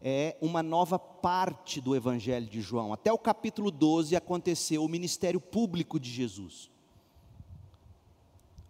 é 0.00 0.36
uma 0.40 0.62
nova 0.62 0.98
parte 0.98 1.80
do 1.80 1.94
Evangelho 1.94 2.46
de 2.46 2.60
João. 2.60 2.92
Até 2.92 3.12
o 3.12 3.18
capítulo 3.18 3.70
12 3.70 4.14
aconteceu 4.14 4.84
o 4.84 4.88
ministério 4.88 5.40
público 5.40 5.98
de 5.98 6.10
Jesus. 6.10 6.70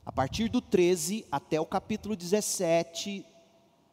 A 0.04 0.12
partir 0.12 0.48
do 0.48 0.60
13 0.60 1.26
até 1.30 1.60
o 1.60 1.66
capítulo 1.66 2.16
17, 2.16 3.24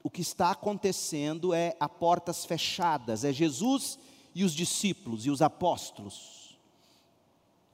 o 0.01 0.09
que 0.09 0.21
está 0.21 0.51
acontecendo 0.51 1.53
é 1.53 1.75
a 1.79 1.89
portas 1.89 2.45
fechadas, 2.45 3.25
é 3.25 3.33
Jesus 3.33 3.99
e 4.33 4.43
os 4.43 4.53
discípulos 4.53 5.25
e 5.25 5.29
os 5.29 5.41
apóstolos. 5.41 6.57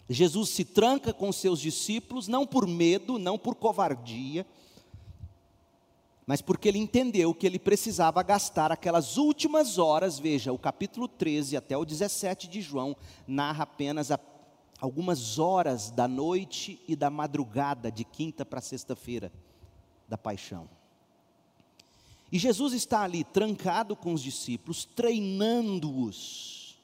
Jesus 0.09 0.49
se 0.49 0.65
tranca 0.65 1.13
com 1.13 1.31
seus 1.31 1.59
discípulos, 1.59 2.27
não 2.27 2.45
por 2.45 2.67
medo, 2.67 3.19
não 3.19 3.37
por 3.37 3.55
covardia, 3.55 4.45
mas 6.31 6.41
porque 6.41 6.69
ele 6.69 6.79
entendeu 6.79 7.33
que 7.33 7.45
ele 7.45 7.59
precisava 7.59 8.23
gastar 8.23 8.71
aquelas 8.71 9.17
últimas 9.17 9.77
horas, 9.77 10.17
veja, 10.17 10.53
o 10.53 10.57
capítulo 10.57 11.05
13 11.05 11.57
até 11.57 11.75
o 11.75 11.83
17 11.83 12.47
de 12.47 12.61
João 12.61 12.95
narra 13.27 13.63
apenas 13.63 14.11
a, 14.11 14.19
algumas 14.79 15.37
horas 15.39 15.91
da 15.91 16.07
noite 16.07 16.81
e 16.87 16.95
da 16.95 17.09
madrugada, 17.09 17.91
de 17.91 18.05
quinta 18.05 18.45
para 18.45 18.61
sexta-feira, 18.61 19.29
da 20.07 20.17
paixão. 20.17 20.69
E 22.31 22.39
Jesus 22.39 22.71
está 22.71 23.01
ali 23.01 23.25
trancado 23.25 23.93
com 23.93 24.13
os 24.13 24.23
discípulos, 24.23 24.85
treinando-os 24.85 26.79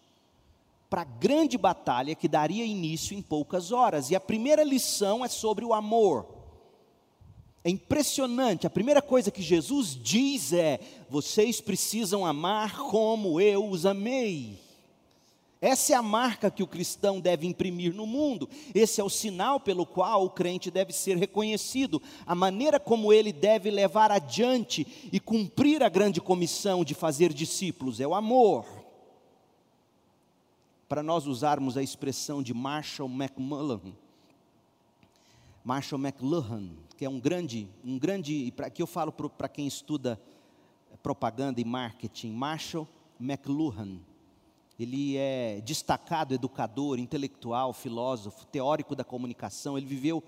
para 0.90 1.04
a 1.04 1.06
grande 1.06 1.58
batalha 1.58 2.16
que 2.16 2.28
daria 2.28 2.66
início 2.66 3.18
em 3.18 3.22
poucas 3.22 3.72
horas. 3.72 4.12
E 4.12 4.16
a 4.18 4.20
primeira 4.20 4.66
lição 4.66 5.24
é 5.24 5.30
sobre 5.30 5.64
o 5.64 5.74
amor. 5.74 6.37
É 7.64 7.70
impressionante, 7.70 8.66
a 8.66 8.70
primeira 8.70 9.02
coisa 9.02 9.32
que 9.32 9.42
Jesus 9.42 9.98
diz 10.02 10.54
é: 10.54 10.80
vocês 11.10 11.60
precisam 11.60 12.26
amar 12.26 12.78
como 12.78 13.42
eu 13.42 13.68
os 13.68 13.86
amei. 13.86 14.68
Essa 15.60 15.94
é 15.94 15.96
a 15.96 16.04
marca 16.04 16.52
que 16.52 16.62
o 16.62 16.68
cristão 16.68 17.20
deve 17.20 17.48
imprimir 17.48 17.94
no 17.94 18.06
mundo, 18.06 18.48
esse 18.76 19.02
é 19.02 19.04
o 19.04 19.10
sinal 19.10 19.60
pelo 19.60 19.88
qual 19.88 20.24
o 20.24 20.30
crente 20.30 20.70
deve 20.70 20.94
ser 20.94 21.18
reconhecido, 21.18 22.02
a 22.28 22.36
maneira 22.36 22.80
como 22.80 23.12
ele 23.12 23.34
deve 23.34 23.72
levar 23.72 24.12
adiante 24.12 25.10
e 25.12 25.20
cumprir 25.20 25.82
a 25.82 25.90
grande 25.90 26.22
comissão 26.22 26.86
de 26.86 26.94
fazer 26.94 27.34
discípulos 27.34 28.00
é 28.00 28.08
o 28.08 28.14
amor. 28.14 28.66
Para 30.88 31.02
nós 31.02 31.26
usarmos 31.26 31.76
a 31.76 31.82
expressão 31.82 32.44
de 32.44 32.54
Marshall 32.54 33.10
McMullen, 33.10 33.96
Marshall 35.66 36.00
McLuhan, 36.00 36.70
que 36.98 37.06
é 37.06 37.10
um 37.10 37.20
grande, 37.20 37.70
um 37.86 38.00
grande, 38.00 38.52
para 38.56 38.72
que 38.72 38.82
eu 38.82 38.88
falo 38.88 39.12
para 39.12 39.48
quem 39.48 39.68
estuda 39.68 40.20
propaganda 41.04 41.62
e 41.62 41.64
marketing, 41.64 42.32
Marshall 42.32 42.88
McLuhan. 43.22 44.00
Ele 44.80 45.16
é 45.16 45.62
destacado 45.64 46.34
educador, 46.34 46.98
intelectual, 46.98 47.72
filósofo, 47.72 48.46
teórico 48.48 48.96
da 48.96 49.04
comunicação. 49.04 49.78
Ele 49.78 49.86
viveu, 49.86 50.24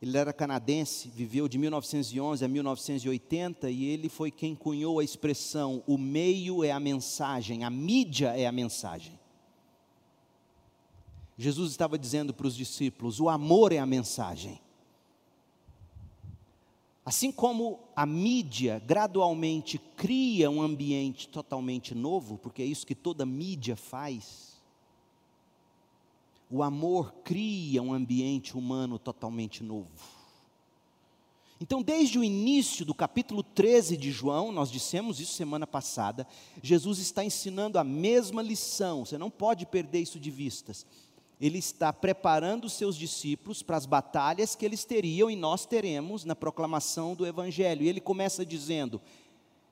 ele 0.00 0.16
era 0.16 0.32
canadense, 0.32 1.10
viveu 1.10 1.48
de 1.48 1.58
1911 1.58 2.42
a 2.42 2.48
1980 2.48 3.70
e 3.70 3.84
ele 3.84 4.08
foi 4.08 4.30
quem 4.30 4.54
cunhou 4.54 5.00
a 5.00 5.04
expressão: 5.04 5.82
o 5.86 5.98
meio 5.98 6.64
é 6.64 6.70
a 6.70 6.80
mensagem, 6.80 7.62
a 7.62 7.68
mídia 7.68 8.28
é 8.28 8.46
a 8.46 8.52
mensagem. 8.52 9.18
Jesus 11.36 11.72
estava 11.72 11.98
dizendo 11.98 12.32
para 12.32 12.46
os 12.46 12.56
discípulos: 12.56 13.20
o 13.20 13.28
amor 13.28 13.70
é 13.70 13.78
a 13.78 13.86
mensagem. 13.86 14.63
Assim 17.04 17.30
como 17.30 17.80
a 17.94 18.06
mídia 18.06 18.82
gradualmente 18.86 19.78
cria 19.78 20.50
um 20.50 20.62
ambiente 20.62 21.28
totalmente 21.28 21.94
novo, 21.94 22.38
porque 22.38 22.62
é 22.62 22.64
isso 22.64 22.86
que 22.86 22.94
toda 22.94 23.26
mídia 23.26 23.76
faz, 23.76 24.54
o 26.50 26.62
amor 26.62 27.12
cria 27.22 27.82
um 27.82 27.92
ambiente 27.92 28.56
humano 28.56 28.98
totalmente 28.98 29.62
novo. 29.62 29.90
Então, 31.60 31.82
desde 31.82 32.18
o 32.18 32.24
início 32.24 32.86
do 32.86 32.94
capítulo 32.94 33.42
13 33.42 33.96
de 33.96 34.10
João, 34.10 34.50
nós 34.50 34.70
dissemos 34.70 35.20
isso 35.20 35.34
semana 35.34 35.66
passada, 35.66 36.26
Jesus 36.62 36.98
está 36.98 37.22
ensinando 37.22 37.78
a 37.78 37.84
mesma 37.84 38.42
lição, 38.42 39.04
você 39.04 39.18
não 39.18 39.30
pode 39.30 39.66
perder 39.66 40.00
isso 40.00 40.18
de 40.18 40.30
vistas 40.30 40.86
ele 41.40 41.58
está 41.58 41.92
preparando 41.92 42.66
os 42.66 42.74
seus 42.74 42.96
discípulos 42.96 43.62
para 43.62 43.76
as 43.76 43.86
batalhas 43.86 44.54
que 44.54 44.64
eles 44.64 44.84
teriam 44.84 45.30
e 45.30 45.36
nós 45.36 45.66
teremos 45.66 46.24
na 46.24 46.36
proclamação 46.36 47.14
do 47.14 47.26
Evangelho. 47.26 47.82
E 47.82 47.88
ele 47.88 48.00
começa 48.00 48.46
dizendo: 48.46 49.00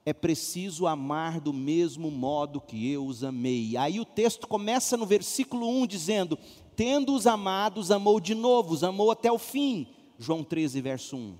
é 0.05 0.13
preciso 0.13 0.87
amar 0.87 1.41
do 1.41 1.53
mesmo 1.53 2.11
modo 2.11 2.61
que 2.61 2.91
eu 2.91 3.07
os 3.07 3.23
amei. 3.23 3.77
Aí 3.77 4.01
o 4.01 4.05
texto 4.05 4.49
começa 4.49 4.97
no 4.97 5.07
versículo 5.07 5.69
1 5.83 5.87
dizendo: 5.87 6.39
Tendo 6.75 7.15
os 7.15 7.27
amados, 7.27 7.91
amou 7.91 8.19
de 8.19 8.35
novo, 8.35 8.75
os 8.75 8.83
amou 8.83 9.11
até 9.11 9.31
o 9.31 9.39
fim. 9.39 9.87
João 10.19 10.43
13, 10.43 10.81
verso 10.81 11.17
1. 11.17 11.35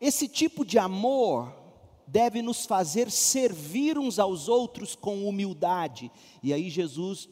Esse 0.00 0.28
tipo 0.28 0.64
de 0.64 0.78
amor 0.78 1.52
deve 2.06 2.40
nos 2.42 2.66
fazer 2.66 3.10
servir 3.10 3.98
uns 3.98 4.18
aos 4.18 4.48
outros 4.48 4.94
com 4.94 5.26
humildade. 5.26 6.10
E 6.42 6.52
aí 6.52 6.70
Jesus 6.70 7.28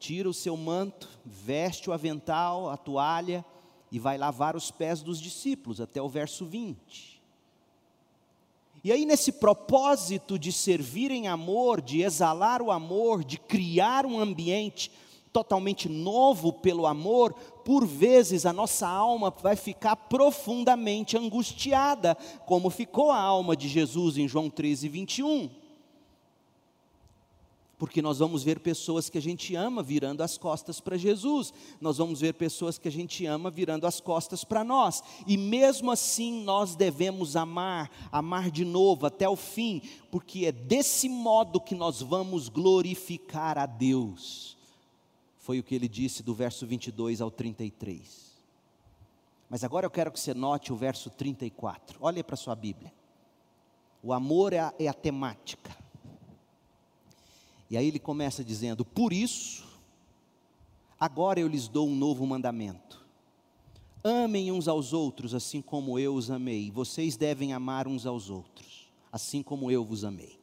tira 0.00 0.28
o 0.28 0.34
seu 0.34 0.56
manto, 0.56 1.10
veste 1.26 1.90
o 1.90 1.92
avental, 1.92 2.70
a 2.70 2.76
toalha 2.78 3.44
e 3.92 3.98
vai 3.98 4.16
lavar 4.16 4.56
os 4.56 4.70
pés 4.70 5.02
dos 5.02 5.20
discípulos, 5.20 5.78
até 5.78 6.00
o 6.00 6.08
verso 6.08 6.46
20. 6.46 7.20
E 8.82 8.90
aí, 8.90 9.04
nesse 9.04 9.32
propósito 9.32 10.38
de 10.38 10.52
servir 10.52 11.10
em 11.10 11.28
amor, 11.28 11.82
de 11.82 12.00
exalar 12.00 12.62
o 12.62 12.70
amor, 12.70 13.22
de 13.22 13.38
criar 13.38 14.06
um 14.06 14.18
ambiente 14.18 14.90
totalmente 15.34 15.86
novo 15.86 16.50
pelo 16.50 16.86
amor, 16.86 17.34
por 17.62 17.86
vezes 17.86 18.46
a 18.46 18.54
nossa 18.54 18.88
alma 18.88 19.30
vai 19.30 19.54
ficar 19.54 19.94
profundamente 19.94 21.16
angustiada, 21.16 22.16
como 22.46 22.70
ficou 22.70 23.10
a 23.10 23.20
alma 23.20 23.54
de 23.54 23.68
Jesus 23.68 24.16
em 24.16 24.26
João 24.26 24.48
13, 24.48 24.88
21 24.88 25.59
porque 27.80 28.02
nós 28.02 28.18
vamos 28.18 28.44
ver 28.44 28.60
pessoas 28.60 29.08
que 29.08 29.16
a 29.16 29.22
gente 29.22 29.56
ama 29.56 29.82
virando 29.82 30.22
as 30.22 30.36
costas 30.36 30.80
para 30.80 30.98
Jesus, 30.98 31.50
nós 31.80 31.96
vamos 31.96 32.20
ver 32.20 32.34
pessoas 32.34 32.76
que 32.76 32.86
a 32.86 32.92
gente 32.92 33.24
ama 33.24 33.50
virando 33.50 33.86
as 33.86 34.02
costas 34.02 34.44
para 34.44 34.62
nós, 34.62 35.02
e 35.26 35.38
mesmo 35.38 35.90
assim 35.90 36.44
nós 36.44 36.76
devemos 36.76 37.36
amar, 37.36 37.90
amar 38.12 38.50
de 38.50 38.66
novo 38.66 39.06
até 39.06 39.26
o 39.26 39.34
fim, 39.34 39.80
porque 40.10 40.44
é 40.44 40.52
desse 40.52 41.08
modo 41.08 41.58
que 41.58 41.74
nós 41.74 42.02
vamos 42.02 42.50
glorificar 42.50 43.56
a 43.56 43.64
Deus. 43.64 44.58
Foi 45.38 45.58
o 45.58 45.62
que 45.62 45.74
ele 45.74 45.88
disse 45.88 46.22
do 46.22 46.34
verso 46.34 46.66
22 46.66 47.22
ao 47.22 47.30
33. 47.30 48.30
Mas 49.48 49.64
agora 49.64 49.86
eu 49.86 49.90
quero 49.90 50.12
que 50.12 50.20
você 50.20 50.34
note 50.34 50.70
o 50.70 50.76
verso 50.76 51.08
34. 51.08 51.96
Olhe 51.98 52.22
para 52.22 52.34
a 52.34 52.36
sua 52.36 52.54
Bíblia. 52.54 52.92
O 54.02 54.12
amor 54.12 54.52
é 54.52 54.58
a, 54.58 54.74
é 54.78 54.86
a 54.86 54.92
temática. 54.92 55.79
E 57.70 57.76
aí 57.76 57.86
ele 57.86 58.00
começa 58.00 58.44
dizendo: 58.44 58.84
Por 58.84 59.12
isso, 59.12 59.64
agora 60.98 61.38
eu 61.38 61.46
lhes 61.46 61.68
dou 61.68 61.88
um 61.88 61.94
novo 61.94 62.26
mandamento. 62.26 63.00
Amem 64.02 64.50
uns 64.50 64.66
aos 64.66 64.92
outros, 64.92 65.34
assim 65.34 65.62
como 65.62 65.98
eu 65.98 66.14
os 66.14 66.30
amei. 66.30 66.70
Vocês 66.70 67.16
devem 67.16 67.52
amar 67.52 67.86
uns 67.86 68.06
aos 68.06 68.28
outros, 68.28 68.90
assim 69.12 69.42
como 69.42 69.70
eu 69.70 69.84
vos 69.84 70.04
amei. 70.04 70.38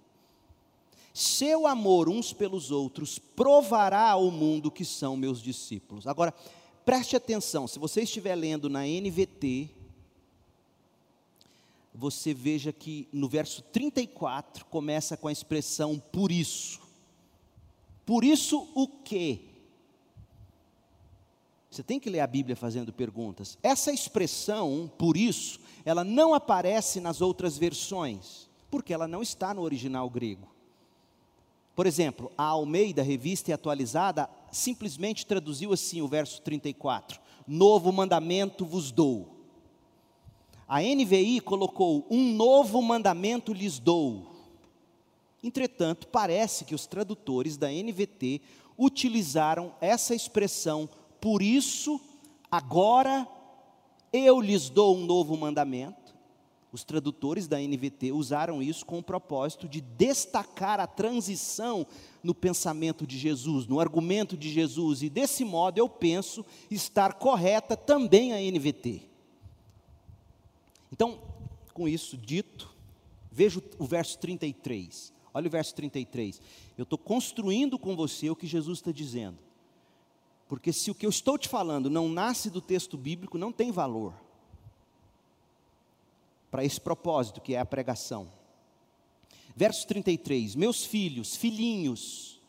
seu 1.14 1.66
amor 1.66 2.08
uns 2.08 2.32
pelos 2.32 2.70
outros 2.70 3.18
provará 3.18 4.12
ao 4.12 4.30
mundo 4.30 4.72
que 4.72 4.86
são 4.86 5.18
meus 5.18 5.42
discípulos. 5.42 6.06
Agora, 6.06 6.34
preste 6.86 7.16
atenção, 7.16 7.68
se 7.68 7.80
você 7.80 8.04
estiver 8.04 8.36
lendo 8.36 8.70
na 8.70 8.84
NVT, 8.86 9.72
você 11.94 12.32
veja 12.32 12.72
que 12.72 13.10
no 13.12 13.28
verso 13.28 13.64
34 13.64 14.66
começa 14.66 15.18
com 15.18 15.28
a 15.28 15.32
expressão 15.32 15.98
por 15.98 16.32
isso. 16.32 16.87
Por 18.08 18.24
isso 18.24 18.70
o 18.74 18.88
quê? 18.88 19.42
Você 21.70 21.84
tem 21.84 22.00
que 22.00 22.10
ler 22.10 22.22
a 22.22 22.26
Bíblia 22.26 22.56
fazendo 22.56 22.94
perguntas. 22.94 23.58
Essa 23.62 23.92
expressão, 23.92 24.90
por 24.98 25.18
isso, 25.18 25.60
ela 25.84 26.06
não 26.06 26.34
aparece 26.34 27.02
nas 27.02 27.20
outras 27.20 27.58
versões, 27.58 28.48
porque 28.72 28.94
ela 28.94 29.10
não 29.10 29.22
está 29.22 29.54
no 29.54 29.62
original 29.62 30.10
grego. 30.10 30.48
Por 31.76 31.86
exemplo, 31.86 32.32
a 32.38 32.46
Almeida, 32.46 33.04
revista 33.04 33.52
e 33.52 33.54
atualizada, 33.54 34.30
simplesmente 34.54 35.26
traduziu 35.26 35.74
assim 35.74 36.02
o 36.02 36.08
verso 36.08 36.42
34: 36.44 37.20
Novo 37.46 37.92
mandamento 37.92 38.66
vos 38.66 38.90
dou. 38.90 39.36
A 40.66 40.80
NVI 40.80 41.42
colocou: 41.42 42.08
Um 42.10 42.32
novo 42.34 42.82
mandamento 42.82 43.52
lhes 43.52 43.80
dou. 43.80 44.37
Entretanto, 45.44 46.08
parece 46.08 46.66
que 46.66 46.76
os 46.76 46.86
tradutores 46.86 47.58
da 47.58 47.70
NVT 47.70 48.42
utilizaram 48.78 49.74
essa 49.80 50.14
expressão, 50.14 50.90
por 51.20 51.42
isso, 51.42 52.00
agora 52.52 53.28
eu 54.12 54.40
lhes 54.40 54.70
dou 54.70 54.96
um 54.96 55.06
novo 55.06 55.36
mandamento 55.36 56.08
os 56.72 56.84
tradutores 56.84 57.48
da 57.48 57.60
NVT 57.60 58.12
usaram 58.12 58.62
isso 58.62 58.86
com 58.86 59.00
o 59.00 59.04
propósito 59.04 59.68
de 59.68 59.80
destacar 59.80 60.80
a 60.80 60.86
transição 60.86 61.88
no 62.22 62.36
pensamento 62.36 63.08
de 63.08 63.18
Jesus, 63.18 63.66
no 63.68 63.80
argumento 63.80 64.36
de 64.36 64.52
Jesus, 64.52 65.02
e 65.02 65.10
desse 65.10 65.46
modo 65.46 65.80
eu 65.80 65.88
penso 65.88 66.46
estar 66.70 67.14
correta 67.14 67.78
também 67.78 68.34
a 68.34 68.38
NVT. 68.38 69.02
Então, 70.92 71.20
com 71.74 71.88
isso 71.88 72.18
dito, 72.18 72.70
veja 73.32 73.62
o 73.80 73.86
verso 73.86 74.18
33. 74.20 75.14
Olha 75.38 75.48
o 75.48 75.52
verso 75.52 75.76
33. 75.76 76.42
Eu 76.76 76.82
estou 76.82 76.98
construindo 76.98 77.78
com 77.78 77.96
você 77.96 78.28
o 78.28 78.36
que 78.36 78.48
Jesus 78.48 78.80
está 78.80 78.92
dizendo. 78.92 79.38
Porque 80.48 80.74
se 80.74 80.90
o 80.90 80.96
que 80.96 81.06
eu 81.06 81.12
estou 81.12 81.38
te 81.38 81.48
falando 81.48 81.92
não 81.92 82.10
nasce 82.10 82.50
do 82.50 82.60
texto 82.60 82.98
bíblico, 82.98 83.38
não 83.38 83.52
tem 83.52 83.72
valor 83.72 84.16
para 86.50 86.66
esse 86.66 86.82
propósito, 86.82 87.40
que 87.40 87.54
é 87.54 87.60
a 87.60 87.66
pregação. 87.66 88.32
Verso 89.56 89.86
33: 89.86 90.56
Meus 90.56 90.84
filhos, 90.84 91.36
filhinhos, 91.36 92.42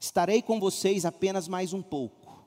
estarei 0.00 0.42
com 0.42 0.58
vocês 0.58 1.04
apenas 1.04 1.46
mais 1.46 1.72
um 1.72 1.80
pouco. 1.80 2.44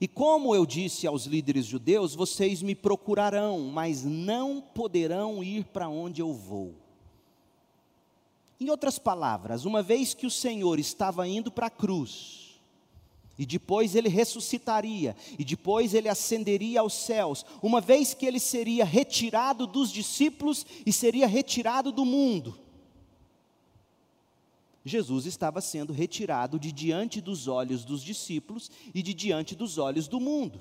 E 0.00 0.08
como 0.08 0.56
eu 0.56 0.66
disse 0.66 1.06
aos 1.06 1.24
líderes 1.24 1.66
judeus, 1.66 2.16
vocês 2.16 2.62
me 2.62 2.74
procurarão, 2.74 3.60
mas 3.68 4.02
não 4.02 4.60
poderão 4.60 5.40
ir 5.40 5.66
para 5.66 5.88
onde 5.88 6.20
eu 6.20 6.34
vou. 6.34 6.82
Em 8.60 8.70
outras 8.70 8.98
palavras, 8.98 9.64
uma 9.64 9.82
vez 9.82 10.14
que 10.14 10.26
o 10.26 10.30
Senhor 10.30 10.78
estava 10.78 11.26
indo 11.26 11.50
para 11.50 11.66
a 11.66 11.70
cruz, 11.70 12.60
e 13.38 13.44
depois 13.44 13.96
ele 13.96 14.08
ressuscitaria, 14.08 15.16
e 15.38 15.44
depois 15.44 15.92
ele 15.92 16.08
ascenderia 16.08 16.80
aos 16.80 16.94
céus, 16.94 17.44
uma 17.62 17.80
vez 17.80 18.14
que 18.14 18.26
ele 18.26 18.38
seria 18.38 18.84
retirado 18.84 19.66
dos 19.66 19.90
discípulos 19.90 20.64
e 20.86 20.92
seria 20.92 21.26
retirado 21.26 21.90
do 21.90 22.04
mundo. 22.04 22.56
Jesus 24.84 25.24
estava 25.24 25.60
sendo 25.60 25.92
retirado 25.92 26.58
de 26.58 26.70
diante 26.70 27.20
dos 27.20 27.48
olhos 27.48 27.84
dos 27.84 28.02
discípulos 28.02 28.70
e 28.94 29.02
de 29.02 29.14
diante 29.14 29.54
dos 29.54 29.78
olhos 29.78 30.06
do 30.06 30.20
mundo. 30.20 30.60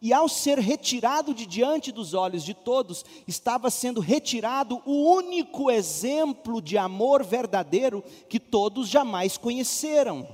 E 0.00 0.12
ao 0.12 0.28
ser 0.28 0.58
retirado 0.58 1.34
de 1.34 1.44
diante 1.44 1.92
dos 1.92 2.14
olhos 2.14 2.44
de 2.44 2.54
todos, 2.54 3.04
estava 3.26 3.70
sendo 3.70 4.00
retirado 4.00 4.80
o 4.86 5.14
único 5.14 5.70
exemplo 5.70 6.62
de 6.62 6.78
amor 6.78 7.24
verdadeiro 7.24 8.02
que 8.28 8.40
todos 8.40 8.88
jamais 8.88 9.36
conheceram 9.36 10.26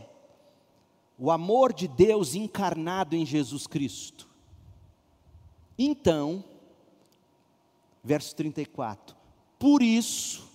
o 1.19 1.33
amor 1.33 1.73
de 1.73 1.89
Deus 1.89 2.35
encarnado 2.35 3.17
em 3.17 3.27
Jesus 3.27 3.67
Cristo. 3.67 4.29
Então, 5.77 6.45
verso 8.05 8.35
34, 8.37 9.17
por 9.59 9.83
isso, 9.83 10.49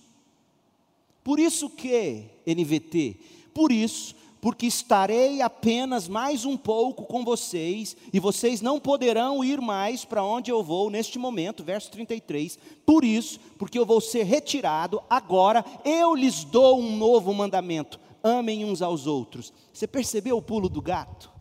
por 1.22 1.38
isso 1.38 1.68
que, 1.68 2.30
NVT, 2.46 3.16
por 3.52 3.70
isso, 3.70 4.14
porque 4.44 4.66
estarei 4.66 5.40
apenas 5.40 6.06
mais 6.06 6.44
um 6.44 6.54
pouco 6.54 7.06
com 7.06 7.24
vocês, 7.24 7.96
e 8.12 8.20
vocês 8.20 8.60
não 8.60 8.78
poderão 8.78 9.42
ir 9.42 9.58
mais 9.58 10.04
para 10.04 10.22
onde 10.22 10.50
eu 10.50 10.62
vou 10.62 10.90
neste 10.90 11.18
momento, 11.18 11.64
verso 11.64 11.90
33. 11.90 12.58
Por 12.84 13.04
isso, 13.04 13.40
porque 13.58 13.78
eu 13.78 13.86
vou 13.86 14.02
ser 14.02 14.24
retirado, 14.24 15.02
agora 15.08 15.64
eu 15.82 16.14
lhes 16.14 16.44
dou 16.44 16.78
um 16.78 16.94
novo 16.94 17.32
mandamento: 17.32 17.98
amem 18.22 18.66
uns 18.66 18.82
aos 18.82 19.06
outros. 19.06 19.50
Você 19.72 19.86
percebeu 19.86 20.36
o 20.36 20.42
pulo 20.42 20.68
do 20.68 20.82
gato? 20.82 21.32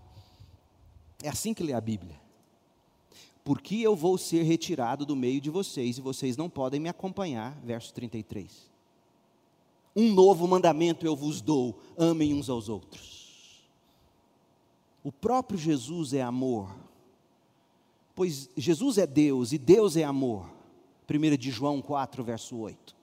É 1.22 1.28
assim 1.28 1.54
que 1.54 1.62
lê 1.62 1.74
a 1.74 1.82
Bíblia. 1.82 2.18
Porque 3.44 3.76
eu 3.76 3.98
vou 3.98 4.18
ser 4.18 4.44
retirado 4.44 5.06
do 5.06 5.13
meio 5.13 5.42
de 5.42 5.50
vocês 5.50 5.98
e 5.98 6.02
vocês 6.02 6.38
não 6.38 6.50
podem 6.50 6.80
me 6.80 6.88
acompanhar, 6.88 7.60
verso 7.66 7.94
33. 7.94 8.73
Um 9.95 10.12
novo 10.13 10.47
mandamento 10.47 11.06
eu 11.06 11.15
vos 11.15 11.41
dou: 11.41 11.79
amem 11.97 12.34
uns 12.34 12.49
aos 12.49 12.69
outros. 12.69 13.63
O 15.03 15.12
próprio 15.12 15.60
Jesus 15.60 16.13
é 16.13 16.21
amor, 16.21 16.73
pois 18.15 18.49
Jesus 18.56 18.97
é 18.97 19.06
Deus 19.06 19.51
e 19.51 19.58
Deus 19.58 19.97
é 19.97 20.03
amor. 20.03 20.49
1 21.10 21.38
de 21.38 21.51
João 21.51 21.82
4, 21.82 22.23
verso 22.23 22.58
8. 22.58 22.95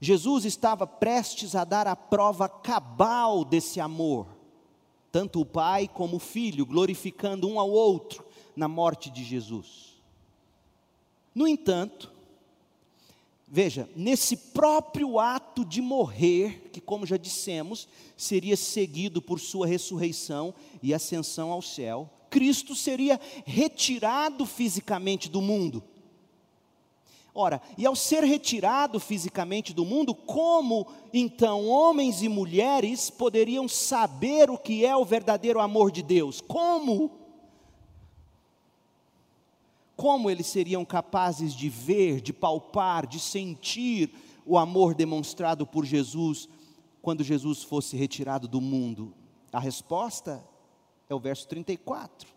Jesus 0.00 0.44
estava 0.44 0.86
prestes 0.86 1.54
a 1.54 1.64
dar 1.64 1.86
a 1.86 1.94
prova 1.94 2.48
cabal 2.48 3.44
desse 3.44 3.78
amor, 3.78 4.26
tanto 5.12 5.40
o 5.40 5.46
Pai 5.46 5.86
como 5.86 6.16
o 6.16 6.20
Filho, 6.20 6.66
glorificando 6.66 7.48
um 7.48 7.60
ao 7.60 7.70
outro 7.70 8.24
na 8.56 8.66
morte 8.66 9.10
de 9.10 9.22
Jesus. 9.22 9.96
No 11.34 11.46
entanto, 11.46 12.11
veja, 13.52 13.88
nesse 13.94 14.36
próprio 14.36 15.20
ato 15.20 15.64
de 15.64 15.82
morrer, 15.82 16.70
que, 16.72 16.80
como 16.80 17.06
já 17.06 17.16
dissemos, 17.16 17.86
seria 18.16 18.56
seguido 18.56 19.20
por 19.20 19.38
sua 19.38 19.66
ressurreição 19.66 20.54
e 20.82 20.94
ascensão 20.94 21.52
ao 21.52 21.60
céu, 21.60 22.10
Cristo 22.30 22.74
seria 22.74 23.20
retirado 23.44 24.46
fisicamente 24.46 25.28
do 25.28 25.42
mundo 25.42 25.84
Ora, 27.34 27.62
e 27.78 27.86
ao 27.86 27.96
ser 27.96 28.24
retirado 28.24 29.00
fisicamente 29.00 29.72
do 29.72 29.86
mundo, 29.86 30.14
como 30.14 30.86
então 31.14 31.66
homens 31.66 32.22
e 32.22 32.28
mulheres 32.28 33.08
poderiam 33.08 33.66
saber 33.66 34.50
o 34.50 34.58
que 34.58 34.84
é 34.84 34.94
o 34.94 35.04
verdadeiro 35.04 35.58
amor 35.58 35.90
de 35.90 36.02
Deus? 36.02 36.42
Como? 36.42 37.10
Como 40.02 40.28
eles 40.28 40.48
seriam 40.48 40.84
capazes 40.84 41.54
de 41.54 41.68
ver, 41.68 42.20
de 42.20 42.32
palpar, 42.32 43.06
de 43.06 43.20
sentir 43.20 44.10
o 44.44 44.58
amor 44.58 44.96
demonstrado 44.96 45.64
por 45.64 45.84
Jesus 45.84 46.48
quando 47.00 47.22
Jesus 47.22 47.62
fosse 47.62 47.96
retirado 47.96 48.48
do 48.48 48.60
mundo? 48.60 49.14
A 49.52 49.60
resposta 49.60 50.44
é 51.08 51.14
o 51.14 51.20
verso 51.20 51.46
34 51.46 52.32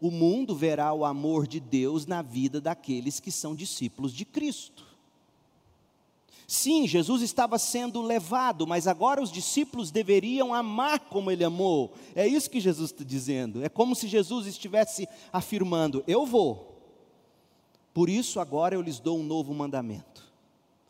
o 0.00 0.10
mundo 0.10 0.54
verá 0.54 0.92
o 0.92 1.04
amor 1.04 1.46
de 1.46 1.58
Deus 1.60 2.04
na 2.04 2.20
vida 2.20 2.60
daqueles 2.60 3.20
que 3.20 3.32
são 3.32 3.54
discípulos 3.54 4.12
de 4.12 4.26
Cristo. 4.26 4.84
Sim, 6.46 6.86
Jesus 6.86 7.22
estava 7.22 7.58
sendo 7.58 8.02
levado, 8.02 8.66
mas 8.66 8.86
agora 8.86 9.22
os 9.22 9.32
discípulos 9.32 9.90
deveriam 9.90 10.52
amar 10.52 11.00
como 11.00 11.30
ele 11.30 11.44
amou. 11.44 11.92
É 12.14 12.26
isso 12.26 12.50
que 12.50 12.60
Jesus 12.60 12.90
está 12.90 13.02
dizendo. 13.02 13.64
É 13.64 13.68
como 13.68 13.94
se 13.94 14.06
Jesus 14.06 14.46
estivesse 14.46 15.08
afirmando: 15.32 16.04
Eu 16.06 16.26
vou. 16.26 16.72
Por 17.92 18.10
isso 18.10 18.40
agora 18.40 18.74
eu 18.74 18.82
lhes 18.82 18.98
dou 18.98 19.18
um 19.18 19.22
novo 19.22 19.54
mandamento 19.54 20.24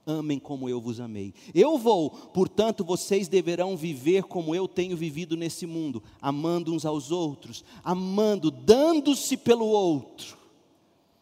amem 0.07 0.38
como 0.38 0.68
eu 0.68 0.80
vos 0.80 1.00
amei. 1.00 1.32
Eu 1.55 1.78
vou, 1.78 2.11
portanto, 2.11 2.84
vocês 2.84 3.28
deverão 3.28 3.76
viver 3.76 4.24
como 4.24 4.55
eu 4.55 4.68
tenho 4.68 4.96
vivido 4.96 5.36
nesse 5.36 5.66
mundo, 5.66 6.02
amando 6.20 6.72
uns 6.72 6.84
aos 6.84 7.11
outros, 7.11 7.64
amando, 7.82 8.50
dando-se 8.50 9.36
pelo 9.36 9.66
outro. 9.66 10.36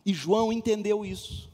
E 0.05 0.13
João 0.13 0.53
entendeu 0.53 1.05
isso. 1.05 1.49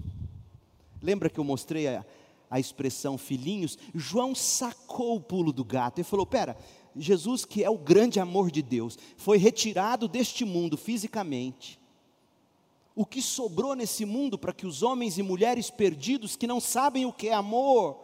Lembra 1.03 1.29
que 1.29 1.39
eu 1.39 1.45
mostrei 1.45 1.87
a, 1.87 2.05
a 2.51 2.59
expressão 2.59 3.19
filhinhos? 3.19 3.79
João 3.95 4.35
sacou 4.35 5.17
o 5.17 5.21
pulo 5.21 5.53
do 5.53 5.65
gato 5.65 6.01
e 6.01 6.05
falou: 6.05 6.27
Pera, 6.27 6.57
Jesus, 6.97 7.45
que 7.45 7.63
é 7.63 7.71
o 7.71 7.79
grande 7.79 8.19
amor 8.21 8.51
de 8.51 8.63
Deus, 8.63 8.99
foi 9.17 9.39
retirado 9.39 10.09
deste 10.09 10.45
mundo 10.45 10.77
fisicamente 10.77 11.79
o 12.99 13.07
que 13.07 13.23
sobrou 13.23 13.77
nesse 13.77 14.05
mundo 14.05 14.37
para 14.37 14.53
que 14.53 14.67
os 14.67 14.83
homens 14.83 15.19
e 15.19 15.23
mulheres 15.23 15.71
perdidos 15.71 16.35
que 16.35 16.49
não 16.49 16.59
sabem 16.59 17.07
o 17.07 17.13
que 17.13 17.29
é 17.29 17.33
amor 17.33 17.97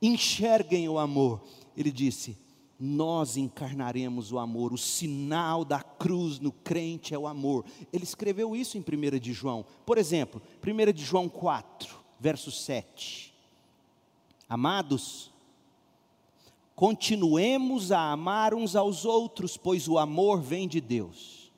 enxerguem 0.00 0.88
o 0.88 1.00
amor. 1.00 1.42
Ele 1.76 1.90
disse: 1.90 2.38
Nós 2.78 3.36
encarnaremos 3.36 4.30
o 4.30 4.38
amor, 4.38 4.72
o 4.72 4.78
sinal 4.78 5.64
da 5.64 5.82
cruz 5.82 6.38
no 6.38 6.52
crente 6.52 7.12
é 7.12 7.18
o 7.18 7.26
amor. 7.26 7.64
Ele 7.92 8.04
escreveu 8.04 8.54
isso 8.54 8.78
em 8.78 8.82
1 8.82 9.18
de 9.18 9.32
João. 9.32 9.66
Por 9.84 9.98
exemplo, 9.98 10.40
1 10.64 10.92
de 10.92 11.04
João 11.04 11.28
4, 11.28 12.03
verso 12.24 12.50
7. 12.50 13.34
Amados, 14.48 15.30
continuemos 16.74 17.92
a 17.92 18.12
amar 18.12 18.54
uns 18.54 18.74
aos 18.74 19.04
outros, 19.04 19.58
pois 19.58 19.88
o 19.88 19.98
amor 19.98 20.40
vem 20.40 20.66
de 20.66 20.80
Deus. 20.80 21.52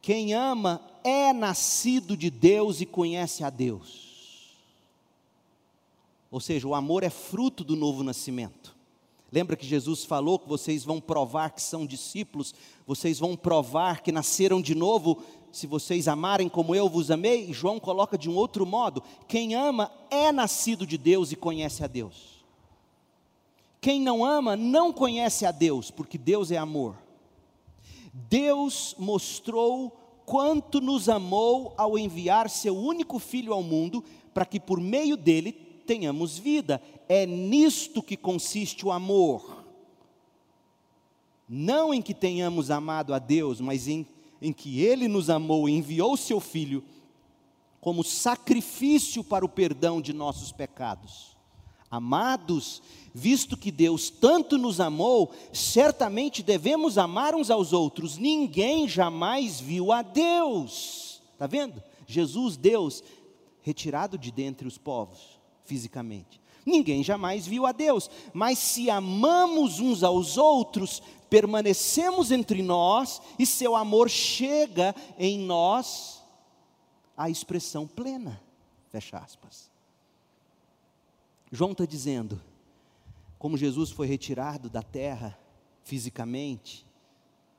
Quem 0.00 0.34
ama 0.34 0.82
é 1.04 1.32
nascido 1.32 2.16
de 2.16 2.30
Deus 2.30 2.80
e 2.80 2.86
conhece 2.86 3.44
a 3.44 3.48
Deus. 3.48 4.56
Ou 6.28 6.40
seja, 6.40 6.66
o 6.66 6.74
amor 6.74 7.04
é 7.04 7.10
fruto 7.10 7.62
do 7.62 7.76
novo 7.76 8.02
nascimento. 8.02 8.74
Lembra 9.30 9.56
que 9.56 9.64
Jesus 9.64 10.04
falou 10.04 10.36
que 10.36 10.48
vocês 10.48 10.82
vão 10.82 11.00
provar 11.00 11.50
que 11.50 11.62
são 11.62 11.86
discípulos, 11.86 12.52
vocês 12.84 13.20
vão 13.20 13.36
provar 13.36 14.02
que 14.02 14.10
nasceram 14.10 14.60
de 14.60 14.74
novo, 14.74 15.22
se 15.52 15.66
vocês 15.66 16.08
amarem 16.08 16.48
como 16.48 16.74
eu 16.74 16.88
vos 16.88 17.10
amei? 17.10 17.52
João 17.52 17.78
coloca 17.78 18.16
de 18.16 18.28
um 18.28 18.34
outro 18.34 18.64
modo: 18.64 19.02
quem 19.28 19.54
ama 19.54 19.92
é 20.10 20.32
nascido 20.32 20.86
de 20.86 20.96
Deus 20.96 21.30
e 21.30 21.36
conhece 21.36 21.84
a 21.84 21.86
Deus. 21.86 22.42
Quem 23.80 24.00
não 24.00 24.24
ama 24.24 24.56
não 24.56 24.92
conhece 24.92 25.44
a 25.44 25.50
Deus, 25.50 25.90
porque 25.90 26.16
Deus 26.16 26.50
é 26.50 26.56
amor. 26.56 26.96
Deus 28.12 28.94
mostrou 28.98 29.90
quanto 30.24 30.80
nos 30.80 31.08
amou 31.08 31.74
ao 31.76 31.98
enviar 31.98 32.48
seu 32.48 32.76
único 32.76 33.18
filho 33.18 33.52
ao 33.52 33.62
mundo, 33.62 34.02
para 34.32 34.46
que 34.46 34.58
por 34.58 34.80
meio 34.80 35.16
dele 35.16 35.52
tenhamos 35.86 36.38
vida. 36.38 36.80
É 37.08 37.26
nisto 37.26 38.02
que 38.02 38.16
consiste 38.16 38.86
o 38.86 38.92
amor. 38.92 39.64
Não 41.48 41.92
em 41.92 42.00
que 42.00 42.14
tenhamos 42.14 42.70
amado 42.70 43.12
a 43.12 43.18
Deus, 43.18 43.60
mas 43.60 43.88
em, 43.88 44.06
em 44.42 44.52
que 44.52 44.80
Ele 44.80 45.08
nos 45.08 45.30
amou 45.30 45.68
e 45.68 45.72
enviou 45.72 46.16
seu 46.16 46.40
Filho 46.40 46.84
como 47.80 48.04
sacrifício 48.04 49.24
para 49.24 49.44
o 49.44 49.48
perdão 49.48 50.00
de 50.00 50.12
nossos 50.12 50.52
pecados. 50.52 51.36
Amados, 51.90 52.82
visto 53.12 53.56
que 53.56 53.70
Deus 53.70 54.08
tanto 54.08 54.56
nos 54.56 54.80
amou, 54.80 55.32
certamente 55.52 56.42
devemos 56.42 56.96
amar 56.96 57.34
uns 57.34 57.50
aos 57.50 57.72
outros. 57.72 58.16
Ninguém 58.16 58.88
jamais 58.88 59.60
viu 59.60 59.92
a 59.92 60.02
Deus. 60.02 61.20
Está 61.32 61.46
vendo? 61.46 61.82
Jesus, 62.06 62.56
Deus, 62.56 63.02
retirado 63.62 64.16
de 64.16 64.30
dentre 64.30 64.66
os 64.66 64.78
povos, 64.78 65.40
fisicamente. 65.64 66.40
Ninguém 66.64 67.02
jamais 67.02 67.46
viu 67.46 67.66
a 67.66 67.72
Deus, 67.72 68.08
mas 68.32 68.58
se 68.58 68.88
amamos 68.88 69.80
uns 69.80 70.02
aos 70.02 70.38
outros, 70.38 71.02
permanecemos 71.32 72.30
entre 72.30 72.62
nós 72.62 73.22
e 73.38 73.46
seu 73.46 73.74
amor 73.74 74.10
chega 74.10 74.94
em 75.16 75.38
nós 75.38 76.22
à 77.16 77.30
expressão 77.30 77.88
plena. 77.88 78.38
Fecha 78.90 79.16
aspas. 79.16 79.70
João 81.50 81.72
está 81.72 81.86
dizendo: 81.86 82.38
como 83.38 83.56
Jesus 83.56 83.90
foi 83.90 84.06
retirado 84.06 84.68
da 84.68 84.82
terra 84.82 85.38
fisicamente, 85.82 86.84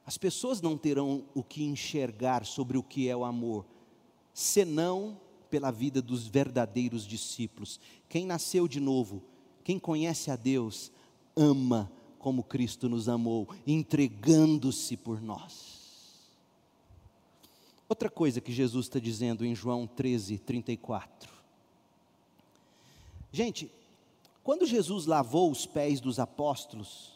as 0.05 0.19
pessoas 0.19 0.61
não 0.61 0.77
terão 0.77 1.25
o 1.33 1.41
que 1.41 1.63
enxergar 1.63 2.45
sobre 2.45 2.77
o 2.77 2.83
que 2.83 3.09
é 3.09 3.17
o 3.17 3.25
amor, 3.25 3.65
senão 4.35 5.19
pela 5.49 5.71
vida 5.71 5.99
dos 5.99 6.27
verdadeiros 6.27 7.07
discípulos. 7.07 7.79
Quem 8.07 8.27
nasceu 8.27 8.67
de 8.67 8.79
novo, 8.79 9.23
quem 9.63 9.79
conhece 9.79 10.29
a 10.29 10.35
Deus, 10.35 10.91
ama 11.35 11.91
como 12.23 12.41
Cristo 12.41 12.87
nos 12.87 13.09
amou, 13.09 13.49
entregando-se 13.67 14.95
por 14.95 15.21
nós. 15.21 16.23
Outra 17.89 18.09
coisa 18.09 18.39
que 18.39 18.53
Jesus 18.53 18.85
está 18.85 18.97
dizendo 18.97 19.45
em 19.45 19.53
João 19.53 19.85
13, 19.85 20.37
34. 20.37 21.29
Gente, 23.29 23.69
quando 24.41 24.65
Jesus 24.65 25.05
lavou 25.05 25.51
os 25.51 25.65
pés 25.65 25.99
dos 25.99 26.17
apóstolos 26.17 27.11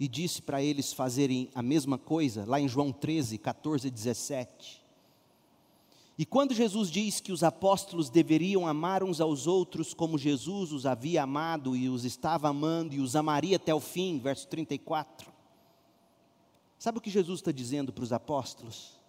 e 0.00 0.08
disse 0.08 0.42
para 0.42 0.60
eles 0.60 0.92
fazerem 0.92 1.48
a 1.54 1.62
mesma 1.62 1.96
coisa, 1.96 2.44
lá 2.44 2.60
em 2.60 2.66
João 2.66 2.90
13, 2.90 3.38
14 3.38 3.86
e 3.86 3.90
17. 3.92 4.82
E 6.20 6.26
quando 6.26 6.52
Jesus 6.52 6.90
diz 6.90 7.18
que 7.18 7.32
os 7.32 7.42
apóstolos 7.42 8.10
deveriam 8.10 8.66
amar 8.66 9.02
uns 9.02 9.22
aos 9.22 9.46
outros 9.46 9.94
como 9.94 10.18
Jesus 10.18 10.70
os 10.70 10.84
havia 10.84 11.22
amado 11.22 11.74
e 11.74 11.88
os 11.88 12.04
estava 12.04 12.50
amando 12.50 12.94
e 12.94 13.00
os 13.00 13.16
amaria 13.16 13.56
até 13.56 13.74
o 13.74 13.80
fim, 13.80 14.18
verso 14.18 14.46
34. 14.48 15.32
Sabe 16.78 16.98
o 16.98 17.00
que 17.00 17.08
Jesus 17.08 17.40
está 17.40 17.50
dizendo 17.50 17.90
para 17.90 18.04
os 18.04 18.12
apóstolos? 18.12 19.00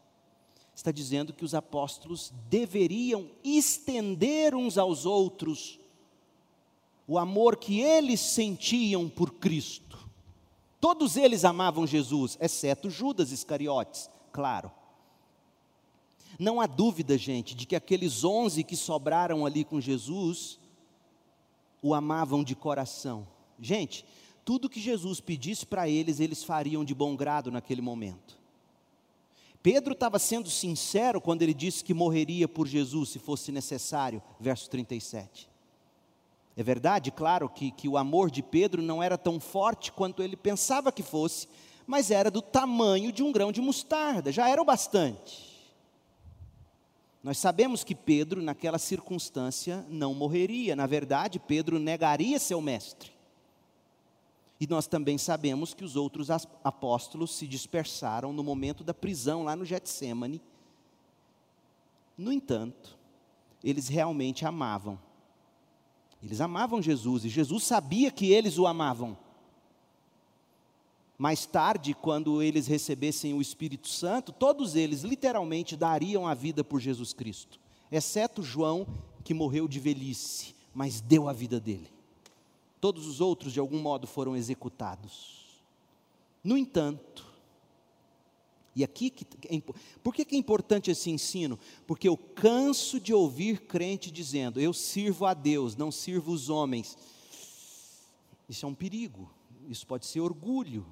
Está 0.73 0.89
dizendo 0.89 1.33
que 1.33 1.43
os 1.43 1.53
apóstolos 1.53 2.31
deveriam 2.49 3.29
estender 3.43 4.55
uns 4.55 4.77
aos 4.77 5.05
outros 5.05 5.81
o 7.05 7.17
amor 7.17 7.57
que 7.57 7.81
eles 7.81 8.21
sentiam 8.21 9.09
por 9.09 9.33
Cristo. 9.33 9.99
Todos 10.79 11.17
eles 11.17 11.43
amavam 11.43 11.85
Jesus, 11.85 12.37
exceto 12.39 12.89
Judas 12.89 13.33
Iscariotes, 13.33 14.09
claro. 14.31 14.71
Não 16.41 16.59
há 16.59 16.65
dúvida, 16.65 17.19
gente, 17.19 17.53
de 17.53 17.67
que 17.67 17.75
aqueles 17.75 18.23
onze 18.23 18.63
que 18.63 18.75
sobraram 18.75 19.45
ali 19.45 19.63
com 19.63 19.79
Jesus 19.79 20.57
o 21.83 21.93
amavam 21.93 22.43
de 22.43 22.55
coração. 22.55 23.27
Gente, 23.59 24.03
tudo 24.43 24.67
que 24.67 24.81
Jesus 24.81 25.21
pedisse 25.21 25.67
para 25.67 25.87
eles, 25.87 26.19
eles 26.19 26.43
fariam 26.43 26.83
de 26.83 26.95
bom 26.95 27.15
grado 27.15 27.51
naquele 27.51 27.79
momento. 27.79 28.39
Pedro 29.61 29.93
estava 29.93 30.17
sendo 30.17 30.49
sincero 30.49 31.21
quando 31.21 31.43
ele 31.43 31.53
disse 31.53 31.83
que 31.83 31.93
morreria 31.93 32.47
por 32.47 32.67
Jesus 32.67 33.09
se 33.09 33.19
fosse 33.19 33.51
necessário, 33.51 34.19
verso 34.39 34.67
37. 34.67 35.47
É 36.57 36.63
verdade, 36.63 37.11
claro, 37.11 37.47
que, 37.49 37.69
que 37.69 37.87
o 37.87 37.97
amor 37.97 38.31
de 38.31 38.41
Pedro 38.41 38.81
não 38.81 39.03
era 39.03 39.15
tão 39.15 39.39
forte 39.39 39.91
quanto 39.91 40.23
ele 40.23 40.35
pensava 40.35 40.91
que 40.91 41.03
fosse, 41.03 41.47
mas 41.85 42.09
era 42.09 42.31
do 42.31 42.41
tamanho 42.41 43.11
de 43.11 43.21
um 43.21 43.31
grão 43.31 43.51
de 43.51 43.61
mostarda, 43.61 44.31
já 44.31 44.49
era 44.49 44.59
o 44.59 44.65
bastante. 44.65 45.50
Nós 47.23 47.37
sabemos 47.37 47.83
que 47.83 47.93
Pedro, 47.93 48.41
naquela 48.41 48.79
circunstância, 48.79 49.85
não 49.89 50.13
morreria, 50.13 50.75
na 50.75 50.87
verdade, 50.87 51.39
Pedro 51.39 51.77
negaria 51.79 52.39
seu 52.39 52.59
mestre. 52.59 53.11
E 54.59 54.67
nós 54.67 54.87
também 54.87 55.17
sabemos 55.17 55.73
que 55.73 55.83
os 55.83 55.95
outros 55.95 56.29
apóstolos 56.63 57.35
se 57.35 57.47
dispersaram 57.47 58.31
no 58.33 58.43
momento 58.43 58.83
da 58.83 58.93
prisão 58.93 59.43
lá 59.43 59.55
no 59.55 59.65
Getsemane. 59.65 60.41
No 62.17 62.31
entanto, 62.31 62.97
eles 63.63 63.87
realmente 63.87 64.45
amavam 64.45 64.99
eles 66.23 66.39
amavam 66.39 66.81
Jesus 66.81 67.25
e 67.25 67.29
Jesus 67.29 67.63
sabia 67.63 68.11
que 68.11 68.31
eles 68.31 68.57
o 68.57 68.67
amavam. 68.67 69.17
Mais 71.21 71.45
tarde, 71.45 71.93
quando 71.93 72.41
eles 72.41 72.65
recebessem 72.65 73.31
o 73.31 73.41
Espírito 73.41 73.87
Santo, 73.87 74.31
todos 74.31 74.75
eles 74.75 75.03
literalmente 75.03 75.77
dariam 75.77 76.25
a 76.25 76.33
vida 76.33 76.63
por 76.63 76.79
Jesus 76.79 77.13
Cristo, 77.13 77.59
exceto 77.91 78.41
João, 78.41 78.87
que 79.23 79.31
morreu 79.31 79.67
de 79.67 79.79
velhice, 79.79 80.55
mas 80.73 80.99
deu 80.99 81.29
a 81.29 81.31
vida 81.31 81.59
dele. 81.59 81.87
Todos 82.79 83.05
os 83.05 83.21
outros, 83.21 83.53
de 83.53 83.59
algum 83.59 83.79
modo, 83.79 84.07
foram 84.07 84.35
executados. 84.35 85.61
No 86.43 86.57
entanto, 86.57 87.23
e 88.75 88.83
aqui, 88.83 89.11
que, 89.11 89.27
é 89.47 89.61
por 90.01 90.15
que, 90.15 90.25
é 90.27 90.39
importante 90.39 90.89
esse 90.89 91.11
ensino? 91.11 91.59
Porque 91.85 92.09
eu 92.09 92.17
canso 92.17 92.99
de 92.99 93.13
ouvir 93.13 93.67
crente 93.67 94.09
dizendo: 94.09 94.59
eu 94.59 94.73
sirvo 94.73 95.27
a 95.27 95.35
Deus, 95.35 95.75
não 95.75 95.91
sirvo 95.91 96.31
os 96.31 96.49
homens. 96.49 96.97
Isso 98.49 98.65
é 98.65 98.67
um 98.67 98.73
perigo, 98.73 99.29
isso 99.69 99.85
pode 99.85 100.07
ser 100.07 100.19
orgulho. 100.19 100.83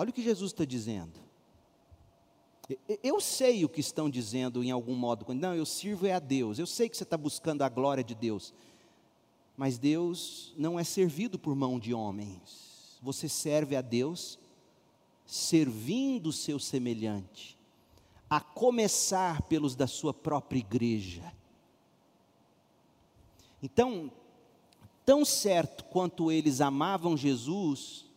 Olha 0.00 0.08
o 0.08 0.14
que 0.14 0.22
Jesus 0.22 0.52
está 0.52 0.64
dizendo. 0.64 1.20
Eu 3.02 3.20
sei 3.20 3.66
o 3.66 3.68
que 3.68 3.82
estão 3.82 4.08
dizendo 4.08 4.64
em 4.64 4.70
algum 4.70 4.94
modo, 4.94 5.26
não, 5.34 5.54
eu 5.54 5.66
sirvo 5.66 6.06
é 6.06 6.14
a 6.14 6.18
Deus, 6.18 6.58
eu 6.58 6.66
sei 6.66 6.88
que 6.88 6.96
você 6.96 7.02
está 7.02 7.18
buscando 7.18 7.60
a 7.60 7.68
glória 7.68 8.02
de 8.02 8.14
Deus, 8.14 8.54
mas 9.58 9.76
Deus 9.76 10.54
não 10.56 10.80
é 10.80 10.84
servido 10.84 11.38
por 11.38 11.54
mão 11.54 11.78
de 11.78 11.92
homens, 11.92 12.98
você 13.02 13.28
serve 13.28 13.76
a 13.76 13.82
Deus 13.82 14.38
servindo 15.26 16.28
o 16.28 16.32
seu 16.32 16.58
semelhante, 16.58 17.58
a 18.30 18.40
começar 18.40 19.42
pelos 19.42 19.76
da 19.76 19.86
sua 19.86 20.14
própria 20.14 20.60
igreja. 20.60 21.30
Então, 23.62 24.10
tão 25.04 25.26
certo 25.26 25.84
quanto 25.84 26.32
eles 26.32 26.62
amavam 26.62 27.18
Jesus, 27.18 28.08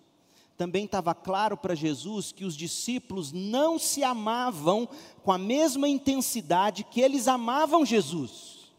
também 0.63 0.85
estava 0.85 1.13
claro 1.13 1.57
para 1.57 1.75
Jesus 1.75 2.31
que 2.31 2.45
os 2.45 2.55
discípulos 2.55 3.33
não 3.33 3.77
se 3.77 4.01
amavam 4.01 4.87
com 5.21 5.29
a 5.29 5.37
mesma 5.37 5.89
intensidade 5.89 6.85
que 6.85 7.01
eles 7.01 7.27
amavam 7.27 7.85
Jesus. 7.85 8.71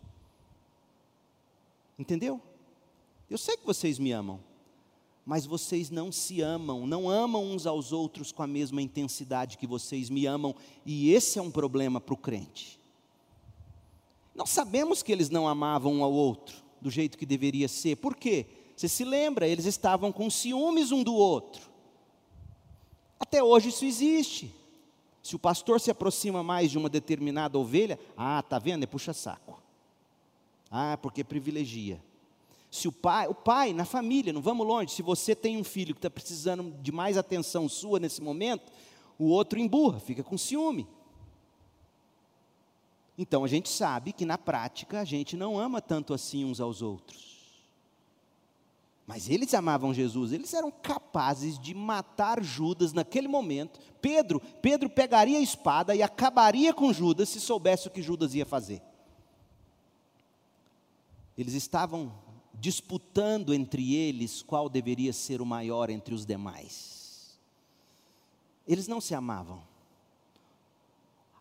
Entendeu? 1.99 2.41
Eu 3.29 3.37
sei 3.37 3.59
que 3.59 3.67
vocês 3.67 3.99
me 3.99 4.13
amam, 4.13 4.41
mas 5.27 5.45
vocês 5.45 5.91
não 5.91 6.11
se 6.11 6.41
amam, 6.41 6.87
não 6.87 7.11
amam 7.11 7.45
uns 7.45 7.67
aos 7.67 7.93
outros 7.93 8.33
com 8.33 8.43
a 8.43 8.47
mesma 8.47 8.81
intensidade 8.81 9.59
que 9.59 9.67
vocês 9.67 10.09
me 10.09 10.25
amam, 10.25 10.55
e 10.87 11.13
esse 11.13 11.39
é 11.39 11.43
um 11.43 11.51
problema 11.51 12.01
para 12.01 12.15
o 12.15 12.17
crente. 12.17 12.81
Nós 14.35 14.49
sabemos 14.49 15.03
que 15.03 15.13
eles 15.13 15.29
não 15.29 15.47
amavam 15.47 15.93
um 15.93 16.03
ao 16.03 16.15
outro 16.15 16.57
do 16.81 16.91
jeito 16.91 17.19
que 17.19 17.27
deveria 17.27 17.69
ser, 17.69 17.97
por 17.97 18.17
quê? 18.17 18.47
Você 18.75 18.89
se 18.89 19.05
lembra, 19.05 19.47
eles 19.47 19.67
estavam 19.67 20.11
com 20.11 20.31
ciúmes 20.31 20.91
um 20.91 21.03
do 21.03 21.15
outro. 21.15 21.74
Até 23.19 23.43
hoje 23.43 23.69
isso 23.69 23.85
existe. 23.85 24.55
Se 25.23 25.35
o 25.35 25.39
pastor 25.39 25.81
se 25.81 25.91
aproxima 25.91 26.43
mais 26.43 26.71
de 26.71 26.77
uma 26.77 26.89
determinada 26.89 27.59
ovelha, 27.59 27.99
ah, 28.17 28.43
tá 28.43 28.59
vendo? 28.59 28.83
É 28.83 28.87
puxa-saco. 28.87 29.59
Ah, 30.71 30.99
porque 31.01 31.25
privilegia. 31.25 32.03
Se 32.71 32.89
o 32.89 32.93
pai, 32.93 33.29
o 33.29 33.35
pai 33.35 33.73
na 33.73 33.85
família, 33.85 34.33
não 34.33 34.43
vamos 34.43 34.67
longe, 34.67 34.93
se 34.93 35.01
você 35.01 35.35
tem 35.35 35.57
um 35.57 35.65
filho 35.65 35.95
que 35.95 35.99
está 35.99 36.11
precisando 36.11 36.75
de 36.83 36.91
mais 36.91 37.17
atenção 37.17 37.69
sua 37.69 38.01
nesse 38.01 38.21
momento, 38.21 38.71
o 39.19 39.27
outro 39.29 39.59
emburra, 39.59 40.01
fica 40.01 40.23
com 40.23 40.37
ciúme. 40.37 40.87
Então 43.17 43.45
a 43.45 43.49
gente 43.49 43.69
sabe 43.69 44.13
que 44.13 44.27
na 44.27 44.37
prática 44.37 45.01
a 45.01 45.05
gente 45.05 45.37
não 45.37 45.59
ama 45.59 45.81
tanto 45.81 46.13
assim 46.13 46.45
uns 46.45 46.61
aos 46.61 46.83
outros. 46.83 47.34
Mas 49.07 49.29
eles 49.29 49.53
amavam 49.53 49.93
Jesus, 49.93 50.33
eles 50.33 50.55
eram 50.55 50.71
capazes 50.71 51.59
de 51.59 51.75
matar 51.75 52.43
Judas 52.43 52.93
naquele 52.93 53.29
momento. 53.29 53.79
Pedro, 54.01 54.41
Pedro 54.63 54.89
pegaria 54.89 55.39
a 55.39 55.43
espada 55.43 55.95
e 55.95 56.03
acabaria 56.03 56.73
com 56.73 56.93
Judas 56.93 57.29
se 57.29 57.41
soubesse 57.41 57.87
o 57.87 57.91
que 57.91 58.03
Judas 58.03 58.35
ia 58.35 58.47
fazer. 58.47 58.83
Eles 61.37 61.53
estavam 61.53 62.15
disputando 62.55 63.53
entre 63.53 63.95
eles 63.95 64.41
qual 64.41 64.69
deveria 64.69 65.13
ser 65.13 65.43
o 65.43 65.47
maior 65.47 65.91
entre 65.91 66.15
os 66.15 66.25
demais. 66.25 67.39
Eles 68.67 68.89
não 68.89 69.01
se 69.01 69.15
amavam 69.15 69.63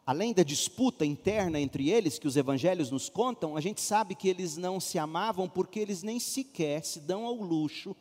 além 0.05 0.33
da 0.33 0.43
disputa 0.43 1.05
interna 1.05 1.59
entre 1.59 1.89
eles, 1.89 2.19
que 2.19 2.27
os 2.27 2.35
evangelhos 2.35 2.91
nos 2.91 3.09
contam, 3.09 3.55
a 3.55 3.61
gente 3.61 3.81
sabe 3.81 4.15
que 4.15 4.27
eles 4.27 4.57
não 4.57 4.79
se 4.79 4.99
amavam 4.99 5.47
porque 5.47 5.79
eles 5.79 6.03
nem 6.03 6.19
sequer 6.19 6.83
se 6.83 6.99
dão 6.99 7.25
ao 7.25 7.35
luxo 7.35 7.95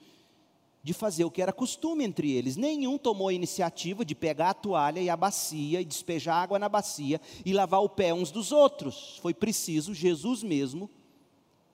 de 0.83 0.93
fazer 0.93 1.25
o 1.25 1.31
que 1.31 1.41
era 1.41 1.53
costume 1.53 2.03
entre 2.05 2.33
eles. 2.33 2.57
Nenhum 2.57 2.99
tomou 2.99 3.29
a 3.29 3.33
iniciativa 3.33 4.05
de 4.05 4.17
pegar 4.17 4.51
a 4.51 4.55
toalha 4.55 5.01
e 5.01 5.09
a 5.09 5.17
bacia 5.17 5.81
e 5.81 5.85
despejar 5.85 6.43
água 6.43 6.59
na 6.59 6.69
bacia 6.69 7.21
e 7.45 7.53
lavar 7.53 7.83
o 7.83 7.89
pé 7.89 8.13
uns 8.13 8.33
dos 8.33 8.51
outros. 8.51 9.19
Foi 9.23 9.33
preciso 9.33 9.95
Jesus 9.95 10.43
mesmo 10.43 10.91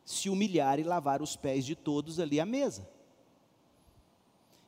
se 0.04 0.28
humilhar 0.28 0.78
e 0.78 0.82
lavar 0.82 1.22
os 1.22 1.36
pés 1.36 1.64
de 1.64 1.74
todos 1.74 2.20
ali 2.20 2.38
à 2.38 2.44
mesa. 2.44 2.86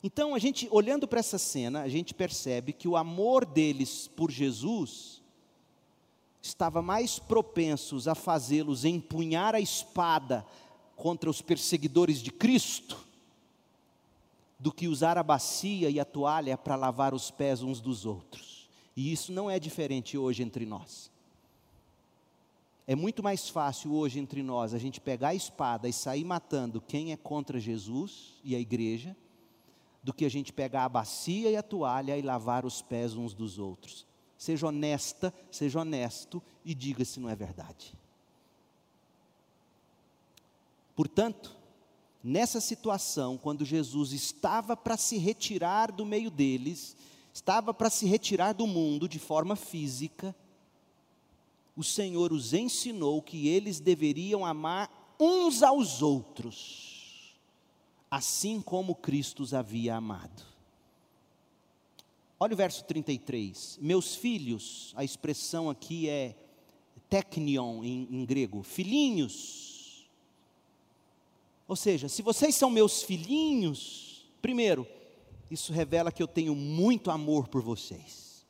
Então, 0.03 0.33
a 0.33 0.39
gente 0.39 0.67
olhando 0.71 1.07
para 1.07 1.19
essa 1.19 1.37
cena, 1.37 1.83
a 1.83 1.87
gente 1.87 2.11
percebe 2.11 2.73
que 2.73 2.87
o 2.87 2.97
amor 2.97 3.45
deles 3.45 4.07
por 4.07 4.31
Jesus 4.31 5.20
estava 6.41 6.81
mais 6.81 7.19
propensos 7.19 8.07
a 8.07 8.15
fazê-los 8.15 8.83
empunhar 8.85 9.53
a 9.53 9.59
espada 9.59 10.45
contra 10.95 11.29
os 11.29 11.41
perseguidores 11.41 12.19
de 12.19 12.31
Cristo 12.31 12.97
do 14.59 14.71
que 14.71 14.87
usar 14.87 15.17
a 15.17 15.23
bacia 15.23 15.89
e 15.89 15.99
a 15.99 16.05
toalha 16.05 16.57
para 16.57 16.75
lavar 16.75 17.13
os 17.13 17.31
pés 17.31 17.63
uns 17.63 17.81
dos 17.81 18.05
outros. 18.05 18.69
E 18.95 19.11
isso 19.11 19.31
não 19.31 19.49
é 19.49 19.59
diferente 19.59 20.17
hoje 20.17 20.43
entre 20.43 20.65
nós. 20.65 21.09
É 22.85 22.95
muito 22.95 23.23
mais 23.23 23.49
fácil 23.49 23.93
hoje 23.93 24.19
entre 24.19 24.43
nós 24.43 24.73
a 24.73 24.77
gente 24.77 24.99
pegar 24.99 25.29
a 25.29 25.35
espada 25.35 25.87
e 25.87 25.93
sair 25.93 26.23
matando 26.23 26.81
quem 26.81 27.11
é 27.11 27.17
contra 27.17 27.59
Jesus 27.59 28.33
e 28.43 28.55
a 28.55 28.59
igreja, 28.59 29.15
do 30.03 30.13
que 30.13 30.25
a 30.25 30.29
gente 30.29 30.51
pegar 30.51 30.85
a 30.85 30.89
bacia 30.89 31.49
e 31.49 31.55
a 31.55 31.63
toalha 31.63 32.17
e 32.17 32.21
lavar 32.21 32.65
os 32.65 32.81
pés 32.81 33.15
uns 33.15 33.33
dos 33.33 33.59
outros. 33.59 34.05
Seja 34.41 34.65
honesta, 34.65 35.31
seja 35.51 35.81
honesto 35.81 36.41
e 36.65 36.73
diga 36.73 37.05
se 37.05 37.19
não 37.19 37.29
é 37.29 37.35
verdade. 37.35 37.95
Portanto, 40.95 41.55
nessa 42.23 42.59
situação, 42.59 43.37
quando 43.37 43.63
Jesus 43.63 44.13
estava 44.13 44.75
para 44.75 44.97
se 44.97 45.19
retirar 45.19 45.91
do 45.91 46.03
meio 46.03 46.31
deles, 46.31 46.97
estava 47.31 47.71
para 47.71 47.91
se 47.91 48.07
retirar 48.07 48.53
do 48.53 48.65
mundo 48.65 49.07
de 49.07 49.19
forma 49.19 49.55
física, 49.55 50.35
o 51.75 51.83
Senhor 51.83 52.33
os 52.33 52.51
ensinou 52.51 53.21
que 53.21 53.47
eles 53.47 53.79
deveriam 53.79 54.43
amar 54.43 55.15
uns 55.19 55.61
aos 55.61 56.01
outros, 56.01 57.37
assim 58.09 58.59
como 58.59 58.95
Cristo 58.95 59.43
os 59.43 59.53
havia 59.53 59.97
amado. 59.97 60.50
Olha 62.43 62.55
o 62.55 62.57
verso 62.57 62.83
33. 62.85 63.77
Meus 63.79 64.15
filhos, 64.15 64.93
a 64.95 65.03
expressão 65.03 65.69
aqui 65.69 66.09
é 66.09 66.35
teknion 67.07 67.83
em, 67.83 68.07
em 68.09 68.25
grego, 68.25 68.63
filhinhos. 68.63 70.09
Ou 71.67 71.75
seja, 71.75 72.09
se 72.09 72.23
vocês 72.23 72.55
são 72.55 72.71
meus 72.71 73.03
filhinhos, 73.03 74.25
primeiro, 74.41 74.87
isso 75.51 75.71
revela 75.71 76.11
que 76.11 76.23
eu 76.23 76.27
tenho 76.27 76.55
muito 76.55 77.11
amor 77.11 77.47
por 77.47 77.61
vocês. 77.61 78.43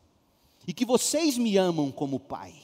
E 0.66 0.72
que 0.72 0.86
vocês 0.86 1.38
me 1.38 1.58
amam 1.58 1.92
como 1.92 2.18
pai. 2.18 2.56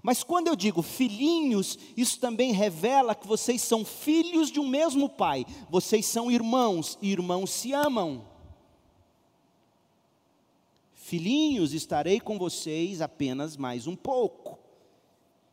Mas 0.00 0.22
quando 0.22 0.46
eu 0.46 0.54
digo 0.54 0.80
filhinhos, 0.80 1.76
isso 1.96 2.20
também 2.20 2.52
revela 2.52 3.16
que 3.16 3.26
vocês 3.26 3.62
são 3.62 3.84
filhos 3.84 4.52
de 4.52 4.60
um 4.60 4.68
mesmo 4.68 5.08
pai. 5.08 5.44
Vocês 5.68 6.06
são 6.06 6.30
irmãos 6.30 6.96
e 7.02 7.10
irmãos 7.10 7.50
se 7.50 7.72
amam. 7.72 8.35
Filhinhos, 11.06 11.72
estarei 11.72 12.18
com 12.18 12.36
vocês 12.36 13.00
apenas 13.00 13.56
mais 13.56 13.86
um 13.86 13.94
pouco. 13.94 14.58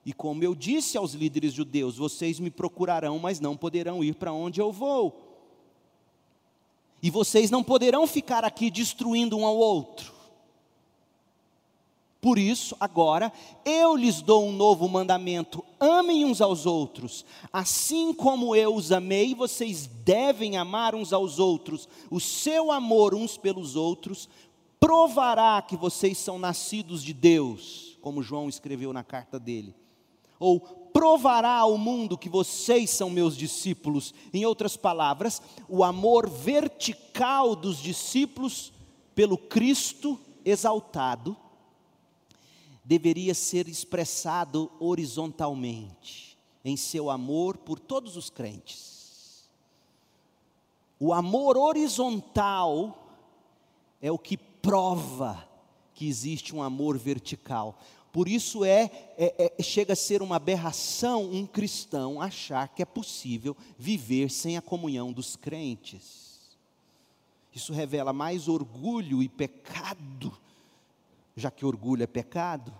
E 0.03 0.11
como 0.11 0.43
eu 0.43 0.55
disse 0.55 0.97
aos 0.97 1.13
líderes 1.13 1.53
judeus, 1.53 1.95
vocês 1.95 2.39
me 2.39 2.49
procurarão, 2.49 3.19
mas 3.19 3.39
não 3.39 3.55
poderão 3.55 4.03
ir 4.03 4.15
para 4.15 4.33
onde 4.33 4.59
eu 4.59 4.71
vou. 4.71 5.15
E 7.03 7.11
vocês 7.11 7.51
não 7.51 7.63
poderão 7.63 8.07
ficar 8.07 8.43
aqui 8.43 8.71
destruindo 8.71 9.37
um 9.37 9.45
ao 9.45 9.55
outro. 9.55 10.11
Por 12.19 12.39
isso, 12.39 12.73
agora, 12.79 13.33
eu 13.65 13.97
lhes 13.97 14.21
dou 14.21 14.45
um 14.45 14.53
novo 14.53 14.87
mandamento: 14.87 15.61
amem 15.77 16.23
uns 16.23 16.41
aos 16.41 16.65
outros. 16.65 17.25
Assim 17.51 18.13
como 18.13 18.55
eu 18.55 18.73
os 18.73 18.93
amei, 18.93 19.35
vocês 19.35 19.85
devem 20.05 20.55
amar 20.55 20.95
uns 20.95 21.11
aos 21.11 21.37
outros. 21.37 21.87
O 22.09 22.21
seu 22.21 22.71
amor 22.71 23.13
uns 23.13 23.37
pelos 23.37 23.75
outros 23.75 24.29
provará 24.83 25.61
que 25.61 25.77
vocês 25.77 26.17
são 26.17 26.37
nascidos 26.37 27.01
de 27.01 27.13
Deus, 27.13 27.97
como 28.01 28.21
João 28.21 28.49
escreveu 28.49 28.91
na 28.91 29.01
carta 29.01 29.39
dele. 29.39 29.73
Ou 30.37 30.59
provará 30.59 31.53
ao 31.53 31.77
mundo 31.77 32.17
que 32.17 32.27
vocês 32.27 32.89
são 32.89 33.09
meus 33.09 33.37
discípulos. 33.37 34.13
Em 34.33 34.45
outras 34.45 34.75
palavras, 34.75 35.41
o 35.69 35.85
amor 35.85 36.29
vertical 36.29 37.55
dos 37.55 37.77
discípulos 37.77 38.73
pelo 39.15 39.37
Cristo 39.37 40.19
exaltado 40.43 41.37
deveria 42.83 43.33
ser 43.33 43.69
expressado 43.69 44.69
horizontalmente 44.81 46.37
em 46.65 46.75
seu 46.75 47.09
amor 47.09 47.55
por 47.55 47.79
todos 47.79 48.17
os 48.17 48.29
crentes. 48.29 49.49
O 50.99 51.13
amor 51.13 51.55
horizontal 51.55 53.07
é 54.01 54.11
o 54.11 54.19
que 54.19 54.37
prova 54.63 55.45
que 55.93 56.07
existe 56.07 56.55
um 56.55 56.63
amor 56.63 56.97
vertical. 56.97 57.77
Por 58.13 58.29
isso 58.29 58.63
é, 58.63 58.89
é, 59.17 59.53
é, 59.59 59.61
chega 59.61 59.93
a 59.93 59.95
ser 59.95 60.21
uma 60.21 60.37
aberração 60.37 61.29
um 61.29 61.45
cristão 61.45 62.21
achar 62.21 62.69
que 62.69 62.81
é 62.81 62.85
possível 62.85 63.57
viver 63.77 64.31
sem 64.31 64.57
a 64.57 64.61
comunhão 64.61 65.11
dos 65.11 65.35
crentes. 65.35 66.57
Isso 67.53 67.73
revela 67.73 68.13
mais 68.13 68.47
orgulho 68.47 69.21
e 69.21 69.27
pecado, 69.27 70.35
já 71.35 71.51
que 71.51 71.65
orgulho 71.65 72.03
é 72.03 72.07
pecado, 72.07 72.73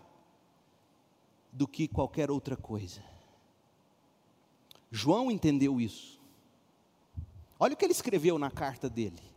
do 1.52 1.68
que 1.68 1.88
qualquer 1.88 2.32
outra 2.32 2.56
coisa. 2.56 3.04
João 4.90 5.30
entendeu 5.30 5.82
isso. 5.82 6.20
Olha 7.60 7.74
o 7.74 7.78
que 7.78 7.86
ele 7.86 7.92
escreveu 7.92 8.40
na 8.40 8.50
carta 8.50 8.90
dele. 8.90 9.33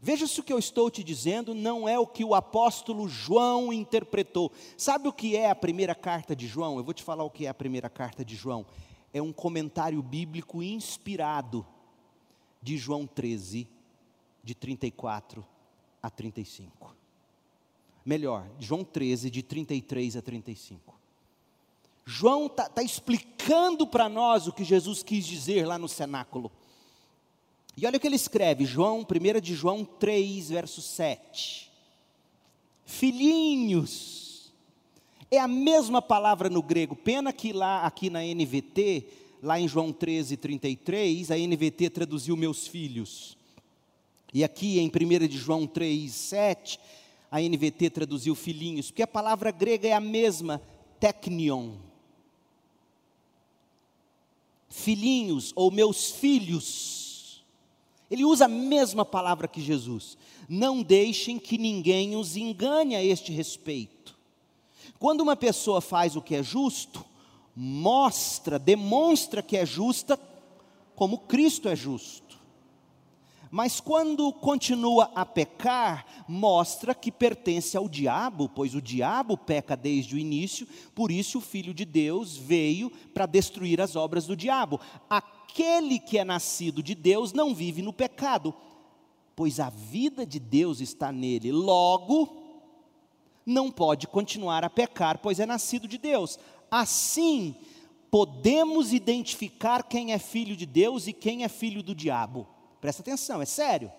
Veja 0.00 0.26
se 0.26 0.40
o 0.40 0.42
que 0.42 0.52
eu 0.52 0.58
estou 0.58 0.90
te 0.90 1.02
dizendo 1.02 1.54
não 1.54 1.88
é 1.88 1.98
o 1.98 2.06
que 2.06 2.24
o 2.24 2.34
apóstolo 2.34 3.08
João 3.08 3.72
interpretou. 3.72 4.52
Sabe 4.76 5.08
o 5.08 5.12
que 5.12 5.36
é 5.36 5.50
a 5.50 5.54
primeira 5.54 5.94
carta 5.94 6.36
de 6.36 6.46
João? 6.46 6.78
Eu 6.78 6.84
vou 6.84 6.94
te 6.94 7.02
falar 7.02 7.24
o 7.24 7.30
que 7.30 7.46
é 7.46 7.48
a 7.48 7.54
primeira 7.54 7.90
carta 7.90 8.24
de 8.24 8.36
João. 8.36 8.64
É 9.12 9.20
um 9.20 9.32
comentário 9.32 10.00
bíblico 10.02 10.62
inspirado 10.62 11.66
de 12.62 12.76
João 12.76 13.06
13, 13.06 13.68
de 14.42 14.54
34 14.54 15.44
a 16.02 16.10
35. 16.10 16.94
Melhor, 18.04 18.46
João 18.58 18.84
13, 18.84 19.30
de 19.30 19.42
33 19.42 20.16
a 20.16 20.22
35. 20.22 20.98
João 22.04 22.46
está 22.46 22.68
tá 22.68 22.82
explicando 22.82 23.86
para 23.86 24.08
nós 24.08 24.46
o 24.46 24.52
que 24.52 24.64
Jesus 24.64 25.02
quis 25.02 25.26
dizer 25.26 25.66
lá 25.66 25.78
no 25.78 25.88
cenáculo. 25.88 26.50
E 27.80 27.86
olha 27.86 27.96
o 27.96 28.00
que 28.00 28.08
ele 28.08 28.16
escreve, 28.16 28.64
João, 28.64 29.06
1 29.08 29.40
de 29.40 29.54
João 29.54 29.84
3, 29.84 30.48
verso 30.48 30.82
7. 30.82 31.70
Filhinhos, 32.84 34.52
é 35.30 35.38
a 35.38 35.46
mesma 35.46 36.02
palavra 36.02 36.50
no 36.50 36.60
grego, 36.60 36.96
pena 36.96 37.32
que 37.32 37.52
lá, 37.52 37.86
aqui 37.86 38.10
na 38.10 38.18
NVT, 38.20 39.06
lá 39.40 39.60
em 39.60 39.68
João 39.68 39.92
13, 39.92 40.36
33, 40.36 41.30
a 41.30 41.36
NVT 41.38 41.90
traduziu 41.90 42.36
meus 42.36 42.66
filhos. 42.66 43.38
E 44.34 44.42
aqui 44.42 44.80
em 44.80 44.88
1 44.88 45.28
de 45.28 45.38
João 45.38 45.64
3, 45.64 46.12
7, 46.12 46.80
a 47.30 47.40
NVT 47.40 47.90
traduziu 47.90 48.34
filhinhos, 48.34 48.90
porque 48.90 49.04
a 49.04 49.06
palavra 49.06 49.52
grega 49.52 49.86
é 49.86 49.92
a 49.92 50.00
mesma, 50.00 50.60
teknion. 50.98 51.74
Filhinhos 54.68 55.52
ou 55.54 55.70
meus 55.70 56.10
filhos. 56.10 56.97
Ele 58.10 58.24
usa 58.24 58.46
a 58.46 58.48
mesma 58.48 59.04
palavra 59.04 59.46
que 59.46 59.60
Jesus. 59.60 60.16
Não 60.48 60.82
deixem 60.82 61.38
que 61.38 61.58
ninguém 61.58 62.16
os 62.16 62.36
engane 62.36 62.96
a 62.96 63.04
este 63.04 63.32
respeito. 63.32 64.16
Quando 64.98 65.20
uma 65.20 65.36
pessoa 65.36 65.80
faz 65.80 66.16
o 66.16 66.22
que 66.22 66.34
é 66.34 66.42
justo, 66.42 67.04
mostra, 67.54 68.58
demonstra 68.58 69.42
que 69.42 69.56
é 69.56 69.64
justa, 69.64 70.18
como 70.96 71.18
Cristo 71.18 71.68
é 71.68 71.76
justo. 71.76 72.27
Mas 73.50 73.80
quando 73.80 74.32
continua 74.32 75.10
a 75.14 75.24
pecar, 75.24 76.04
mostra 76.28 76.94
que 76.94 77.10
pertence 77.10 77.76
ao 77.76 77.88
diabo, 77.88 78.48
pois 78.48 78.74
o 78.74 78.82
diabo 78.82 79.36
peca 79.36 79.76
desde 79.76 80.14
o 80.14 80.18
início, 80.18 80.68
por 80.94 81.10
isso 81.10 81.38
o 81.38 81.42
Filho 81.42 81.72
de 81.72 81.84
Deus 81.84 82.36
veio 82.36 82.90
para 83.14 83.26
destruir 83.26 83.80
as 83.80 83.96
obras 83.96 84.26
do 84.26 84.36
diabo. 84.36 84.80
Aquele 85.08 85.98
que 85.98 86.18
é 86.18 86.24
nascido 86.24 86.82
de 86.82 86.94
Deus 86.94 87.32
não 87.32 87.54
vive 87.54 87.80
no 87.80 87.92
pecado, 87.92 88.54
pois 89.34 89.58
a 89.58 89.70
vida 89.70 90.26
de 90.26 90.38
Deus 90.38 90.80
está 90.80 91.10
nele. 91.10 91.50
Logo, 91.50 92.28
não 93.46 93.70
pode 93.70 94.06
continuar 94.06 94.62
a 94.62 94.68
pecar, 94.68 95.18
pois 95.18 95.40
é 95.40 95.46
nascido 95.46 95.88
de 95.88 95.96
Deus. 95.96 96.38
Assim, 96.70 97.56
podemos 98.10 98.92
identificar 98.92 99.84
quem 99.84 100.12
é 100.12 100.18
filho 100.18 100.54
de 100.54 100.66
Deus 100.66 101.06
e 101.06 101.14
quem 101.14 101.44
é 101.44 101.48
filho 101.48 101.82
do 101.82 101.94
diabo. 101.94 102.46
Presta 102.80 103.02
atenção, 103.02 103.42
é 103.42 103.46
sério. 103.46 103.92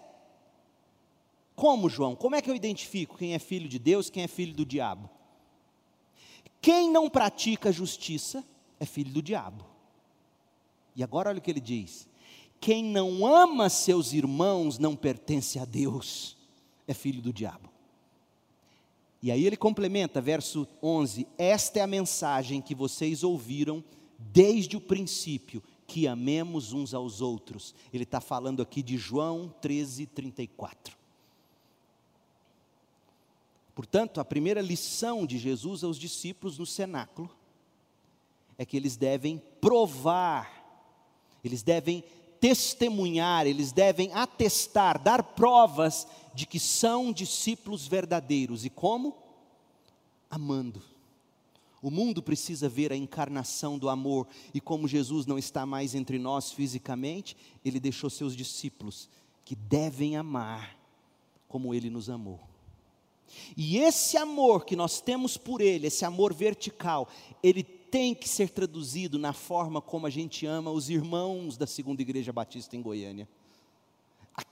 Como, 1.55 1.89
João? 1.89 2.15
Como 2.15 2.35
é 2.35 2.41
que 2.41 2.49
eu 2.49 2.55
identifico 2.55 3.17
quem 3.17 3.33
é 3.33 3.39
filho 3.39 3.67
de 3.67 3.77
Deus, 3.77 4.09
quem 4.09 4.23
é 4.23 4.27
filho 4.27 4.53
do 4.53 4.65
diabo? 4.65 5.09
Quem 6.61 6.89
não 6.89 7.09
pratica 7.09 7.71
justiça 7.71 8.43
é 8.79 8.85
filho 8.85 9.11
do 9.11 9.21
diabo. 9.21 9.65
E 10.95 11.03
agora 11.03 11.29
olha 11.29 11.39
o 11.39 11.41
que 11.41 11.51
ele 11.51 11.59
diz: 11.59 12.07
quem 12.59 12.83
não 12.83 13.25
ama 13.25 13.69
seus 13.69 14.13
irmãos 14.13 14.77
não 14.77 14.95
pertence 14.95 15.59
a 15.59 15.65
Deus, 15.65 16.37
é 16.87 16.93
filho 16.93 17.21
do 17.21 17.31
diabo. 17.31 17.69
E 19.21 19.31
aí 19.31 19.45
ele 19.45 19.57
complementa, 19.57 20.21
verso 20.21 20.67
11: 20.81 21.27
Esta 21.37 21.79
é 21.79 21.81
a 21.81 21.87
mensagem 21.87 22.61
que 22.61 22.75
vocês 22.75 23.23
ouviram 23.23 23.83
desde 24.17 24.75
o 24.75 24.81
princípio, 24.81 25.63
que 25.89 26.07
amemos 26.07 26.71
uns 26.71 26.93
aos 26.93 27.19
outros. 27.19 27.73
Ele 27.91 28.03
está 28.03 28.21
falando 28.21 28.61
aqui 28.61 28.83
de 28.83 28.95
João 28.95 29.51
13, 29.59 30.05
34. 30.05 30.95
Portanto, 33.73 34.21
a 34.21 34.25
primeira 34.25 34.61
lição 34.61 35.25
de 35.25 35.39
Jesus 35.39 35.83
aos 35.83 35.97
discípulos 35.97 36.59
no 36.59 36.65
cenáculo 36.65 37.27
é 38.55 38.65
que 38.65 38.77
eles 38.77 38.95
devem 38.95 39.41
provar, 39.59 40.63
eles 41.43 41.63
devem 41.63 42.03
testemunhar, 42.39 43.47
eles 43.47 43.71
devem 43.71 44.13
atestar, 44.13 45.01
dar 45.01 45.23
provas 45.23 46.07
de 46.35 46.45
que 46.45 46.59
são 46.59 47.11
discípulos 47.11 47.87
verdadeiros. 47.87 48.63
E 48.63 48.69
como? 48.69 49.17
Amando. 50.29 50.83
O 51.81 51.89
mundo 51.89 52.21
precisa 52.21 52.67
ver 52.67 52.91
a 52.91 52.95
encarnação 52.95 53.77
do 53.77 53.89
amor, 53.89 54.27
e 54.53 54.59
como 54.59 54.87
Jesus 54.87 55.25
não 55.25 55.37
está 55.37 55.65
mais 55.65 55.95
entre 55.95 56.19
nós 56.19 56.51
fisicamente, 56.51 57.37
ele 57.63 57.79
deixou 57.79 58.09
seus 58.09 58.35
discípulos 58.35 59.09
que 59.45 59.55
devem 59.55 60.17
amar 60.17 60.77
como 61.47 61.73
ele 61.73 61.89
nos 61.89 62.09
amou. 62.09 62.39
E 63.55 63.77
esse 63.77 64.17
amor 64.17 64.65
que 64.65 64.75
nós 64.75 64.99
temos 65.01 65.37
por 65.37 65.61
ele, 65.61 65.87
esse 65.87 66.03
amor 66.03 66.33
vertical, 66.33 67.07
ele 67.41 67.63
tem 67.63 68.13
que 68.13 68.27
ser 68.27 68.49
traduzido 68.49 69.17
na 69.17 69.33
forma 69.33 69.81
como 69.81 70.05
a 70.05 70.09
gente 70.09 70.45
ama 70.45 70.71
os 70.71 70.89
irmãos 70.89 71.57
da 71.57 71.65
Segunda 71.65 72.01
Igreja 72.01 72.33
Batista 72.33 72.75
em 72.75 72.81
Goiânia 72.81 73.27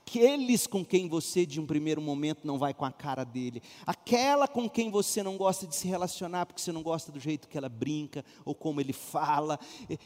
aqueles 0.08 0.66
com 0.66 0.82
quem 0.82 1.06
você 1.06 1.44
de 1.44 1.60
um 1.60 1.66
primeiro 1.66 2.00
momento 2.00 2.46
não 2.46 2.58
vai 2.58 2.72
com 2.72 2.86
a 2.86 2.90
cara 2.90 3.24
dele, 3.24 3.62
aquela 3.86 4.48
com 4.48 4.68
quem 4.68 4.90
você 4.90 5.22
não 5.22 5.36
gosta 5.36 5.66
de 5.66 5.76
se 5.76 5.86
relacionar 5.86 6.46
porque 6.46 6.62
você 6.62 6.72
não 6.72 6.82
gosta 6.82 7.12
do 7.12 7.20
jeito 7.20 7.46
que 7.46 7.58
ela 7.58 7.68
brinca 7.68 8.24
ou 8.42 8.54
como 8.54 8.80
ele 8.80 8.94
fala. 8.94 9.60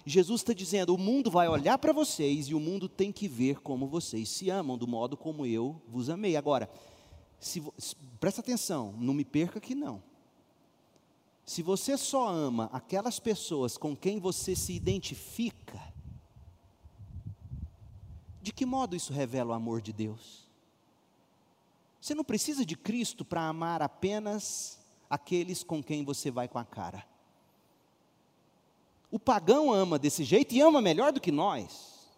Jesus 0.05 0.41
está 0.41 0.53
dizendo: 0.53 0.93
o 0.93 0.99
mundo 0.99 1.31
vai 1.31 1.49
olhar 1.49 1.79
para 1.79 1.93
vocês 1.93 2.49
e 2.49 2.55
o 2.55 2.61
mundo 2.61 2.89
tem 2.89 3.13
que 3.13 3.29
ver 3.29 3.61
como 3.61 3.87
vocês 3.87 4.29
se 4.29 4.51
amam, 4.51 4.77
do 4.77 4.89
modo 4.89 5.17
como 5.17 5.47
eu 5.47 5.81
vos 5.87 6.11
amei. 6.11 6.37
Agora, 6.37 6.69
se, 7.39 7.63
presta 8.19 8.41
atenção, 8.41 8.95
não 8.99 9.15
me 9.15 9.25
perca 9.25 9.59
aqui 9.59 9.75
não. 9.75 10.03
Se 11.47 11.63
você 11.63 11.97
só 11.97 12.29
ama 12.29 12.69
aquelas 12.73 13.21
pessoas 13.21 13.77
com 13.77 13.97
quem 13.97 14.19
você 14.19 14.57
se 14.57 14.73
identifica, 14.73 15.92
de 18.43 18.53
que 18.53 18.67
modo 18.67 18.97
isso 18.97 19.13
revela 19.13 19.53
o 19.53 19.55
amor 19.55 19.81
de 19.81 19.93
Deus? 19.93 20.49
Você 22.01 22.15
não 22.15 22.25
precisa 22.25 22.67
de 22.67 22.77
Cristo 22.77 23.25
para 23.25 23.47
amar 23.47 23.81
apenas 23.81 24.81
aqueles 25.09 25.63
com 25.63 25.81
quem 25.81 26.05
você 26.05 26.31
vai 26.31 26.49
com 26.49 26.59
a 26.59 26.65
cara. 26.65 27.07
O 29.09 29.19
pagão 29.19 29.73
ama 29.73 29.99
desse 29.99 30.25
jeito 30.25 30.53
e 30.55 30.61
ama 30.61 30.83
melhor 30.83 31.13
do 31.13 31.21
que 31.21 31.31
nós. 31.31 32.11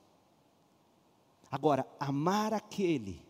Agora, 1.50 1.86
amar 2.00 2.54
aquele 2.54 3.20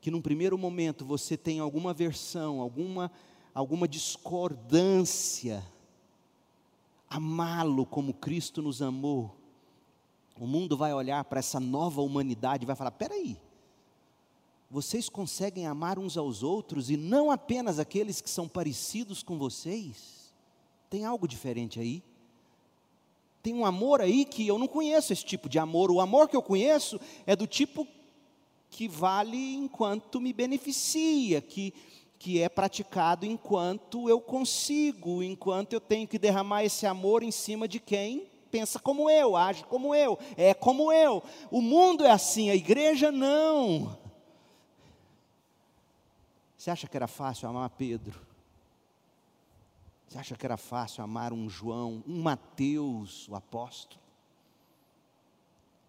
que 0.00 0.10
num 0.10 0.20
primeiro 0.20 0.58
momento 0.58 1.04
você 1.04 1.36
tem 1.36 1.60
alguma 1.60 1.90
aversão, 1.90 2.60
alguma, 2.60 3.12
alguma 3.54 3.86
discordância, 3.86 5.64
amá-lo 7.08 7.86
como 7.86 8.12
Cristo 8.12 8.60
nos 8.60 8.82
amou, 8.82 9.36
o 10.38 10.46
mundo 10.46 10.76
vai 10.76 10.92
olhar 10.92 11.24
para 11.24 11.38
essa 11.38 11.58
nova 11.58 12.02
humanidade 12.02 12.64
e 12.64 12.66
vai 12.66 12.76
falar: 12.76 12.90
peraí, 12.90 13.36
vocês 14.70 15.08
conseguem 15.08 15.66
amar 15.66 15.98
uns 15.98 16.16
aos 16.16 16.42
outros 16.42 16.90
e 16.90 16.96
não 16.96 17.30
apenas 17.30 17.78
aqueles 17.78 18.20
que 18.20 18.28
são 18.28 18.48
parecidos 18.48 19.22
com 19.22 19.38
vocês? 19.38 20.34
Tem 20.90 21.04
algo 21.04 21.26
diferente 21.26 21.80
aí? 21.80 22.02
Tem 23.42 23.54
um 23.54 23.64
amor 23.64 24.00
aí 24.00 24.24
que 24.24 24.46
eu 24.46 24.58
não 24.58 24.66
conheço 24.66 25.12
esse 25.12 25.24
tipo 25.24 25.48
de 25.48 25.58
amor. 25.58 25.90
O 25.90 26.00
amor 26.00 26.28
que 26.28 26.36
eu 26.36 26.42
conheço 26.42 27.00
é 27.24 27.36
do 27.36 27.46
tipo 27.46 27.86
que 28.68 28.88
vale 28.88 29.54
enquanto 29.54 30.20
me 30.20 30.32
beneficia, 30.32 31.40
que, 31.40 31.72
que 32.18 32.42
é 32.42 32.48
praticado 32.48 33.24
enquanto 33.24 34.08
eu 34.08 34.20
consigo, 34.20 35.22
enquanto 35.22 35.72
eu 35.72 35.80
tenho 35.80 36.08
que 36.08 36.18
derramar 36.18 36.64
esse 36.64 36.86
amor 36.86 37.22
em 37.22 37.30
cima 37.30 37.68
de 37.68 37.78
quem 37.78 38.26
pensa 38.56 38.78
como 38.78 39.10
eu, 39.10 39.36
age 39.36 39.64
como 39.64 39.94
eu, 39.94 40.18
é 40.34 40.54
como 40.54 40.90
eu. 40.90 41.22
O 41.50 41.60
mundo 41.60 42.04
é 42.04 42.10
assim, 42.10 42.48
a 42.48 42.54
igreja 42.54 43.12
não. 43.12 43.98
Você 46.56 46.70
acha 46.70 46.88
que 46.88 46.96
era 46.96 47.06
fácil 47.06 47.48
amar 47.48 47.68
Pedro? 47.70 48.18
Você 50.08 50.18
acha 50.18 50.36
que 50.36 50.46
era 50.46 50.56
fácil 50.56 51.04
amar 51.04 51.34
um 51.34 51.50
João, 51.50 52.02
um 52.08 52.22
Mateus, 52.22 53.28
o 53.28 53.34
apóstolo? 53.34 54.00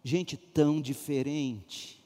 Gente 0.04 0.36
tão 0.36 0.82
diferente, 0.82 2.04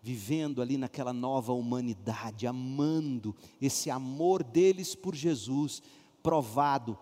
vivendo 0.00 0.62
ali 0.62 0.78
naquela 0.78 1.12
nova 1.12 1.52
humanidade, 1.52 2.46
amando 2.46 3.36
esse 3.60 3.90
amor 3.90 4.42
deles 4.42 4.94
por 4.94 5.14
Jesus, 5.14 5.82
provado 6.22 6.98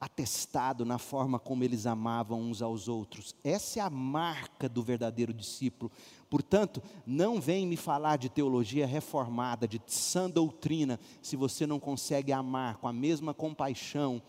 atestado 0.00 0.84
na 0.84 0.98
forma 0.98 1.38
como 1.38 1.64
eles 1.64 1.86
amavam 1.86 2.40
uns 2.40 2.60
aos 2.60 2.88
outros. 2.88 3.34
Essa 3.42 3.80
é 3.80 3.82
a 3.82 3.90
marca 3.90 4.68
do 4.68 4.82
verdadeiro 4.82 5.32
discípulo. 5.32 5.90
Portanto, 6.28 6.82
não 7.06 7.40
vem 7.40 7.66
me 7.66 7.76
falar 7.76 8.16
de 8.16 8.28
teologia 8.28 8.86
reformada, 8.86 9.66
de 9.66 9.80
sã 9.86 10.28
doutrina, 10.28 11.00
se 11.22 11.36
você 11.36 11.66
não 11.66 11.80
consegue 11.80 12.32
amar 12.32 12.76
com 12.76 12.88
a 12.88 12.92
mesma 12.92 13.32
compaixão 13.32 14.20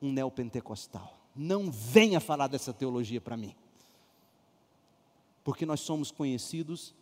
um 0.00 0.12
neopentecostal. 0.12 1.12
Não 1.34 1.70
venha 1.70 2.20
falar 2.20 2.46
dessa 2.46 2.72
teologia 2.72 3.20
para 3.20 3.36
mim. 3.36 3.54
Porque 5.44 5.66
nós 5.66 5.80
somos 5.80 6.10
conhecidos 6.10 6.94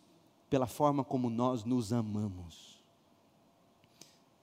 pela 0.49 0.67
forma 0.67 1.03
como 1.03 1.29
nós 1.29 1.63
nos 1.63 1.93
amamos. 1.93 2.66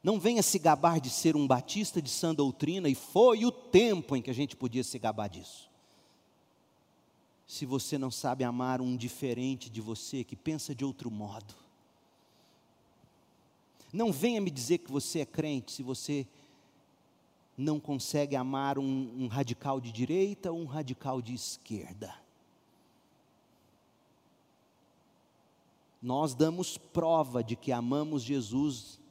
Não 0.05 0.20
venha 0.20 0.42
se 0.42 0.59
gabar 0.59 1.00
de 1.00 1.09
ser 1.09 1.34
um 1.34 1.46
batista 1.46 2.02
de 2.02 2.11
sã 2.11 2.34
doutrina, 2.34 2.90
e 2.90 2.94
foi 2.94 3.46
o 3.46 3.50
tempo 3.50 4.14
em 4.14 4.20
que 4.20 4.30
a 4.30 4.34
gente 4.34 4.55
podia 4.55 4.84
se 4.84 4.98
gabar 4.98 5.28
disso. 5.28 5.70
Se 7.46 7.64
você 7.64 7.96
não 7.96 8.11
sabe 8.11 8.44
amar 8.44 8.82
um 8.82 8.98
diferente 8.98 9.70
de 9.70 9.80
você, 9.80 10.22
que 10.22 10.36
pensa 10.36 10.74
de 10.74 10.84
outro 10.84 11.11
modo. 11.11 11.55
Não 13.90 14.12
venha 14.12 14.42
me 14.42 14.50
dizer 14.50 14.78
que 14.78 14.92
você 14.92 15.20
é 15.20 15.26
crente 15.26 15.72
se 15.72 15.82
você 15.82 16.26
não 17.57 17.80
consegue 17.80 18.36
amar 18.36 18.78
um, 18.78 18.84
um 19.16 19.26
radical 19.26 19.80
de 19.80 19.90
direita 19.90 20.52
ou 20.52 20.61
um 20.61 20.66
radical 20.66 21.22
de 21.22 21.32
esquerda. 21.32 22.14
Nós 26.02 26.34
damos 26.34 26.76
prova 26.76 27.42
de 27.42 27.57
que 27.57 27.72
amamos 27.72 28.22
Jesus. 28.22 29.02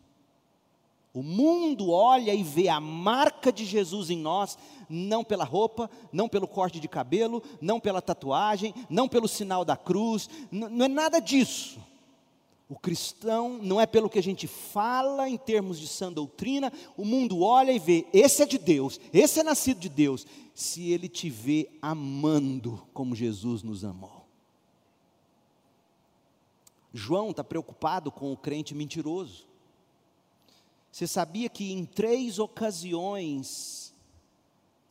O 1.13 1.21
mundo 1.21 1.91
olha 1.91 2.33
e 2.33 2.41
vê 2.41 2.69
a 2.69 2.79
marca 2.79 3.51
de 3.51 3.65
Jesus 3.65 4.09
em 4.09 4.17
nós, 4.17 4.57
não 4.89 5.23
pela 5.23 5.43
roupa, 5.43 5.89
não 6.11 6.27
pelo 6.27 6.47
corte 6.47 6.79
de 6.79 6.87
cabelo, 6.87 7.43
não 7.61 7.79
pela 7.79 8.01
tatuagem, 8.01 8.73
não 8.89 9.07
pelo 9.07 9.27
sinal 9.27 9.63
da 9.63 9.77
cruz, 9.77 10.27
não 10.51 10.85
é 10.85 10.87
nada 10.87 11.19
disso. 11.19 11.79
O 12.67 12.79
cristão 12.79 13.59
não 13.61 13.79
é 13.79 13.85
pelo 13.85 14.09
que 14.09 14.17
a 14.17 14.23
gente 14.23 14.47
fala 14.47 15.29
em 15.29 15.37
termos 15.37 15.79
de 15.79 15.87
sã 15.87 16.11
doutrina, 16.11 16.73
o 16.97 17.05
mundo 17.05 17.41
olha 17.43 17.71
e 17.71 17.77
vê, 17.77 18.07
esse 18.11 18.41
é 18.41 18.45
de 18.47 18.57
Deus, 18.57 18.99
esse 19.13 19.39
é 19.39 19.43
nascido 19.43 19.79
de 19.79 19.89
Deus, 19.89 20.25
se 20.55 20.91
ele 20.91 21.07
te 21.07 21.29
vê 21.29 21.69
amando 21.79 22.81
como 22.91 23.15
Jesus 23.15 23.61
nos 23.61 23.85
amou. 23.85 24.25
João 26.91 27.29
está 27.29 27.43
preocupado 27.43 28.11
com 28.11 28.31
o 28.31 28.37
crente 28.37 28.73
mentiroso. 28.73 29.52
Você 30.93 31.07
sabia 31.07 31.49
que 31.49 31.73
em 31.73 31.85
três 31.85 32.37
ocasiões, 32.37 33.95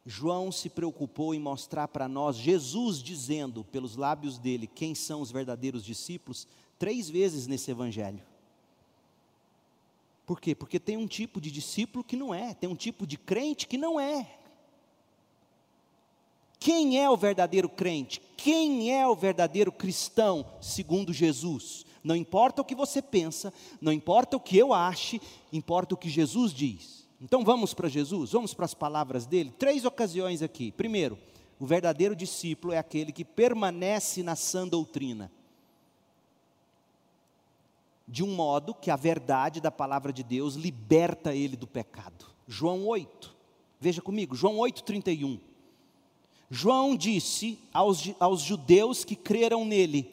João 0.05 0.51
se 0.51 0.69
preocupou 0.69 1.33
em 1.33 1.39
mostrar 1.39 1.87
para 1.87 2.09
nós 2.09 2.37
Jesus 2.37 3.01
dizendo 3.01 3.63
pelos 3.63 3.95
lábios 3.95 4.37
dele 4.37 4.67
quem 4.67 4.97
são 4.97 5.21
os 5.21 5.31
verdadeiros 5.31 5.85
discípulos, 5.85 6.49
três 6.77 7.09
vezes 7.09 7.47
nesse 7.47 7.71
evangelho. 7.71 8.21
Por 10.27 10.41
quê? 10.41 10.57
Porque 10.57 10.81
tem 10.81 10.97
um 10.97 11.07
tipo 11.07 11.41
de 11.41 11.53
discípulo 11.53 12.03
que 12.03 12.17
não 12.17 12.35
é, 12.35 12.53
tem 12.53 12.69
um 12.69 12.75
tipo 12.75 13.07
de 13.07 13.17
crente 13.17 13.69
que 13.69 13.79
não 13.79 14.01
é. 14.01 14.41
Quem 16.59 16.99
é 16.99 17.09
o 17.09 17.17
verdadeiro 17.17 17.69
crente? 17.69 18.21
Quem 18.37 18.93
é 18.93 19.07
o 19.07 19.15
verdadeiro 19.15 19.71
cristão, 19.71 20.45
segundo 20.61 21.13
Jesus? 21.13 21.87
Não 22.03 22.17
importa 22.17 22.63
o 22.63 22.65
que 22.65 22.75
você 22.75 23.01
pensa, 23.01 23.53
não 23.81 23.93
importa 23.93 24.37
o 24.37 24.41
que 24.41 24.59
eu 24.59 24.73
ache, 24.73 25.21
importa 25.53 25.95
o 25.95 25.97
que 25.97 26.09
Jesus 26.09 26.53
diz. 26.53 27.07
Então 27.21 27.45
vamos 27.45 27.73
para 27.73 27.89
Jesus, 27.89 28.33
vamos 28.33 28.53
para 28.53 28.65
as 28.65 28.75
palavras 28.75 29.27
dele. 29.27 29.55
Três 29.57 29.85
ocasiões 29.85 30.43
aqui. 30.43 30.73
Primeiro, 30.73 31.17
o 31.61 31.65
verdadeiro 31.65 32.17
discípulo 32.17 32.73
é 32.73 32.79
aquele 32.79 33.13
que 33.13 33.25
permanece 33.25 34.23
na 34.23 34.35
sã 34.35 34.67
doutrina. 34.67 35.31
De 38.09 38.25
um 38.25 38.35
modo 38.35 38.75
que 38.75 38.91
a 38.91 38.97
verdade 38.97 39.61
da 39.61 39.71
palavra 39.71 40.13
de 40.13 40.25
Deus 40.25 40.57
liberta 40.57 41.33
ele 41.33 41.57
do 41.57 41.69
pecado. 41.69 42.27
João 42.49 42.85
8, 42.89 43.33
veja 43.79 44.03
comigo, 44.03 44.35
João 44.35 44.59
8, 44.59 44.83
31. 44.83 45.39
João 46.51 46.97
disse 46.97 47.59
aos, 47.73 48.11
aos 48.19 48.43
judeus 48.43 49.05
que 49.05 49.15
creram 49.15 49.65
nele: 49.65 50.13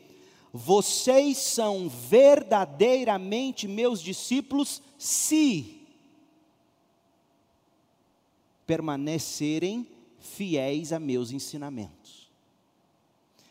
vocês 0.52 1.38
são 1.38 1.88
verdadeiramente 1.88 3.68
meus 3.68 4.02
discípulos 4.02 4.82
se 4.97 5.88
permanecerem 8.66 9.88
fiéis 10.20 10.91
a 10.91 11.00
meus 11.00 11.32
ensinamentos. 11.32 11.99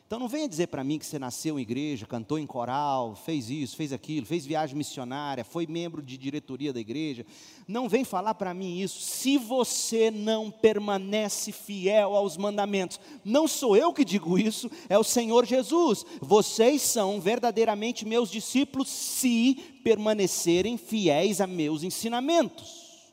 Então 0.08 0.18
não 0.18 0.26
venha 0.26 0.48
dizer 0.48 0.68
para 0.68 0.82
mim 0.82 0.98
que 0.98 1.04
você 1.04 1.18
nasceu 1.18 1.58
em 1.58 1.62
igreja, 1.62 2.06
cantou 2.06 2.38
em 2.38 2.46
coral, 2.46 3.14
fez 3.14 3.50
isso, 3.50 3.76
fez 3.76 3.92
aquilo, 3.92 4.24
fez 4.24 4.46
viagem 4.46 4.74
missionária, 4.74 5.44
foi 5.44 5.66
membro 5.66 6.00
de 6.00 6.16
diretoria 6.16 6.72
da 6.72 6.80
igreja. 6.80 7.26
Não 7.68 7.90
vem 7.90 8.04
falar 8.04 8.32
para 8.32 8.54
mim 8.54 8.80
isso 8.80 9.02
se 9.02 9.36
você 9.36 10.10
não 10.10 10.50
permanece 10.50 11.52
fiel 11.52 12.16
aos 12.16 12.38
mandamentos. 12.38 12.98
Não 13.22 13.46
sou 13.46 13.76
eu 13.76 13.92
que 13.92 14.02
digo 14.02 14.38
isso, 14.38 14.70
é 14.88 14.96
o 14.98 15.04
Senhor 15.04 15.44
Jesus. 15.44 16.06
Vocês 16.22 16.80
são 16.80 17.20
verdadeiramente 17.20 18.06
meus 18.06 18.30
discípulos 18.30 18.88
se 18.88 19.56
permanecerem 19.84 20.78
fiéis 20.78 21.38
a 21.38 21.46
meus 21.46 21.82
ensinamentos. 21.82 23.12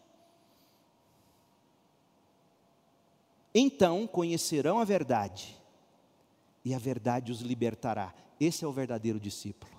Então 3.53 4.07
conhecerão 4.07 4.79
a 4.79 4.85
verdade 4.85 5.64
e 6.66 6.74
a 6.74 6.80
verdade 6.80 7.32
os 7.32 7.41
libertará. 7.41 8.13
Esse 8.39 8.66
é 8.66 8.68
o 8.68 8.72
verdadeiro 8.74 9.20
discípulo. 9.20 9.72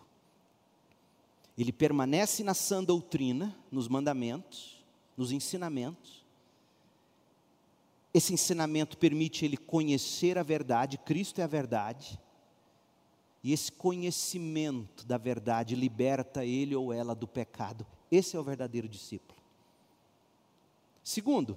Ele 1.59 1.73
permanece 1.73 2.45
na 2.45 2.55
sã 2.55 2.85
doutrina, 2.85 3.55
nos 3.73 3.89
mandamentos, 3.89 4.85
nos 5.17 5.33
ensinamentos. 5.33 6.25
Esse 8.15 8.33
ensinamento 8.33 8.97
permite 8.97 9.45
ele 9.45 9.57
conhecer 9.57 10.39
a 10.39 10.43
verdade, 10.43 10.97
Cristo 10.97 11.41
é 11.41 11.45
a 11.45 11.49
verdade. 11.49 12.21
E 13.43 13.53
esse 13.53 13.71
conhecimento 13.73 15.05
da 15.05 15.19
verdade 15.19 15.75
liberta 15.75 16.45
ele 16.45 16.75
ou 16.75 16.93
ela 16.93 17.15
do 17.15 17.27
pecado. 17.27 17.87
Esse 18.11 18.37
é 18.37 18.41
o 18.41 18.45
verdadeiro 18.45 18.89
discípulo. 18.89 19.39
Segundo, 21.03 21.57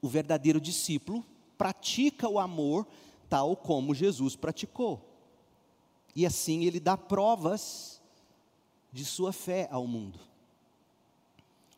o 0.00 0.08
verdadeiro 0.08 0.60
discípulo 0.60 1.24
pratica 1.56 2.28
o 2.28 2.38
amor 2.38 2.86
tal 3.28 3.56
como 3.56 3.94
Jesus 3.94 4.36
praticou. 4.36 5.00
E 6.14 6.24
assim 6.24 6.64
ele 6.64 6.78
dá 6.78 6.96
provas 6.96 8.00
de 8.92 9.04
sua 9.04 9.32
fé 9.32 9.68
ao 9.70 9.86
mundo. 9.86 10.18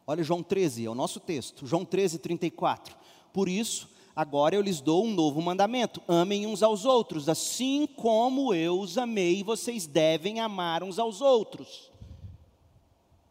Olha 0.07 0.23
João 0.23 0.43
13, 0.43 0.85
é 0.85 0.91
o 0.91 0.95
nosso 0.95 1.19
texto, 1.19 1.67
João 1.67 1.85
13, 1.85 2.19
34. 2.19 2.97
Por 3.33 3.49
isso, 3.49 3.89
agora 4.15 4.55
eu 4.55 4.61
lhes 4.61 4.81
dou 4.81 5.05
um 5.05 5.13
novo 5.13 5.41
mandamento: 5.43 6.03
amem 6.07 6.47
uns 6.47 6.63
aos 6.63 6.85
outros, 6.85 7.29
assim 7.29 7.87
como 7.87 8.55
eu 8.55 8.79
os 8.79 8.97
amei, 8.97 9.43
vocês 9.43 9.87
devem 9.87 10.41
amar 10.41 10.83
uns 10.83 10.99
aos 10.99 11.21
outros. 11.21 11.91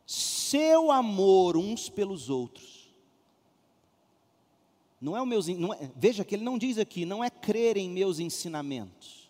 Seu 0.06 0.92
amor 0.92 1.56
uns 1.56 1.90
pelos 1.90 2.30
outros 2.30 2.75
não 5.06 5.16
é 5.16 5.22
o 5.22 5.26
meus, 5.26 5.48
não 5.48 5.72
é, 5.72 5.92
veja 5.96 6.26
que 6.26 6.34
ele 6.34 6.44
não 6.44 6.58
diz 6.58 6.80
aqui, 6.80 7.06
não 7.06 7.24
é 7.24 7.30
crer 7.30 7.78
em 7.78 7.88
meus 7.88 8.18
ensinamentos. 8.18 9.30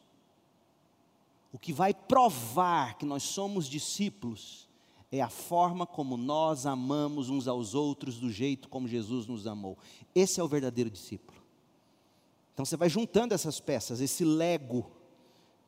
O 1.52 1.60
que 1.60 1.74
vai 1.74 1.94
provar 1.94 2.98
que 2.98 3.06
nós 3.06 3.24
somos 3.24 3.68
discípulos 3.68 4.70
é 5.12 5.20
a 5.20 5.30
forma 5.30 5.86
como 5.86 6.16
nós 6.16 6.66
amamos 6.66 7.30
uns 7.30 7.46
aos 7.46 7.76
outros 7.76 8.18
do 8.18 8.32
jeito 8.32 8.70
como 8.70 8.88
Jesus 8.88 9.28
nos 9.28 9.46
amou. 9.46 9.78
Esse 10.14 10.40
é 10.40 10.44
o 10.44 10.48
verdadeiro 10.48 10.90
discípulo. 10.90 11.44
Então 12.54 12.64
você 12.64 12.78
vai 12.78 12.88
juntando 12.88 13.34
essas 13.34 13.60
peças, 13.60 14.00
esse 14.00 14.24
lego. 14.24 14.90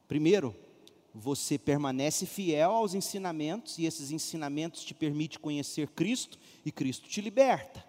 Primeiro, 0.08 0.56
você 1.14 1.58
permanece 1.58 2.26
fiel 2.26 2.72
aos 2.72 2.94
ensinamentos 2.94 3.78
e 3.78 3.86
esses 3.86 4.12
ensinamentos 4.12 4.86
te 4.86 4.94
permitem 4.94 5.38
conhecer 5.38 5.90
Cristo 5.90 6.40
e 6.66 6.72
Cristo 6.72 7.10
te 7.10 7.20
liberta. 7.20 7.87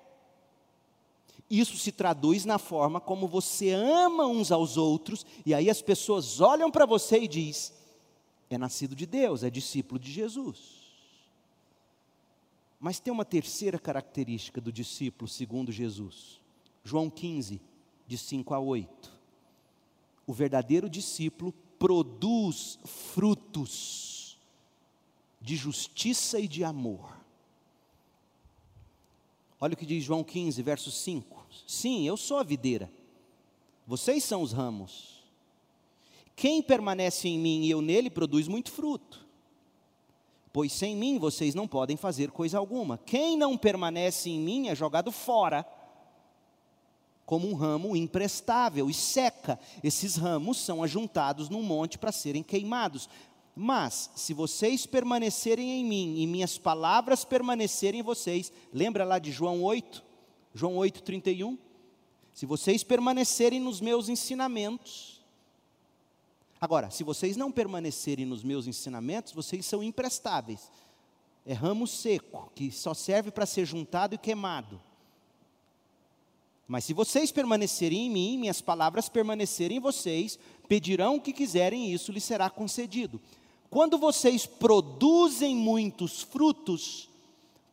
Isso 1.50 1.78
se 1.78 1.90
traduz 1.90 2.44
na 2.44 2.58
forma 2.58 3.00
como 3.00 3.26
você 3.26 3.70
ama 3.70 4.26
uns 4.26 4.52
aos 4.52 4.76
outros, 4.76 5.24
e 5.46 5.54
aí 5.54 5.70
as 5.70 5.80
pessoas 5.80 6.40
olham 6.40 6.70
para 6.70 6.84
você 6.84 7.20
e 7.20 7.28
diz: 7.28 7.72
é 8.50 8.58
nascido 8.58 8.94
de 8.94 9.06
Deus, 9.06 9.42
é 9.42 9.50
discípulo 9.50 9.98
de 9.98 10.10
Jesus. 10.10 10.78
Mas 12.80 13.00
tem 13.00 13.12
uma 13.12 13.24
terceira 13.24 13.78
característica 13.78 14.60
do 14.60 14.70
discípulo, 14.70 15.28
segundo 15.28 15.72
Jesus. 15.72 16.40
João 16.84 17.10
15, 17.10 17.60
de 18.06 18.16
5 18.16 18.54
a 18.54 18.60
8. 18.60 19.12
O 20.26 20.32
verdadeiro 20.32 20.88
discípulo 20.88 21.52
produz 21.78 22.78
frutos 22.84 24.38
de 25.40 25.56
justiça 25.56 26.38
e 26.38 26.46
de 26.46 26.62
amor. 26.62 27.16
Olha 29.60 29.74
o 29.74 29.76
que 29.76 29.86
diz 29.86 30.04
João 30.04 30.22
15, 30.22 30.62
verso 30.62 30.90
5. 30.90 31.37
Sim, 31.66 32.06
eu 32.06 32.16
sou 32.16 32.38
a 32.38 32.42
videira. 32.42 32.90
Vocês 33.86 34.24
são 34.24 34.42
os 34.42 34.52
ramos. 34.52 35.18
Quem 36.36 36.62
permanece 36.62 37.26
em 37.26 37.38
mim 37.38 37.62
e 37.62 37.70
eu 37.70 37.80
nele 37.80 38.08
produz 38.10 38.46
muito 38.46 38.70
fruto. 38.70 39.26
Pois 40.52 40.72
sem 40.72 40.94
mim 40.94 41.18
vocês 41.18 41.54
não 41.54 41.66
podem 41.66 41.96
fazer 41.96 42.30
coisa 42.30 42.58
alguma. 42.58 42.98
Quem 42.98 43.36
não 43.36 43.56
permanece 43.56 44.30
em 44.30 44.38
mim 44.38 44.68
é 44.68 44.74
jogado 44.74 45.10
fora, 45.10 45.66
como 47.26 47.48
um 47.48 47.54
ramo 47.54 47.96
imprestável 47.96 48.88
e 48.88 48.94
seca. 48.94 49.58
Esses 49.82 50.16
ramos 50.16 50.58
são 50.58 50.82
ajuntados 50.82 51.48
num 51.48 51.62
monte 51.62 51.98
para 51.98 52.12
serem 52.12 52.42
queimados. 52.42 53.08
Mas, 53.54 54.10
se 54.14 54.32
vocês 54.32 54.86
permanecerem 54.86 55.80
em 55.80 55.84
mim 55.84 56.20
e 56.20 56.26
minhas 56.26 56.56
palavras 56.56 57.24
permanecerem 57.24 58.00
em 58.00 58.04
vocês, 58.04 58.52
lembra 58.72 59.04
lá 59.04 59.18
de 59.18 59.32
João 59.32 59.62
8? 59.62 60.07
João 60.54 60.76
8, 60.76 61.02
31? 61.02 61.58
Se 62.32 62.46
vocês 62.46 62.84
permanecerem 62.84 63.60
nos 63.60 63.80
meus 63.80 64.08
ensinamentos. 64.08 65.20
Agora, 66.60 66.90
se 66.90 67.04
vocês 67.04 67.36
não 67.36 67.52
permanecerem 67.52 68.26
nos 68.26 68.42
meus 68.42 68.66
ensinamentos, 68.66 69.32
vocês 69.32 69.64
são 69.64 69.82
imprestáveis. 69.82 70.70
É 71.46 71.52
ramo 71.52 71.86
seco, 71.86 72.50
que 72.54 72.70
só 72.70 72.94
serve 72.94 73.30
para 73.30 73.46
ser 73.46 73.64
juntado 73.64 74.14
e 74.14 74.18
queimado. 74.18 74.80
Mas 76.66 76.84
se 76.84 76.92
vocês 76.92 77.32
permanecerem 77.32 78.06
em 78.06 78.10
mim, 78.10 78.36
minhas 78.36 78.60
palavras 78.60 79.08
permanecerem 79.08 79.78
em 79.78 79.80
vocês, 79.80 80.38
pedirão 80.68 81.16
o 81.16 81.20
que 81.20 81.32
quiserem 81.32 81.86
e 81.86 81.94
isso 81.94 82.12
lhes 82.12 82.24
será 82.24 82.50
concedido. 82.50 83.18
Quando 83.70 83.96
vocês 83.96 84.44
produzem 84.44 85.56
muitos 85.56 86.22
frutos, 86.22 87.07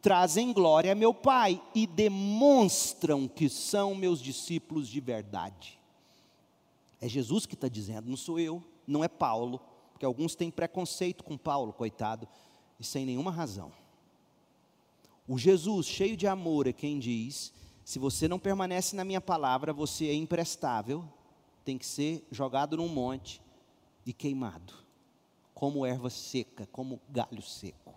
trazem 0.06 0.54
glória 0.54 0.92
a 0.92 0.96
meu 0.96 1.16
Pai 1.16 1.60
e 1.74 1.88
demonstram 1.88 3.28
que 3.28 3.50
são 3.50 3.96
meus 3.96 4.22
discípulos 4.22 4.88
de 4.88 5.02
verdade. 5.02 5.80
É 7.02 7.10
Jesus 7.10 7.48
que 7.48 7.56
está 7.56 7.68
dizendo, 7.68 8.08
não 8.08 8.16
sou 8.16 8.40
eu, 8.40 8.64
não 8.86 9.04
é 9.04 9.08
Paulo, 9.08 9.60
porque 9.92 10.06
alguns 10.06 10.36
têm 10.36 10.52
preconceito 10.52 11.24
com 11.24 11.36
Paulo, 11.36 11.74
coitado, 11.74 12.28
e 12.80 12.84
sem 12.84 13.04
nenhuma 13.04 13.32
razão. 13.32 13.72
O 15.28 15.40
Jesus, 15.40 15.88
cheio 15.88 16.16
de 16.16 16.28
amor, 16.28 16.68
é 16.68 16.72
quem 16.72 17.00
diz: 17.00 17.52
se 17.84 17.98
você 17.98 18.28
não 18.28 18.38
permanece 18.38 18.96
na 18.96 19.04
minha 19.04 19.20
palavra, 19.20 19.74
você 19.74 20.06
é 20.06 20.14
imprestável, 20.14 21.04
tem 21.64 21.80
que 21.80 21.86
ser 21.86 22.24
jogado 22.30 22.78
num 22.78 22.88
monte 22.88 23.42
e 24.06 24.14
queimado 24.14 24.72
como 25.52 25.84
erva 25.84 26.12
seca, 26.12 26.68
como 26.72 27.02
galho 27.10 27.42
seco. 27.42 27.96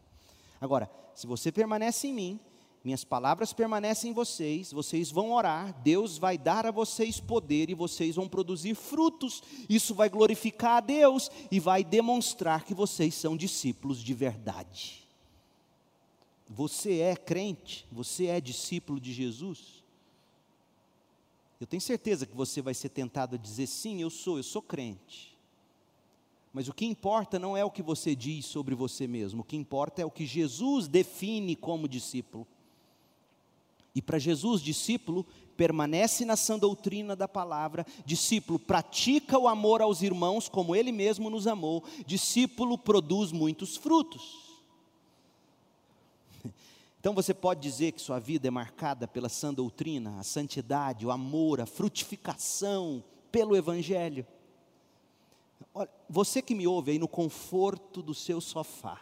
Agora, 0.59 0.91
se 1.19 1.27
você 1.27 1.51
permanece 1.51 2.07
em 2.07 2.15
mim, 2.15 2.41
minhas 2.85 3.03
palavras 3.03 3.53
permanecem 3.53 4.13
em 4.13 4.15
vocês, 4.15 4.71
vocês 4.71 5.11
vão 5.11 5.33
orar, 5.33 5.75
Deus 5.83 6.17
vai 6.17 6.39
dar 6.39 6.65
a 6.65 6.71
vocês 6.71 7.19
poder 7.19 7.69
e 7.69 7.75
vocês 7.75 8.15
vão 8.15 8.29
produzir 8.29 8.77
frutos. 8.77 9.43
Isso 9.69 9.97
vai 9.97 10.09
glorificar 10.09 10.77
a 10.77 10.81
Deus 10.81 11.29
e 11.51 11.59
vai 11.59 11.83
demonstrar 11.83 12.65
que 12.65 12.73
vocês 12.73 13.17
são 13.17 13.37
discípulos 13.37 13.99
de 13.99 14.15
verdade. 14.15 15.03
Você 16.49 17.01
é 17.01 17.17
crente? 17.17 17.85
Você 17.91 18.27
é 18.27 18.41
discípulo 18.41 19.01
de 19.01 19.13
Jesus? 19.13 19.83
Eu 21.61 21.67
tenho 21.67 21.81
certeza 21.81 22.27
que 22.27 22.37
você 22.37 22.63
vai 22.63 22.75
ser 22.75 22.91
tentado 22.91 23.35
a 23.35 23.39
dizer 23.39 23.67
sim, 23.67 24.01
eu 24.01 24.09
sou, 24.09 24.37
eu 24.37 24.45
sou 24.45 24.63
crente. 24.63 25.37
Mas 26.53 26.69
o 26.69 26.73
que 26.73 26.87
importa 26.87 27.39
não 27.39 27.57
é 27.57 27.65
o 27.65 27.71
que 27.71 27.83
você 27.83 28.15
diz 28.15 28.47
sobre 28.47 28.75
você 28.75 29.07
mesmo, 29.07 29.43
o 29.43 29.45
que 29.45 29.57
importa 29.57 30.03
é 30.03 30.05
o 30.05 30.11
que 30.11 30.27
Jesus 30.27 30.89
define 30.89 31.55
como 31.55 31.89
discípulo. 31.89 32.47
E 33.95 34.03
para 34.03 34.19
Jesus, 34.19 34.63
discípulo 34.63 35.27
permanece 35.57 36.25
na 36.25 36.37
sã 36.37 36.57
doutrina 36.57 37.17
da 37.17 37.27
palavra, 37.27 37.85
discípulo 38.07 38.59
pratica 38.59 39.37
o 39.37 39.49
amor 39.49 39.83
aos 39.83 40.03
irmãos 40.03 40.49
como 40.49 40.77
ele 40.77 40.93
mesmo 40.93 41.29
nos 41.29 41.49
amou, 41.49 41.83
discípulo 42.07 42.79
produz 42.79 43.33
muitos 43.33 43.77
frutos. 43.77 44.47
Então 47.01 47.15
você 47.15 47.33
pode 47.33 47.61
dizer 47.61 47.93
que 47.93 48.03
sua 48.03 48.19
vida 48.19 48.49
é 48.49 48.51
marcada 48.51 49.07
pela 49.07 49.29
sã 49.29 49.55
doutrina, 49.55 50.19
a 50.19 50.25
santidade, 50.25 51.07
o 51.07 51.13
amor, 51.13 51.61
a 51.61 51.67
frutificação 51.67 53.05
pelo 53.31 53.57
Evangelho. 53.57 54.27
Olha, 55.75 55.91
você 56.09 56.41
que 56.43 56.55
me 56.55 56.67
ouve 56.67 56.93
aí 56.93 56.99
no 56.99 57.09
conforto 57.09 58.03
do 58.03 58.15
seu 58.15 58.41
sofá, 58.41 59.01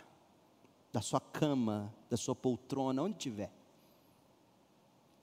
da 0.93 1.01
sua 1.01 1.21
cama, 1.21 1.95
da 2.09 2.17
sua 2.17 2.35
poltrona, 2.35 3.03
onde 3.03 3.17
estiver. 3.17 3.53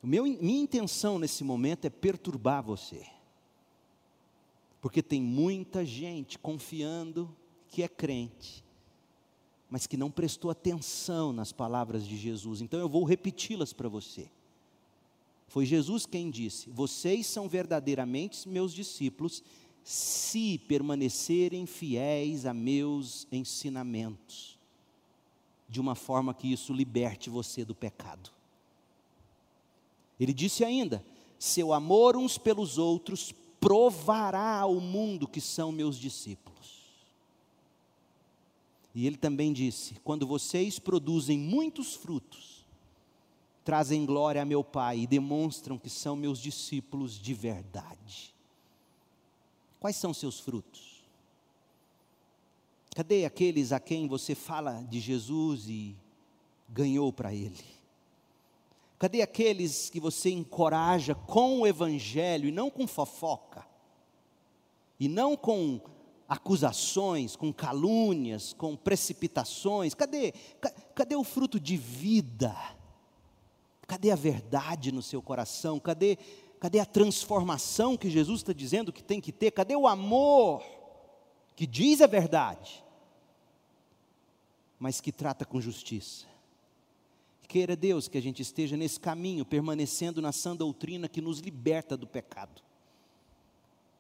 Meu, 0.02 0.24
minha 0.24 0.62
intenção 0.62 1.18
nesse 1.18 1.44
momento 1.44 1.86
é 1.86 1.90
perturbar 1.90 2.62
você. 2.62 3.06
Porque 4.82 5.02
tem 5.02 5.22
muita 5.22 5.86
gente 5.86 6.38
confiando 6.38 7.34
que 7.70 7.82
é 7.82 7.88
crente, 7.88 8.64
mas 9.70 9.88
que 9.88 9.96
não 9.96 10.12
prestou 10.12 10.52
atenção 10.52 11.32
nas 11.32 11.54
palavras 11.54 12.06
de 12.06 12.18
Jesus. 12.18 12.62
Então 12.62 12.80
eu 12.80 12.90
vou 12.90 13.06
repeti-las 13.06 13.72
para 13.72 13.88
você. 13.88 14.30
Foi 15.48 15.66
Jesus 15.66 16.06
quem 16.06 16.30
disse: 16.30 16.70
Vocês 16.70 17.26
são 17.28 17.48
verdadeiramente 17.48 18.50
meus 18.50 18.74
discípulos 18.74 19.42
se 19.84 20.58
permanecerem 20.58 21.66
fiéis 21.66 22.46
a 22.46 22.54
meus 22.54 23.28
ensinamentos, 23.32 24.58
de 25.68 25.82
uma 25.82 25.96
forma 25.96 26.34
que 26.34 26.52
isso 26.52 26.74
liberte 26.74 27.30
você 27.30 27.66
do 27.66 27.76
pecado. 27.76 28.32
Ele 30.20 30.34
disse 30.34 30.64
ainda: 30.64 31.04
seu 31.38 31.74
amor 31.74 32.16
uns 32.16 32.38
pelos 32.38 32.78
outros 32.78 33.34
provará 33.60 34.60
ao 34.60 34.80
mundo 34.80 35.28
que 35.28 35.42
são 35.42 35.72
meus 35.72 35.98
discípulos. 35.98 36.84
E 38.96 39.08
ele 39.08 39.18
também 39.18 39.52
disse: 39.52 39.96
quando 40.04 40.26
vocês 40.26 40.80
produzem 40.80 41.38
muitos 41.38 41.96
frutos, 41.96 42.66
trazem 43.64 44.06
glória 44.06 44.42
a 44.42 44.46
meu 44.46 44.64
Pai 44.64 45.00
e 45.00 45.08
demonstram 45.08 45.78
que 45.78 45.90
são 45.90 46.16
meus 46.16 46.40
discípulos 46.40 47.20
de 47.20 47.34
verdade. 47.34 48.33
Quais 49.84 49.98
são 49.98 50.14
seus 50.14 50.40
frutos? 50.40 51.04
Cadê 52.96 53.26
aqueles 53.26 53.74
a 53.74 53.82
quem 53.82 54.08
você 54.08 54.34
fala 54.34 54.82
de 54.84 54.98
Jesus 55.02 55.68
e 55.68 55.94
ganhou 56.70 57.12
para 57.12 57.34
Ele? 57.34 57.66
Cadê 58.98 59.22
aqueles 59.22 59.90
que 59.90 60.00
você 60.00 60.30
encoraja 60.30 61.14
com 61.14 61.60
o 61.60 61.68
Evangelho 61.68 62.48
e 62.48 62.52
não 62.52 62.70
com 62.70 62.88
fofoca? 62.88 63.68
E 64.98 65.10
não 65.10 65.36
com 65.36 65.82
acusações, 66.30 67.36
com 67.36 67.52
calúnias, 67.52 68.54
com 68.54 68.78
precipitações? 68.78 69.94
Cadê, 69.94 70.32
cadê 70.96 71.18
o 71.18 71.26
fruto 71.26 71.60
de 71.60 71.76
vida? 71.76 72.56
Cadê 73.86 74.12
a 74.12 74.16
verdade 74.16 74.94
no 74.94 75.02
seu 75.02 75.22
coração? 75.22 75.78
Cadê 75.78 76.18
Cadê 76.64 76.80
a 76.80 76.86
transformação 76.86 77.98
que 77.98 78.10
Jesus 78.10 78.40
está 78.40 78.54
dizendo 78.54 78.94
que 78.94 79.04
tem 79.04 79.20
que 79.20 79.34
ter? 79.34 79.52
Cadê 79.52 79.76
o 79.76 79.86
amor 79.86 80.64
que 81.58 81.68
diz 81.68 82.00
a 82.00 82.08
verdade, 82.08 82.82
mas 84.80 85.02
que 85.02 85.12
trata 85.12 85.44
com 85.44 85.60
justiça? 85.60 86.26
Queira 87.50 87.76
Deus 87.76 88.08
que 88.08 88.18
a 88.18 88.22
gente 88.22 88.42
esteja 88.42 88.78
nesse 88.78 88.98
caminho, 88.98 89.44
permanecendo 89.44 90.22
na 90.22 90.32
sã 90.32 90.56
doutrina 90.56 91.10
que 91.10 91.20
nos 91.20 91.40
liberta 91.40 91.98
do 91.98 92.08
pecado, 92.08 92.62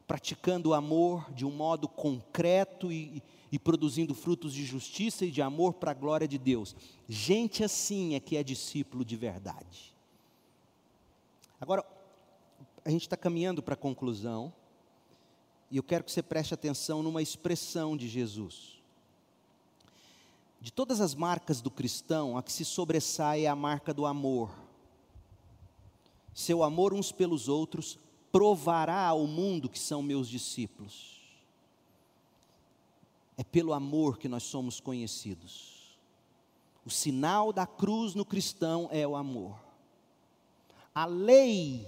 praticando 0.07 0.69
o 0.69 0.73
amor 0.73 1.29
de 1.33 1.45
um 1.45 1.51
modo 1.51 1.85
concreto 1.89 2.93
e, 2.93 3.21
e 3.51 3.59
produzindo 3.59 4.15
frutos 4.15 4.53
de 4.53 4.63
justiça 4.63 5.25
e 5.25 5.31
de 5.31 5.41
amor 5.41 5.73
para 5.73 5.91
a 5.91 5.93
glória 5.93 6.29
de 6.29 6.37
Deus. 6.37 6.77
Gente 7.09 7.61
assim 7.61 8.15
é 8.15 8.21
que 8.21 8.37
é 8.37 8.41
discípulo 8.41 9.03
de 9.03 9.17
verdade. 9.17 9.93
Agora, 11.59 11.92
a 12.85 12.89
gente 12.89 13.03
está 13.03 13.15
caminhando 13.15 13.63
para 13.63 13.75
a 13.75 13.77
conclusão, 13.77 14.53
e 15.71 15.77
eu 15.77 15.83
quero 15.83 16.03
que 16.03 16.11
você 16.11 16.21
preste 16.21 16.53
atenção 16.53 17.01
numa 17.01 17.21
expressão 17.21 17.95
de 17.95 18.07
Jesus. 18.07 18.81
De 20.59 20.71
todas 20.71 21.01
as 21.01 21.15
marcas 21.15 21.61
do 21.61 21.71
cristão, 21.71 22.37
a 22.37 22.43
que 22.43 22.51
se 22.51 22.63
sobressai 22.63 23.45
é 23.45 23.47
a 23.47 23.55
marca 23.55 23.93
do 23.93 24.05
amor. 24.05 24.51
Seu 26.33 26.63
amor 26.63 26.93
uns 26.93 27.11
pelos 27.11 27.47
outros 27.47 27.97
provará 28.31 29.07
ao 29.07 29.27
mundo 29.27 29.69
que 29.69 29.79
são 29.79 30.01
meus 30.01 30.27
discípulos. 30.27 31.21
É 33.37 33.43
pelo 33.43 33.73
amor 33.73 34.17
que 34.17 34.27
nós 34.27 34.43
somos 34.43 34.79
conhecidos. 34.79 35.97
O 36.85 36.89
sinal 36.89 37.51
da 37.51 37.65
cruz 37.65 38.13
no 38.13 38.25
cristão 38.25 38.89
é 38.91 39.07
o 39.07 39.15
amor. 39.15 39.57
A 40.93 41.05
lei 41.05 41.87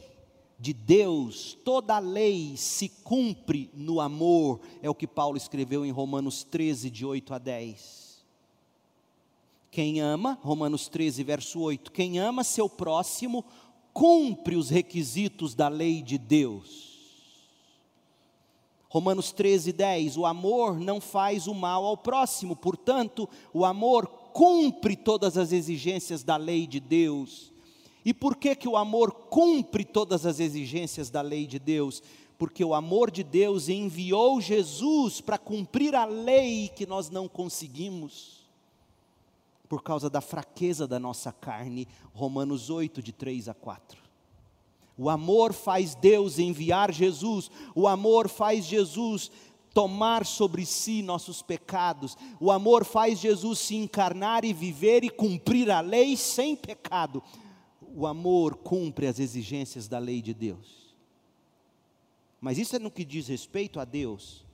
de 0.58 0.74
Deus, 0.74 1.58
toda 1.66 1.96
a 1.96 2.00
lei 2.00 2.56
se 2.56 2.90
cumpre 2.90 3.70
no 3.74 4.00
amor, 4.00 4.62
é 4.82 4.90
o 4.90 4.96
que 4.96 5.08
Paulo 5.08 5.38
escreveu 5.38 5.86
em 5.86 5.92
Romanos 5.92 6.44
13, 6.44 6.90
de 6.90 7.06
8 7.06 7.34
a 7.34 7.38
10. 7.38 8.24
Quem 9.70 10.00
ama, 10.00 10.40
Romanos 10.42 10.88
13, 10.88 11.24
verso 11.24 11.60
8, 11.60 11.92
quem 11.92 12.18
ama 12.18 12.44
seu 12.44 12.70
próximo, 12.70 13.44
cumpre 13.94 14.56
os 14.56 14.70
requisitos 14.70 15.54
da 15.54 15.68
lei 15.68 16.02
de 16.02 16.18
Deus. 16.18 16.96
Romanos 18.88 19.34
13, 19.34 19.74
10, 19.74 20.16
o 20.16 20.26
amor 20.26 20.80
não 20.80 21.02
faz 21.02 21.48
o 21.48 21.54
mal 21.54 21.84
ao 21.86 21.98
próximo, 21.98 22.56
portanto, 22.56 23.28
o 23.54 23.66
amor 23.66 24.08
cumpre 24.32 24.96
todas 24.96 25.38
as 25.38 25.52
exigências 25.52 26.24
da 26.24 26.38
lei 26.38 26.66
de 26.66 26.80
Deus 26.80 27.54
e 28.06 28.14
por 28.14 28.38
que 28.38 28.56
que 28.56 28.68
o 28.68 28.78
amor 28.78 29.12
cumpre 29.12 29.84
todas 29.84 30.26
as 30.26 30.40
exigências 30.40 31.10
da 31.10 31.22
lei 31.22 31.46
de 31.46 31.60
Deus? 31.60 32.02
porque 32.38 32.64
o 32.64 32.74
amor 32.74 33.10
de 33.12 33.24
Deus 33.24 33.70
enviou 33.70 34.42
Jesus 34.42 35.22
para 35.22 35.38
cumprir 35.38 35.96
a 35.96 36.06
lei 36.06 36.70
que 36.70 36.86
nós 36.86 37.10
não 37.10 37.28
conseguimos, 37.28 38.46
por 39.70 39.82
causa 39.82 40.10
da 40.10 40.22
fraqueza 40.22 40.88
da 40.88 41.00
nossa 41.00 41.32
carne. 41.32 41.88
Romanos 42.14 42.70
8, 42.70 43.02
de 43.02 43.12
3 43.12 43.50
a 43.50 43.54
4. 43.54 44.00
O 44.98 45.10
amor 45.10 45.54
faz 45.54 45.96
Deus 45.96 46.40
enviar 46.40 46.92
Jesus, 46.92 47.50
o 47.74 47.88
amor 47.88 48.30
faz 48.30 48.66
Jesus 48.66 49.32
tomar 49.74 50.26
sobre 50.26 50.66
si 50.66 51.02
nossos 51.02 51.42
pecados, 51.42 52.18
o 52.40 52.50
amor 52.50 52.86
faz 52.86 53.20
Jesus 53.20 53.60
se 53.60 53.76
encarnar 53.76 54.46
e 54.46 54.54
viver 54.54 55.04
e 55.04 55.10
cumprir 55.10 55.70
a 55.70 55.82
lei 55.82 56.16
sem 56.16 56.56
pecado. 56.56 57.22
O 57.96 58.06
amor 58.06 58.58
cumpre 58.58 59.08
as 59.08 59.20
exigências 59.20 59.88
da 59.88 59.98
lei 59.98 60.22
de 60.22 60.34
Deus. 60.34 60.94
Mas 62.42 62.58
isso 62.58 62.76
é 62.76 62.80
no 62.80 62.92
que 62.92 63.06
diz 63.06 63.28
respeito 63.28 63.80
a 63.80 63.86
Deus. 63.86 64.46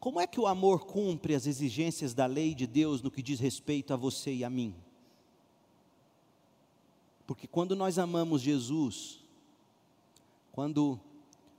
Como 0.00 0.20
é 0.20 0.26
que 0.26 0.40
o 0.40 0.46
amor 0.46 0.86
cumpre 0.86 1.34
as 1.34 1.46
exigências 1.46 2.14
da 2.14 2.26
lei 2.26 2.54
de 2.54 2.66
Deus 2.66 3.02
no 3.02 3.10
que 3.10 3.22
diz 3.22 3.38
respeito 3.38 3.92
a 3.92 3.96
você 3.96 4.32
e 4.32 4.44
a 4.44 4.50
mim? 4.50 4.74
Porque 7.26 7.46
quando 7.46 7.74
nós 7.74 7.98
amamos 7.98 8.40
Jesus, 8.40 9.20
quando 10.52 10.98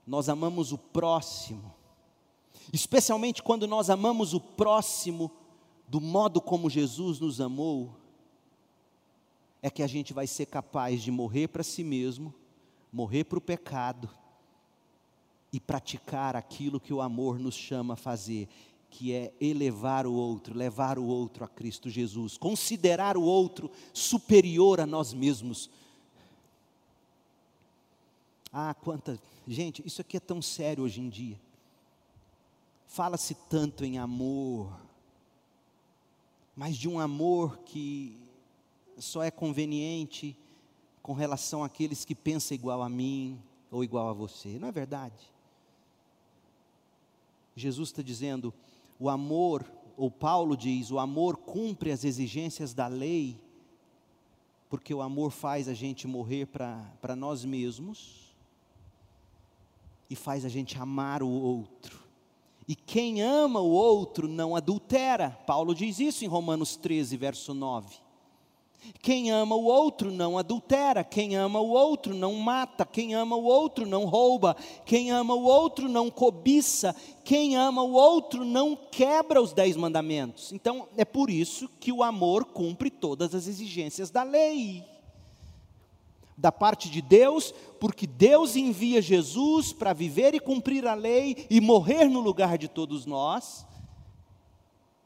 nós 0.06 0.28
amamos 0.28 0.72
o 0.72 0.78
próximo, 0.78 1.74
especialmente 2.72 3.42
quando 3.42 3.66
nós 3.66 3.90
amamos 3.90 4.34
o 4.34 4.40
próximo 4.40 5.30
do 5.86 6.00
modo 6.00 6.40
como 6.40 6.70
Jesus 6.70 7.20
nos 7.20 7.40
amou, 7.40 7.97
é 9.62 9.70
que 9.70 9.82
a 9.82 9.86
gente 9.86 10.12
vai 10.12 10.26
ser 10.26 10.46
capaz 10.46 11.02
de 11.02 11.10
morrer 11.10 11.48
para 11.48 11.62
si 11.62 11.82
mesmo, 11.82 12.34
morrer 12.92 13.24
para 13.24 13.38
o 13.38 13.42
pecado, 13.42 14.08
e 15.52 15.58
praticar 15.58 16.36
aquilo 16.36 16.80
que 16.80 16.92
o 16.92 17.00
amor 17.00 17.38
nos 17.38 17.54
chama 17.54 17.94
a 17.94 17.96
fazer, 17.96 18.48
que 18.90 19.12
é 19.12 19.32
elevar 19.40 20.06
o 20.06 20.12
outro, 20.12 20.56
levar 20.56 20.98
o 20.98 21.06
outro 21.06 21.44
a 21.44 21.48
Cristo 21.48 21.88
Jesus, 21.88 22.36
considerar 22.36 23.16
o 23.16 23.22
outro 23.22 23.70
superior 23.92 24.80
a 24.80 24.86
nós 24.86 25.12
mesmos. 25.12 25.70
Ah, 28.52 28.74
quanta. 28.74 29.18
Gente, 29.46 29.82
isso 29.86 30.00
aqui 30.00 30.16
é 30.16 30.20
tão 30.20 30.40
sério 30.42 30.84
hoje 30.84 31.00
em 31.00 31.08
dia. 31.08 31.38
Fala-se 32.86 33.34
tanto 33.50 33.84
em 33.84 33.98
amor, 33.98 34.72
mas 36.56 36.76
de 36.76 36.88
um 36.88 36.98
amor 36.98 37.58
que 37.58 38.16
só 38.98 39.22
é 39.22 39.30
conveniente 39.30 40.36
com 41.02 41.12
relação 41.12 41.64
àqueles 41.64 42.04
que 42.04 42.14
pensam 42.14 42.54
igual 42.54 42.82
a 42.82 42.88
mim 42.88 43.40
ou 43.70 43.82
igual 43.82 44.08
a 44.08 44.12
você. 44.12 44.58
Não 44.58 44.68
é 44.68 44.72
verdade? 44.72 45.32
Jesus 47.56 47.88
está 47.88 48.02
dizendo: 48.02 48.52
o 48.98 49.08
amor, 49.08 49.64
ou 49.96 50.10
Paulo 50.10 50.56
diz, 50.56 50.90
o 50.90 50.98
amor 50.98 51.36
cumpre 51.36 51.90
as 51.90 52.04
exigências 52.04 52.74
da 52.74 52.86
lei, 52.86 53.40
porque 54.68 54.92
o 54.92 55.02
amor 55.02 55.30
faz 55.30 55.68
a 55.68 55.74
gente 55.74 56.06
morrer 56.06 56.46
para 56.46 57.16
nós 57.16 57.44
mesmos 57.44 58.34
e 60.10 60.16
faz 60.16 60.44
a 60.44 60.48
gente 60.48 60.78
amar 60.78 61.22
o 61.22 61.28
outro. 61.28 62.06
E 62.66 62.74
quem 62.74 63.22
ama 63.22 63.60
o 63.60 63.70
outro 63.70 64.28
não 64.28 64.54
adultera. 64.54 65.30
Paulo 65.46 65.74
diz 65.74 65.98
isso 65.98 66.22
em 66.22 66.28
Romanos 66.28 66.76
13, 66.76 67.16
verso 67.16 67.54
9. 67.54 68.07
Quem 69.02 69.30
ama 69.30 69.54
o 69.54 69.64
outro 69.64 70.10
não 70.10 70.38
adultera, 70.38 71.04
quem 71.04 71.36
ama 71.36 71.60
o 71.60 71.68
outro 71.68 72.14
não 72.14 72.34
mata, 72.34 72.84
quem 72.84 73.14
ama 73.14 73.36
o 73.36 73.44
outro 73.44 73.86
não 73.86 74.04
rouba, 74.04 74.56
quem 74.84 75.10
ama 75.10 75.34
o 75.34 75.44
outro 75.44 75.88
não 75.88 76.10
cobiça, 76.10 76.94
quem 77.24 77.56
ama 77.56 77.82
o 77.82 77.92
outro 77.92 78.44
não 78.44 78.76
quebra 78.76 79.40
os 79.40 79.52
dez 79.52 79.76
mandamentos. 79.76 80.52
Então 80.52 80.88
é 80.96 81.04
por 81.04 81.30
isso 81.30 81.68
que 81.80 81.92
o 81.92 82.02
amor 82.02 82.46
cumpre 82.46 82.90
todas 82.90 83.34
as 83.34 83.46
exigências 83.46 84.10
da 84.10 84.22
lei. 84.22 84.84
Da 86.36 86.52
parte 86.52 86.88
de 86.88 87.02
Deus, 87.02 87.52
porque 87.80 88.06
Deus 88.06 88.56
envia 88.56 89.02
Jesus 89.02 89.72
para 89.72 89.92
viver 89.92 90.34
e 90.34 90.40
cumprir 90.40 90.86
a 90.86 90.94
lei 90.94 91.46
e 91.50 91.60
morrer 91.60 92.08
no 92.08 92.20
lugar 92.20 92.56
de 92.56 92.68
todos 92.68 93.04
nós 93.06 93.66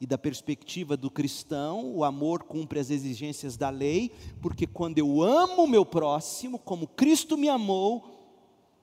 e 0.02 0.06
da 0.06 0.18
perspectiva 0.18 0.96
do 0.96 1.08
cristão, 1.08 1.94
o 1.94 2.02
amor 2.02 2.42
cumpre 2.42 2.80
as 2.80 2.90
exigências 2.90 3.56
da 3.56 3.70
lei, 3.70 4.10
porque 4.40 4.66
quando 4.66 4.98
eu 4.98 5.22
amo 5.22 5.62
o 5.62 5.68
meu 5.68 5.86
próximo, 5.86 6.58
como 6.58 6.88
Cristo 6.88 7.38
me 7.38 7.48
amou, 7.48 8.02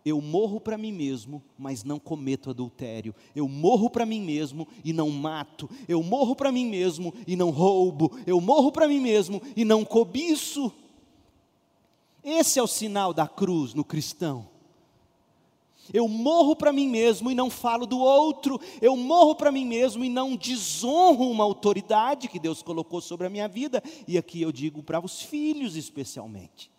eu 0.05 0.21
morro 0.21 0.61
para 0.61 0.77
mim 0.77 0.93
mesmo, 0.93 1.43
mas 1.57 1.83
não 1.83 1.99
cometo 1.99 2.49
adultério. 2.49 3.13
Eu 3.35 3.49
morro 3.49 3.89
para 3.89 4.05
mim 4.05 4.21
mesmo 4.21 4.65
e 4.81 4.93
não 4.93 5.09
mato. 5.09 5.69
Eu 5.89 6.01
morro 6.01 6.37
para 6.37 6.53
mim 6.53 6.65
mesmo 6.65 7.13
e 7.27 7.35
não 7.35 7.49
roubo. 7.49 8.17
Eu 8.25 8.39
morro 8.39 8.71
para 8.71 8.87
mim 8.87 9.01
mesmo 9.01 9.41
e 9.57 9.65
não 9.65 9.83
cobiço. 9.83 10.71
Esse 12.23 12.59
é 12.59 12.63
o 12.63 12.67
sinal 12.67 13.13
da 13.13 13.27
cruz 13.27 13.73
no 13.73 13.83
cristão. 13.83 14.47
Eu 15.93 16.07
morro 16.07 16.55
para 16.55 16.71
mim 16.71 16.87
mesmo 16.87 17.31
e 17.31 17.35
não 17.35 17.49
falo 17.49 17.85
do 17.85 17.99
outro. 17.99 18.59
Eu 18.81 18.95
morro 18.95 19.35
para 19.35 19.51
mim 19.51 19.65
mesmo 19.65 20.03
e 20.03 20.09
não 20.09 20.35
desonro 20.35 21.29
uma 21.29 21.43
autoridade 21.43 22.27
que 22.27 22.39
Deus 22.39 22.61
colocou 22.61 23.01
sobre 23.01 23.27
a 23.27 23.29
minha 23.29 23.47
vida. 23.47 23.81
E 24.07 24.17
aqui 24.17 24.41
eu 24.41 24.51
digo 24.51 24.83
para 24.83 25.03
os 25.03 25.21
filhos 25.21 25.75
especialmente. 25.75 26.71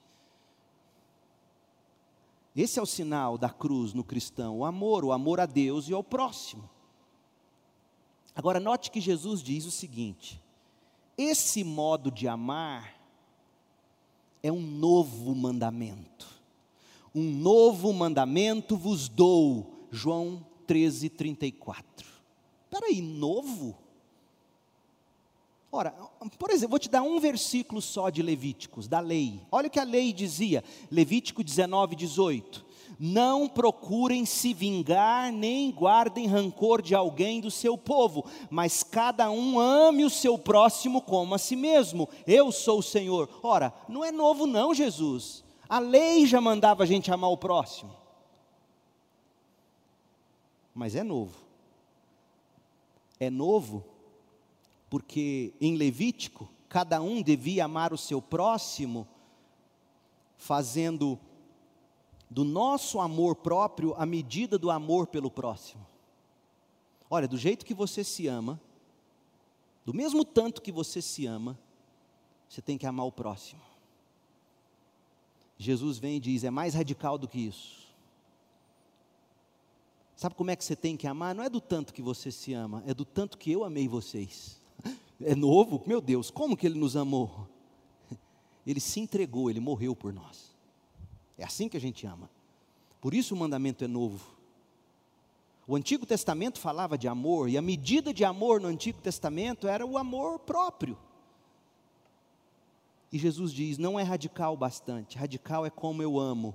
Esse 2.55 2.79
é 2.79 2.83
o 2.83 2.87
sinal 2.87 3.39
da 3.39 3.49
cruz 3.49 3.95
no 3.95 4.03
cristão, 4.03 4.59
o 4.59 4.65
amor, 4.65 5.05
o 5.05 5.13
amor 5.13 5.41
a 5.41 5.47
Deus 5.47 5.89
e 5.89 5.95
ao 5.95 6.03
próximo. 6.03 6.69
Agora 8.35 8.59
note 8.59 8.91
que 8.91 9.01
Jesus 9.01 9.43
diz 9.43 9.65
o 9.67 9.71
seguinte: 9.71 10.41
esse 11.17 11.63
modo 11.63 12.11
de 12.11 12.27
amar 12.27 12.95
é 14.43 14.51
um 14.51 14.61
novo 14.61 15.35
mandamento 15.35 16.40
um 17.15 17.23
novo 17.23 17.93
mandamento 17.93 18.77
vos 18.77 19.09
dou. 19.09 19.89
João 19.91 20.45
13, 20.67 21.09
34. 21.09 22.07
Espera 22.65 22.87
aí, 22.87 23.03
novo? 23.03 23.77
Ora, 25.73 25.93
por 26.39 26.51
exemplo, 26.51 26.71
vou 26.71 26.79
te 26.79 26.89
dar 26.89 27.03
um 27.03 27.21
versículo 27.21 27.81
só 27.81 28.11
de 28.11 28.23
Levíticos, 28.23 28.89
da 28.89 28.99
lei. 28.99 29.41
Olha 29.53 29.69
o 29.69 29.71
que 29.71 29.79
a 29.79 29.85
lei 29.85 30.13
dizia, 30.13 30.65
Levítico 30.91 31.45
19, 31.45 31.95
18. 31.95 32.67
Não 32.99 33.49
procurem 33.49 34.27
se 34.27 34.53
vingar, 34.53 35.33
nem 35.33 35.71
guardem 35.71 36.27
rancor 36.27 36.83
de 36.83 36.95
alguém 36.95 37.41
do 37.41 37.51
seu 37.51 37.79
povo, 37.79 38.25
mas 38.51 38.83
cada 38.83 39.31
um 39.31 39.59
ame 39.59 40.05
o 40.05 40.11
seu 40.11 40.37
próximo 40.37 41.01
como 41.01 41.35
a 41.35 41.39
si 41.39 41.57
mesmo. 41.57 42.09
Eu 42.27 42.51
sou 42.51 42.81
o 42.81 42.83
Senhor. 42.83 43.29
Ora, 43.43 43.73
não 43.89 44.05
é 44.05 44.11
novo, 44.11 44.47
não, 44.47 44.75
Jesus. 44.75 45.45
A 45.71 45.79
lei 45.79 46.27
já 46.27 46.41
mandava 46.41 46.83
a 46.83 46.87
gente 46.87 47.13
amar 47.13 47.31
o 47.31 47.37
próximo. 47.37 47.97
Mas 50.75 50.97
é 50.97 51.05
novo. 51.05 51.39
É 53.21 53.31
novo 53.31 53.85
porque 54.89 55.55
em 55.61 55.77
Levítico, 55.77 56.51
cada 56.69 57.01
um 57.01 57.23
devia 57.23 57.67
amar 57.67 57.93
o 57.93 57.99
seu 57.99 58.21
próximo, 58.21 59.07
fazendo 60.37 61.17
do 62.29 62.43
nosso 62.43 62.99
amor 62.99 63.37
próprio 63.37 63.95
a 63.97 64.05
medida 64.05 64.59
do 64.59 64.73
amor 64.73 65.07
pelo 65.07 65.31
próximo. 65.31 65.87
Olha, 67.09 67.29
do 67.29 67.39
jeito 67.39 67.65
que 67.65 67.75
você 67.75 68.03
se 68.03 68.27
ama, 68.27 68.61
do 69.85 69.95
mesmo 69.95 70.25
tanto 70.25 70.61
que 70.61 70.73
você 70.73 71.01
se 71.01 71.27
ama, 71.27 71.57
você 72.49 72.61
tem 72.61 72.77
que 72.77 72.87
amar 72.87 73.07
o 73.07 73.13
próximo. 73.13 73.70
Jesus 75.63 75.99
vem 75.99 76.17
e 76.17 76.21
diz: 76.21 76.43
é 76.43 76.51
mais 76.51 76.73
radical 76.73 77.19
do 77.19 77.29
que 77.29 77.39
isso. 77.39 77.81
Sabe 80.17 80.35
como 80.35 80.51
é 80.51 80.57
que 80.57 80.65
você 80.65 80.75
tem 80.75 80.97
que 80.97 81.07
amar? 81.07 81.35
Não 81.35 81.45
é 81.45 81.51
do 81.51 81.61
tanto 81.61 81.93
que 81.93 82.01
você 82.01 82.31
se 82.31 82.55
ama, 82.55 82.83
é 82.87 82.95
do 82.95 83.05
tanto 83.05 83.37
que 83.37 83.53
eu 83.53 83.63
amei 83.63 83.87
vocês. 83.87 84.59
É 85.23 85.35
novo? 85.35 85.83
Meu 85.87 86.01
Deus, 86.01 86.31
como 86.31 86.57
que 86.57 86.67
ele 86.67 86.79
nos 86.79 86.97
amou? 86.97 87.47
Ele 88.67 88.81
se 88.81 89.01
entregou, 89.01 89.51
ele 89.51 89.61
morreu 89.61 89.95
por 89.95 90.15
nós. 90.15 90.57
É 91.37 91.45
assim 91.45 91.69
que 91.69 91.77
a 91.77 91.81
gente 91.81 92.07
ama. 92.07 92.31
Por 93.03 93.13
isso 93.13 93.35
o 93.35 93.39
mandamento 93.39 93.85
é 93.85 93.89
novo. 93.89 94.35
O 95.67 95.77
Antigo 95.77 96.07
Testamento 96.07 96.59
falava 96.59 96.97
de 96.97 97.07
amor, 97.07 97.51
e 97.51 97.59
a 97.59 97.63
medida 97.63 98.15
de 98.15 98.25
amor 98.25 98.63
no 98.63 98.69
Antigo 98.69 98.99
Testamento 99.01 99.69
era 99.69 99.85
o 99.85 99.99
amor 99.99 100.39
próprio. 100.39 100.97
E 103.13 103.19
Jesus 103.19 103.53
diz: 103.53 103.79
não 103.79 103.99
é 103.99 104.03
radical 104.03 104.57
bastante, 104.57 105.19
radical 105.19 105.67
é 105.67 105.71
como 105.71 106.03
eu 106.03 106.19
amo. 106.19 106.55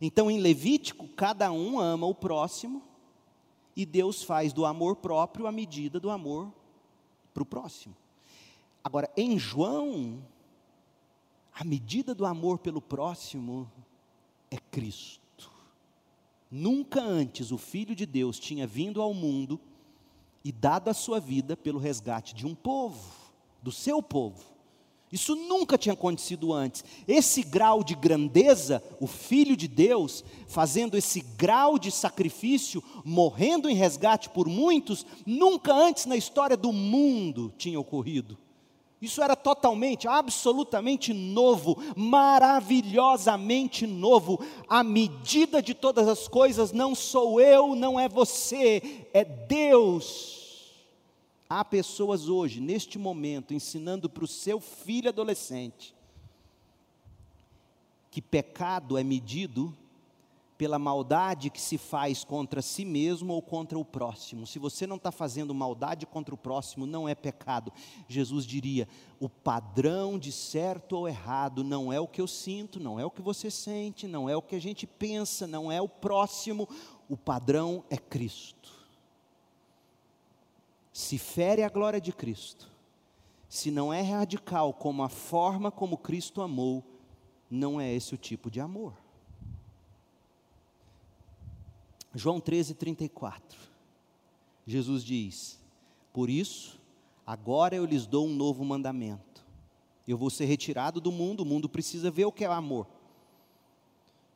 Então 0.00 0.30
em 0.30 0.40
Levítico, 0.40 1.08
cada 1.08 1.50
um 1.52 1.78
ama 1.78 2.06
o 2.06 2.14
próximo, 2.14 2.82
e 3.74 3.86
Deus 3.86 4.22
faz 4.22 4.52
do 4.52 4.64
amor 4.64 4.96
próprio 4.96 5.46
a 5.46 5.52
medida 5.52 5.98
do 5.98 6.10
amor 6.10 6.52
para 7.32 7.42
o 7.42 7.46
próximo. 7.46 7.96
Agora, 8.84 9.10
em 9.16 9.38
João, 9.38 10.22
a 11.54 11.64
medida 11.64 12.14
do 12.14 12.26
amor 12.26 12.58
pelo 12.58 12.80
próximo 12.80 13.70
é 14.50 14.56
Cristo. 14.56 15.50
Nunca 16.50 17.00
antes 17.00 17.50
o 17.50 17.56
Filho 17.56 17.94
de 17.94 18.04
Deus 18.04 18.38
tinha 18.38 18.66
vindo 18.66 19.00
ao 19.00 19.14
mundo 19.14 19.58
e 20.44 20.52
dado 20.52 20.88
a 20.88 20.94
sua 20.94 21.20
vida 21.20 21.56
pelo 21.56 21.78
resgate 21.78 22.34
de 22.34 22.46
um 22.46 22.54
povo, 22.54 23.14
do 23.62 23.72
seu 23.72 24.02
povo. 24.02 24.51
Isso 25.12 25.36
nunca 25.36 25.76
tinha 25.76 25.92
acontecido 25.92 26.54
antes. 26.54 26.82
Esse 27.06 27.42
grau 27.42 27.84
de 27.84 27.94
grandeza, 27.94 28.82
o 28.98 29.06
Filho 29.06 29.54
de 29.54 29.68
Deus, 29.68 30.24
fazendo 30.48 30.96
esse 30.96 31.20
grau 31.36 31.78
de 31.78 31.90
sacrifício, 31.90 32.82
morrendo 33.04 33.68
em 33.68 33.74
resgate 33.74 34.30
por 34.30 34.48
muitos, 34.48 35.04
nunca 35.26 35.74
antes 35.74 36.06
na 36.06 36.16
história 36.16 36.56
do 36.56 36.72
mundo 36.72 37.52
tinha 37.58 37.78
ocorrido. 37.78 38.38
Isso 39.02 39.20
era 39.20 39.36
totalmente, 39.36 40.08
absolutamente 40.08 41.12
novo, 41.12 41.76
maravilhosamente 41.94 43.86
novo. 43.86 44.40
A 44.66 44.82
medida 44.82 45.60
de 45.60 45.74
todas 45.74 46.08
as 46.08 46.26
coisas 46.26 46.72
não 46.72 46.94
sou 46.94 47.38
eu, 47.38 47.74
não 47.74 48.00
é 48.00 48.08
você, 48.08 49.04
é 49.12 49.24
Deus. 49.24 50.41
Há 51.54 51.62
pessoas 51.66 52.30
hoje, 52.30 52.62
neste 52.62 52.98
momento, 52.98 53.52
ensinando 53.52 54.08
para 54.08 54.24
o 54.24 54.26
seu 54.26 54.58
filho 54.58 55.10
adolescente 55.10 55.94
que 58.10 58.22
pecado 58.22 58.96
é 58.96 59.04
medido 59.04 59.76
pela 60.56 60.78
maldade 60.78 61.50
que 61.50 61.60
se 61.60 61.76
faz 61.76 62.24
contra 62.24 62.62
si 62.62 62.86
mesmo 62.86 63.34
ou 63.34 63.42
contra 63.42 63.78
o 63.78 63.84
próximo. 63.84 64.46
Se 64.46 64.58
você 64.58 64.86
não 64.86 64.96
está 64.96 65.12
fazendo 65.12 65.54
maldade 65.54 66.06
contra 66.06 66.34
o 66.34 66.38
próximo, 66.38 66.86
não 66.86 67.06
é 67.06 67.14
pecado. 67.14 67.70
Jesus 68.08 68.46
diria: 68.46 68.88
o 69.20 69.28
padrão 69.28 70.18
de 70.18 70.32
certo 70.32 70.96
ou 70.96 71.06
errado 71.06 71.62
não 71.62 71.92
é 71.92 72.00
o 72.00 72.08
que 72.08 72.22
eu 72.22 72.26
sinto, 72.26 72.80
não 72.80 72.98
é 72.98 73.04
o 73.04 73.10
que 73.10 73.20
você 73.20 73.50
sente, 73.50 74.08
não 74.08 74.26
é 74.26 74.34
o 74.34 74.40
que 74.40 74.56
a 74.56 74.60
gente 74.60 74.86
pensa, 74.86 75.46
não 75.46 75.70
é 75.70 75.82
o 75.82 75.88
próximo. 75.88 76.66
O 77.10 77.16
padrão 77.16 77.84
é 77.90 77.98
Cristo. 77.98 78.81
Se 80.92 81.18
fere 81.18 81.62
a 81.62 81.68
glória 81.68 82.00
de 82.00 82.12
Cristo, 82.12 82.70
se 83.48 83.70
não 83.70 83.92
é 83.92 84.02
radical 84.02 84.72
como 84.72 85.02
a 85.02 85.08
forma 85.08 85.70
como 85.70 85.96
Cristo 85.96 86.42
amou, 86.42 86.84
não 87.50 87.80
é 87.80 87.92
esse 87.92 88.14
o 88.14 88.18
tipo 88.18 88.50
de 88.50 88.60
amor. 88.60 88.94
João 92.14 92.40
13, 92.40 92.74
34. 92.74 93.58
Jesus 94.66 95.02
diz: 95.04 95.60
Por 96.12 96.28
isso, 96.28 96.80
agora 97.26 97.74
eu 97.74 97.84
lhes 97.84 98.06
dou 98.06 98.26
um 98.26 98.34
novo 98.34 98.64
mandamento. 98.64 99.44
Eu 100.06 100.18
vou 100.18 100.30
ser 100.30 100.46
retirado 100.46 101.00
do 101.00 101.12
mundo, 101.12 101.40
o 101.40 101.46
mundo 101.46 101.68
precisa 101.68 102.10
ver 102.10 102.24
o 102.24 102.32
que 102.32 102.44
é 102.44 102.48
amor. 102.48 102.86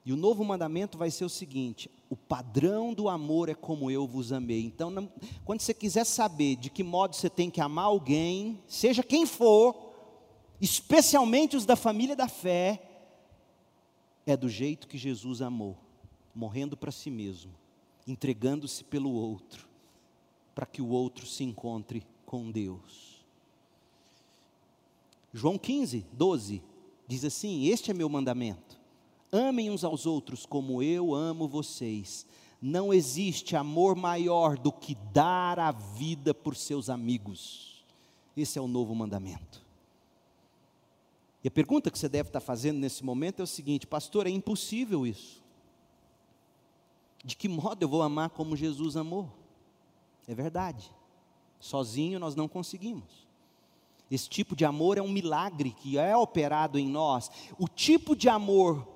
E 0.06 0.12
o 0.12 0.16
novo 0.16 0.42
mandamento 0.42 0.96
vai 0.96 1.10
ser 1.10 1.26
o 1.26 1.28
seguinte: 1.28 1.90
o 2.08 2.16
padrão 2.16 2.94
do 2.94 3.08
amor 3.08 3.50
é 3.50 3.54
como 3.54 3.90
eu 3.90 4.06
vos 4.06 4.32
amei. 4.32 4.62
Então, 4.62 4.88
não, 4.88 5.12
quando 5.44 5.60
você 5.60 5.74
quiser 5.74 6.06
saber 6.06 6.56
de 6.56 6.70
que 6.70 6.82
modo 6.82 7.14
você 7.14 7.28
tem 7.28 7.50
que 7.50 7.60
amar 7.60 7.86
alguém, 7.86 8.62
seja 8.66 9.02
quem 9.02 9.26
for, 9.26 9.92
especialmente 10.60 11.56
os 11.56 11.66
da 11.66 11.76
família 11.76 12.16
da 12.16 12.28
fé, 12.28 12.82
é 14.24 14.34
do 14.34 14.48
jeito 14.48 14.88
que 14.88 14.96
Jesus 14.96 15.42
amou, 15.42 15.76
morrendo 16.34 16.76
para 16.76 16.90
si 16.90 17.10
mesmo 17.10 17.52
entregando-se 18.06 18.84
pelo 18.84 19.10
outro, 19.10 19.66
para 20.54 20.64
que 20.64 20.80
o 20.80 20.88
outro 20.88 21.26
se 21.26 21.42
encontre 21.42 22.06
com 22.24 22.50
Deus. 22.50 23.24
João 25.32 25.58
15, 25.58 26.06
12 26.12 26.62
diz 27.06 27.24
assim: 27.24 27.66
Este 27.66 27.90
é 27.90 27.94
meu 27.94 28.08
mandamento. 28.08 28.78
Amem 29.32 29.70
uns 29.70 29.84
aos 29.84 30.06
outros 30.06 30.46
como 30.46 30.82
eu 30.82 31.14
amo 31.14 31.48
vocês. 31.48 32.26
Não 32.60 32.92
existe 32.92 33.54
amor 33.54 33.94
maior 33.96 34.56
do 34.56 34.72
que 34.72 34.94
dar 35.12 35.58
a 35.58 35.70
vida 35.70 36.32
por 36.32 36.56
seus 36.56 36.88
amigos. 36.88 37.84
Esse 38.36 38.58
é 38.58 38.62
o 38.62 38.68
novo 38.68 38.94
mandamento. 38.94 39.64
E 41.44 41.48
a 41.48 41.50
pergunta 41.50 41.90
que 41.90 41.98
você 41.98 42.08
deve 42.08 42.28
estar 42.28 42.40
fazendo 42.40 42.78
nesse 42.78 43.04
momento 43.04 43.40
é 43.40 43.44
o 43.44 43.46
seguinte: 43.46 43.86
Pastor, 43.86 44.26
é 44.26 44.30
impossível 44.30 45.06
isso. 45.06 45.42
De 47.24 47.36
que 47.36 47.48
modo 47.48 47.82
eu 47.82 47.88
vou 47.88 48.02
amar 48.02 48.30
como 48.30 48.56
Jesus 48.56 48.96
amou? 48.96 49.30
É 50.26 50.34
verdade. 50.34 50.90
Sozinho 51.60 52.18
nós 52.18 52.34
não 52.34 52.48
conseguimos. 52.48 53.26
Esse 54.10 54.28
tipo 54.28 54.54
de 54.54 54.64
amor 54.64 54.98
é 54.98 55.02
um 55.02 55.10
milagre 55.10 55.70
que 55.70 55.98
é 55.98 56.16
operado 56.16 56.78
em 56.78 56.88
nós. 56.88 57.30
O 57.58 57.66
tipo 57.68 58.14
de 58.14 58.28
amor 58.28 58.95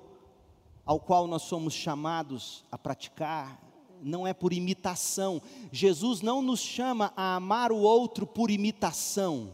ao 0.85 0.99
qual 0.99 1.27
nós 1.27 1.43
somos 1.43 1.73
chamados 1.73 2.63
a 2.71 2.77
praticar 2.77 3.61
não 4.01 4.25
é 4.25 4.33
por 4.33 4.51
imitação. 4.51 5.41
Jesus 5.71 6.21
não 6.21 6.41
nos 6.41 6.59
chama 6.59 7.13
a 7.15 7.35
amar 7.35 7.71
o 7.71 7.77
outro 7.77 8.25
por 8.25 8.49
imitação. 8.49 9.53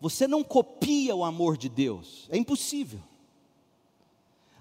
Você 0.00 0.26
não 0.26 0.42
copia 0.42 1.14
o 1.14 1.24
amor 1.24 1.56
de 1.56 1.68
Deus, 1.68 2.26
é 2.30 2.36
impossível. 2.36 3.00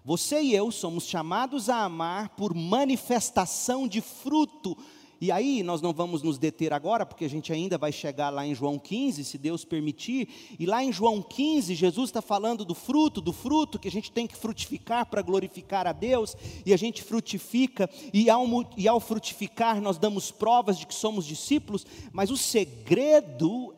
Você 0.03 0.41
e 0.41 0.53
eu 0.53 0.71
somos 0.71 1.05
chamados 1.05 1.69
a 1.69 1.83
amar 1.83 2.29
por 2.29 2.55
manifestação 2.55 3.87
de 3.87 4.01
fruto. 4.01 4.75
E 5.21 5.31
aí 5.31 5.61
nós 5.61 5.83
não 5.83 5.93
vamos 5.93 6.23
nos 6.23 6.39
deter 6.39 6.73
agora, 6.73 7.05
porque 7.05 7.23
a 7.23 7.29
gente 7.29 7.53
ainda 7.53 7.77
vai 7.77 7.91
chegar 7.91 8.31
lá 8.31 8.43
em 8.43 8.55
João 8.55 8.79
15, 8.79 9.23
se 9.23 9.37
Deus 9.37 9.63
permitir. 9.63 10.27
E 10.57 10.65
lá 10.65 10.83
em 10.83 10.91
João 10.91 11.21
15, 11.21 11.75
Jesus 11.75 12.09
está 12.09 12.23
falando 12.23 12.65
do 12.65 12.73
fruto, 12.73 13.21
do 13.21 13.31
fruto 13.31 13.77
que 13.77 13.87
a 13.87 13.91
gente 13.91 14.11
tem 14.11 14.25
que 14.25 14.35
frutificar 14.35 15.05
para 15.05 15.21
glorificar 15.21 15.85
a 15.85 15.91
Deus. 15.91 16.35
E 16.65 16.73
a 16.73 16.77
gente 16.77 17.03
frutifica, 17.03 17.87
e 18.11 18.31
ao, 18.31 18.47
e 18.75 18.87
ao 18.87 18.99
frutificar 18.99 19.79
nós 19.79 19.99
damos 19.99 20.31
provas 20.31 20.79
de 20.79 20.87
que 20.87 20.95
somos 20.95 21.23
discípulos. 21.23 21.85
Mas 22.11 22.31
o 22.31 22.37
segredo 22.37 23.75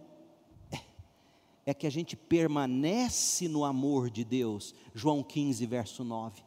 é 1.66 1.74
que 1.74 1.86
a 1.86 1.92
gente 1.92 2.16
permanece 2.16 3.50
no 3.50 3.66
amor 3.66 4.10
de 4.10 4.24
Deus. 4.24 4.74
João 4.96 5.22
15, 5.22 5.66
verso 5.66 6.06
9. 6.06 6.42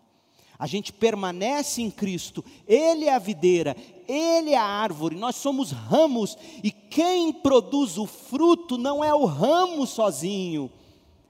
A 0.59 0.67
gente 0.67 0.93
permanece 0.93 1.83
em 1.83 1.91
Cristo, 1.91 2.43
Ele 2.67 3.05
é 3.05 3.15
a 3.15 3.19
videira, 3.19 3.77
Ele 4.09 4.51
é 4.51 4.57
a 4.57 4.65
árvore, 4.65 5.17
nós 5.17 5.37
somos 5.37 5.71
ramos, 5.71 6.37
e 6.63 6.71
quem 6.71 7.33
produz 7.33 7.99
o 7.99 8.07
fruto 8.07 8.79
não 8.79 9.05
é 9.05 9.15
o 9.15 9.25
ramo 9.25 9.87
sozinho, 9.87 10.71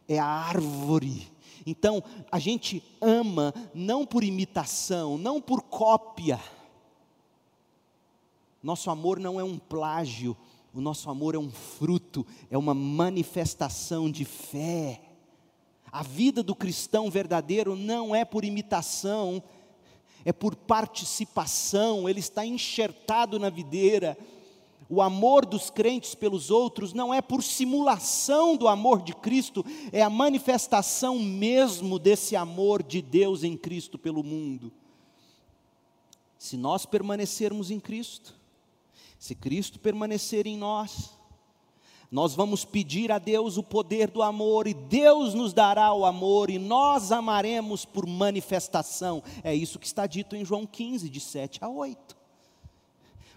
é 0.09 0.19
a 0.19 0.27
árvore. 0.27 1.29
Então, 1.67 2.03
a 2.31 2.39
gente 2.39 2.83
ama 3.01 3.53
não 3.75 4.07
por 4.07 4.23
imitação, 4.23 5.19
não 5.19 5.41
por 5.41 5.63
cópia. 5.63 6.41
Nosso 8.63 8.91
amor 8.91 9.19
não 9.19 9.41
é 9.41 9.45
um 9.45 9.59
plágio, 9.59 10.37
o 10.73 10.81
nosso 10.81 11.11
amor 11.11 11.35
é 11.35 11.39
um 11.39 11.51
fruto, 11.51 12.27
é 12.51 12.59
uma 12.59 12.75
manifestação 12.75 14.11
de 14.11 14.25
fé. 14.25 15.01
A 15.91 16.03
vida 16.03 16.43
do 16.43 16.55
cristão 16.55 17.11
verdadeiro 17.11 17.75
não 17.75 18.15
é 18.15 18.25
por 18.25 18.45
imitação, 18.45 19.43
é 20.27 20.33
por 20.33 20.57
participação, 20.57 22.09
ele 22.09 22.19
está 22.19 22.45
enxertado 22.45 23.39
na 23.39 23.49
videira. 23.49 24.19
O 24.89 25.01
amor 25.01 25.47
dos 25.47 25.71
crentes 25.71 26.17
pelos 26.17 26.51
outros 26.51 26.93
não 26.93 27.15
é 27.15 27.23
por 27.23 27.45
simulação 27.45 28.57
do 28.57 28.67
amor 28.67 29.03
de 29.03 29.15
Cristo, 29.15 29.65
é 29.93 30.03
a 30.03 30.11
manifestação 30.11 31.17
mesmo 31.21 31.97
desse 31.97 32.35
amor 32.35 32.83
de 32.83 33.01
Deus 33.01 33.45
em 33.45 33.57
Cristo 33.57 33.97
pelo 33.97 34.25
mundo. 34.25 34.73
Se 36.37 36.57
nós 36.57 36.85
permanecermos 36.85 37.71
em 37.71 37.79
Cristo, 37.79 38.35
se 39.21 39.33
Cristo 39.33 39.79
permanecer 39.79 40.45
em 40.45 40.57
nós, 40.57 41.16
nós 42.11 42.35
vamos 42.35 42.65
pedir 42.65 43.11
a 43.11 43.19
Deus 43.19 43.57
o 43.57 43.63
poder 43.63 44.09
do 44.11 44.23
amor, 44.23 44.67
e 44.67 44.75
Deus 44.75 45.35
nos 45.35 45.53
dará 45.53 45.93
o 45.93 46.05
amor, 46.05 46.51
e 46.51 46.59
nós 46.59 47.11
amaremos 47.13 47.85
por 47.85 48.07
manifestação. 48.07 49.23
É 49.43 49.55
isso 49.55 49.79
que 49.79 49.87
está 49.87 50.07
dito 50.07 50.37
em 50.37 50.45
João 50.45 50.67
15, 50.67 51.09
de 51.09 51.21
7 51.21 51.65
a 51.65 51.69
8. 51.69 52.17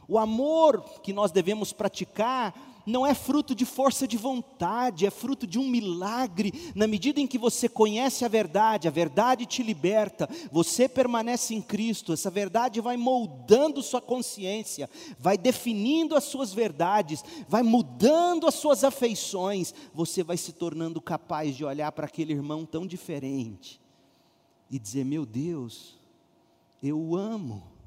O 0.08 0.18
amor 0.18 0.82
que 1.04 1.14
nós 1.14 1.32
devemos 1.32 1.72
praticar 1.72 2.54
não 2.90 3.06
é 3.06 3.14
fruto 3.14 3.54
de 3.54 3.66
força 3.66 4.08
de 4.08 4.18
vontade, 4.18 5.06
é 5.06 5.10
fruto 5.10 5.46
de 5.46 5.60
um 5.60 5.68
milagre. 5.68 6.72
Na 6.76 6.88
medida 6.88 7.20
em 7.20 7.28
que 7.28 7.38
você 7.38 7.70
conhece 7.70 8.26
a 8.26 8.28
verdade, 8.28 8.88
a 8.88 8.92
verdade 8.92 9.46
te 9.46 9.64
liberta, 9.64 10.28
você 10.52 10.90
permanece 10.90 11.54
em 11.54 11.62
Cristo, 11.62 12.12
essa 12.12 12.30
verdade 12.30 12.82
vai 12.82 12.98
moldando 12.98 13.82
sua 13.82 14.02
consciência, 14.02 14.90
vai 15.20 15.38
definindo 15.38 16.16
as 16.16 16.24
suas 16.24 16.54
verdades, 16.54 17.24
vai 17.48 17.64
mudando 17.64 18.48
as 18.48 18.56
suas 18.56 18.84
afeições, 18.84 19.74
você 19.94 20.24
vai 20.24 20.36
se 20.36 20.52
tornando 20.52 21.00
capaz 21.00 21.56
de 21.56 21.64
olhar 21.64 21.92
para 21.92 22.08
aquele 22.08 22.34
irmão 22.34 22.66
tão 22.66 22.86
diferente 22.86 23.80
e 24.70 24.80
dizer: 24.80 25.06
Meu 25.06 25.26
Deus, 25.26 25.98
eu 26.82 27.00
o 27.00 27.16
amo 27.16 27.79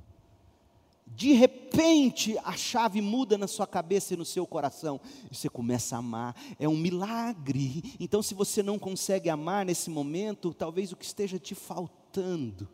de 1.15 1.33
repente 1.33 2.39
a 2.39 2.53
chave 2.53 3.01
muda 3.01 3.37
na 3.37 3.47
sua 3.47 3.67
cabeça 3.67 4.15
e 4.15 4.17
no 4.17 4.25
seu 4.25 4.47
coração, 4.47 5.01
e 5.31 5.35
você 5.35 5.49
começa 5.49 5.97
a 5.97 5.99
amar, 5.99 6.37
é 6.59 6.69
um 6.69 6.77
milagre. 6.77 7.97
Então, 8.01 8.23
se 8.23 8.35
você 8.35 8.63
não 8.63 8.79
consegue 8.79 9.29
amar 9.29 9.65
nesse 9.65 9.91
momento, 9.91 10.55
talvez 10.55 10.93
o 10.93 10.97
que 10.97 11.05
esteja 11.05 11.39
te 11.39 11.55
faltando 11.55 12.69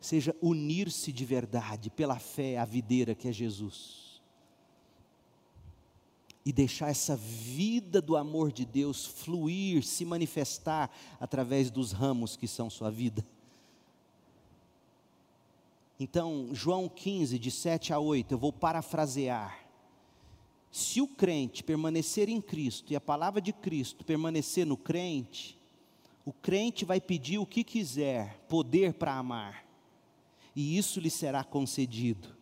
seja 0.00 0.34
unir-se 0.40 1.12
de 1.12 1.24
verdade 1.24 1.90
pela 1.90 2.18
fé 2.18 2.56
à 2.58 2.64
videira 2.64 3.14
que 3.14 3.28
é 3.28 3.32
Jesus. 3.32 4.22
E 6.44 6.52
deixar 6.52 6.88
essa 6.88 7.16
vida 7.16 8.00
do 8.00 8.16
amor 8.16 8.52
de 8.52 8.64
Deus 8.64 9.04
fluir, 9.04 9.82
se 9.82 10.04
manifestar 10.04 10.90
através 11.20 11.70
dos 11.70 11.92
ramos 11.92 12.36
que 12.36 12.46
são 12.46 12.70
sua 12.70 12.90
vida. 12.90 13.26
Então, 16.00 16.50
João 16.52 16.88
15, 16.88 17.38
de 17.38 17.50
7 17.50 17.92
a 17.92 17.98
8, 17.98 18.32
eu 18.32 18.38
vou 18.38 18.52
parafrasear. 18.52 19.66
Se 20.70 21.00
o 21.00 21.08
crente 21.08 21.64
permanecer 21.64 22.28
em 22.28 22.40
Cristo 22.40 22.92
e 22.92 22.96
a 22.96 23.00
palavra 23.00 23.40
de 23.40 23.52
Cristo 23.52 24.04
permanecer 24.04 24.64
no 24.64 24.76
crente, 24.76 25.58
o 26.24 26.32
crente 26.32 26.84
vai 26.84 27.00
pedir 27.00 27.38
o 27.38 27.46
que 27.46 27.64
quiser, 27.64 28.38
poder 28.48 28.92
para 28.94 29.14
amar, 29.14 29.64
e 30.54 30.76
isso 30.76 31.00
lhe 31.00 31.10
será 31.10 31.42
concedido. 31.42 32.36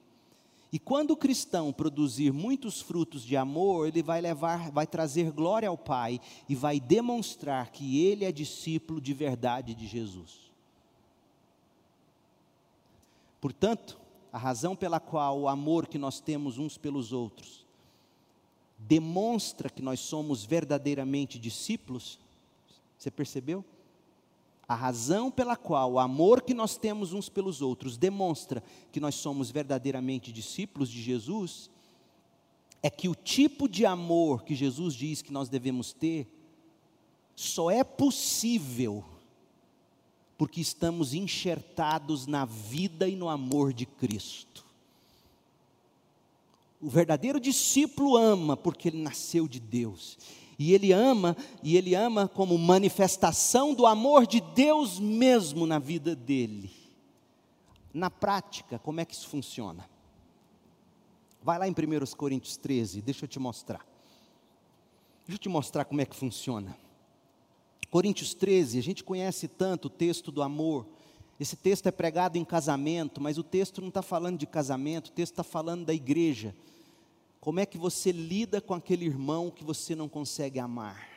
E 0.72 0.78
quando 0.78 1.12
o 1.12 1.16
cristão 1.16 1.72
produzir 1.72 2.32
muitos 2.32 2.82
frutos 2.82 3.22
de 3.22 3.36
amor, 3.36 3.86
ele 3.86 4.02
vai 4.02 4.20
levar, 4.20 4.70
vai 4.70 4.86
trazer 4.86 5.30
glória 5.30 5.68
ao 5.68 5.78
Pai 5.78 6.20
e 6.48 6.54
vai 6.54 6.80
demonstrar 6.80 7.70
que 7.70 8.04
ele 8.04 8.24
é 8.24 8.32
discípulo 8.32 9.00
de 9.00 9.14
verdade 9.14 9.74
de 9.74 9.86
Jesus. 9.86 10.45
Portanto, 13.47 13.97
a 14.32 14.39
razão 14.39 14.74
pela 14.74 14.98
qual 14.98 15.39
o 15.39 15.47
amor 15.47 15.86
que 15.86 15.98
nós 15.98 16.18
temos 16.18 16.59
uns 16.59 16.77
pelos 16.77 17.12
outros 17.12 17.64
demonstra 18.77 19.70
que 19.70 19.81
nós 19.81 20.01
somos 20.01 20.44
verdadeiramente 20.44 21.39
discípulos, 21.39 22.18
você 22.98 23.09
percebeu? 23.09 23.64
A 24.66 24.74
razão 24.74 25.31
pela 25.31 25.55
qual 25.55 25.93
o 25.93 25.98
amor 26.01 26.43
que 26.43 26.52
nós 26.52 26.77
temos 26.77 27.12
uns 27.12 27.28
pelos 27.28 27.62
outros 27.62 27.97
demonstra 27.97 28.64
que 28.90 28.98
nós 28.98 29.14
somos 29.14 29.48
verdadeiramente 29.48 30.32
discípulos 30.32 30.90
de 30.90 31.01
Jesus, 31.01 31.70
é 32.82 32.90
que 32.90 33.09
o 33.09 33.14
tipo 33.14 33.68
de 33.68 33.86
amor 33.86 34.43
que 34.43 34.56
Jesus 34.56 34.93
diz 34.93 35.23
que 35.23 35.32
nós 35.32 35.48
devemos 35.48 35.93
ter, 35.93 36.27
só 37.36 37.70
é 37.70 37.85
possível 37.85 39.05
porque 40.36 40.60
estamos 40.60 41.14
enxertados 41.14 42.26
na 42.26 42.44
vida 42.44 43.08
e 43.08 43.16
no 43.16 43.28
amor 43.28 43.72
de 43.72 43.86
Cristo. 43.86 44.64
O 46.80 46.90
verdadeiro 46.90 47.40
discípulo 47.40 48.16
ama 48.16 48.56
porque 48.56 48.88
ele 48.88 49.02
nasceu 49.02 49.48
de 49.48 49.58
Deus. 49.58 50.18
E 50.58 50.72
ele 50.72 50.92
ama, 50.92 51.36
e 51.62 51.76
ele 51.76 51.94
ama 51.94 52.28
como 52.28 52.56
manifestação 52.56 53.74
do 53.74 53.86
amor 53.86 54.26
de 54.26 54.40
Deus 54.40 54.98
mesmo 54.98 55.66
na 55.66 55.78
vida 55.78 56.14
dele. 56.14 56.70
Na 57.92 58.10
prática, 58.10 58.78
como 58.78 59.00
é 59.00 59.04
que 59.04 59.14
isso 59.14 59.28
funciona? 59.28 59.88
Vai 61.42 61.58
lá 61.58 61.68
em 61.68 61.72
1 61.72 62.16
Coríntios 62.16 62.56
13, 62.56 63.02
deixa 63.02 63.24
eu 63.24 63.28
te 63.28 63.38
mostrar. 63.38 63.86
Deixa 65.26 65.34
eu 65.34 65.38
te 65.38 65.48
mostrar 65.48 65.84
como 65.84 66.00
é 66.00 66.06
que 66.06 66.16
funciona. 66.16 66.76
Coríntios 67.97 68.35
13, 68.35 68.78
a 68.78 68.82
gente 68.82 69.02
conhece 69.02 69.48
tanto 69.48 69.86
o 69.86 69.90
texto 69.90 70.31
do 70.31 70.43
amor. 70.43 70.86
Esse 71.40 71.56
texto 71.56 71.86
é 71.86 71.90
pregado 71.90 72.36
em 72.36 72.44
casamento, 72.44 73.23
mas 73.23 73.39
o 73.39 73.43
texto 73.43 73.81
não 73.81 73.89
está 73.89 74.02
falando 74.02 74.36
de 74.36 74.47
casamento, 74.47 75.06
o 75.06 75.12
texto 75.12 75.32
está 75.32 75.43
falando 75.43 75.86
da 75.86 75.94
igreja. 75.94 76.55
Como 77.40 77.59
é 77.59 77.64
que 77.64 77.78
você 77.78 78.12
lida 78.12 78.60
com 78.60 78.74
aquele 78.74 79.06
irmão 79.06 79.51
que 79.51 79.64
você 79.64 79.94
não 79.94 80.10
consegue 80.10 80.59
amar? 80.59 81.09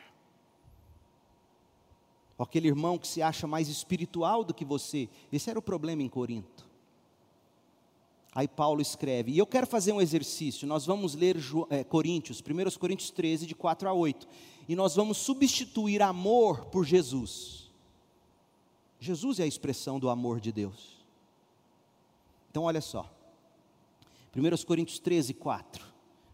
Ou 2.38 2.44
aquele 2.44 2.68
irmão 2.68 2.96
que 2.96 3.08
se 3.08 3.20
acha 3.20 3.46
mais 3.46 3.68
espiritual 3.68 4.42
do 4.42 4.54
que 4.54 4.64
você. 4.64 5.06
Esse 5.30 5.50
era 5.50 5.58
o 5.58 5.62
problema 5.62 6.02
em 6.02 6.08
Corinto. 6.08 6.66
Aí 8.34 8.48
Paulo 8.48 8.80
escreve, 8.80 9.32
e 9.32 9.38
eu 9.38 9.46
quero 9.46 9.66
fazer 9.66 9.92
um 9.92 10.00
exercício, 10.00 10.66
nós 10.66 10.86
vamos 10.86 11.14
ler 11.14 11.36
é, 11.68 11.84
Coríntios, 11.84 12.40
1 12.40 12.78
Coríntios 12.78 13.10
13, 13.10 13.44
de 13.44 13.54
4 13.54 13.86
a 13.86 13.92
8 13.92 14.26
e 14.70 14.76
nós 14.76 14.94
vamos 14.94 15.18
substituir 15.18 16.00
amor 16.00 16.66
por 16.66 16.84
Jesus. 16.84 17.68
Jesus 19.00 19.40
é 19.40 19.42
a 19.42 19.46
expressão 19.48 19.98
do 19.98 20.08
amor 20.08 20.38
de 20.38 20.52
Deus. 20.52 21.04
Então, 22.48 22.62
olha 22.62 22.80
só. 22.80 23.12
1 24.32 24.64
Coríntios 24.64 25.00
13, 25.00 25.34
4. 25.34 25.84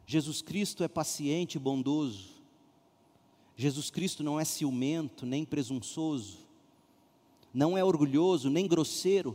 Jesus 0.06 0.42
Cristo 0.42 0.84
é 0.84 0.88
paciente 0.88 1.54
e 1.54 1.58
bondoso. 1.58 2.28
Jesus 3.56 3.88
Cristo 3.88 4.22
não 4.22 4.38
é 4.38 4.44
ciumento, 4.44 5.24
nem 5.24 5.42
presunçoso. 5.42 6.40
Não 7.54 7.78
é 7.78 7.82
orgulhoso, 7.82 8.50
nem 8.50 8.66
grosseiro. 8.66 9.34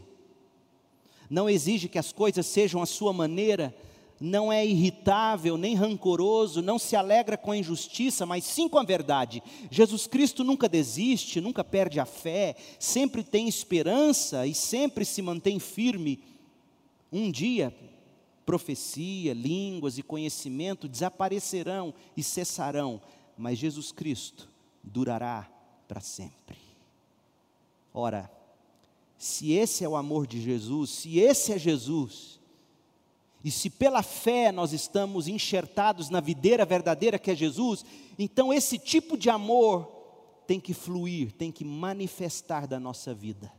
Não 1.27 1.49
exige 1.49 1.89
que 1.89 1.97
as 1.97 2.13
coisas 2.13 2.45
sejam 2.45 2.83
à 2.83 2.85
sua 2.85 3.11
maneira, 3.11 3.75
não 4.21 4.53
é 4.53 4.63
irritável, 4.63 5.57
nem 5.57 5.73
rancoroso, 5.73 6.61
não 6.61 6.77
se 6.77 6.95
alegra 6.95 7.35
com 7.35 7.51
a 7.51 7.57
injustiça, 7.57 8.23
mas 8.23 8.43
sim 8.43 8.69
com 8.69 8.77
a 8.77 8.83
verdade. 8.83 9.41
Jesus 9.71 10.05
Cristo 10.05 10.43
nunca 10.43 10.69
desiste, 10.69 11.41
nunca 11.41 11.63
perde 11.63 11.99
a 11.99 12.05
fé, 12.05 12.55
sempre 12.77 13.23
tem 13.23 13.47
esperança 13.47 14.45
e 14.45 14.53
sempre 14.53 15.03
se 15.05 15.23
mantém 15.23 15.57
firme. 15.57 16.19
Um 17.11 17.31
dia, 17.31 17.75
profecia, 18.45 19.33
línguas 19.33 19.97
e 19.97 20.03
conhecimento 20.03 20.87
desaparecerão 20.87 21.91
e 22.15 22.21
cessarão, 22.21 23.01
mas 23.35 23.57
Jesus 23.57 23.91
Cristo 23.91 24.47
durará 24.83 25.49
para 25.87 25.99
sempre. 25.99 26.59
Ora, 27.91 28.31
se 29.17 29.51
esse 29.53 29.83
é 29.83 29.89
o 29.89 29.95
amor 29.95 30.27
de 30.27 30.39
Jesus, 30.39 30.91
se 30.91 31.17
esse 31.17 31.51
é 31.51 31.57
Jesus, 31.57 32.39
e 33.43 33.49
se 33.49 33.69
pela 33.69 34.03
fé 34.03 34.51
nós 34.51 34.71
estamos 34.73 35.27
enxertados 35.27 36.09
na 36.09 36.19
videira 36.19 36.65
verdadeira 36.65 37.17
que 37.17 37.31
é 37.31 37.35
Jesus, 37.35 37.83
então 38.17 38.53
esse 38.53 38.77
tipo 38.77 39.17
de 39.17 39.29
amor 39.29 39.87
tem 40.45 40.59
que 40.59 40.73
fluir, 40.73 41.31
tem 41.31 41.51
que 41.51 41.63
manifestar 41.63 42.67
da 42.67 42.79
nossa 42.79 43.13
vida. 43.13 43.51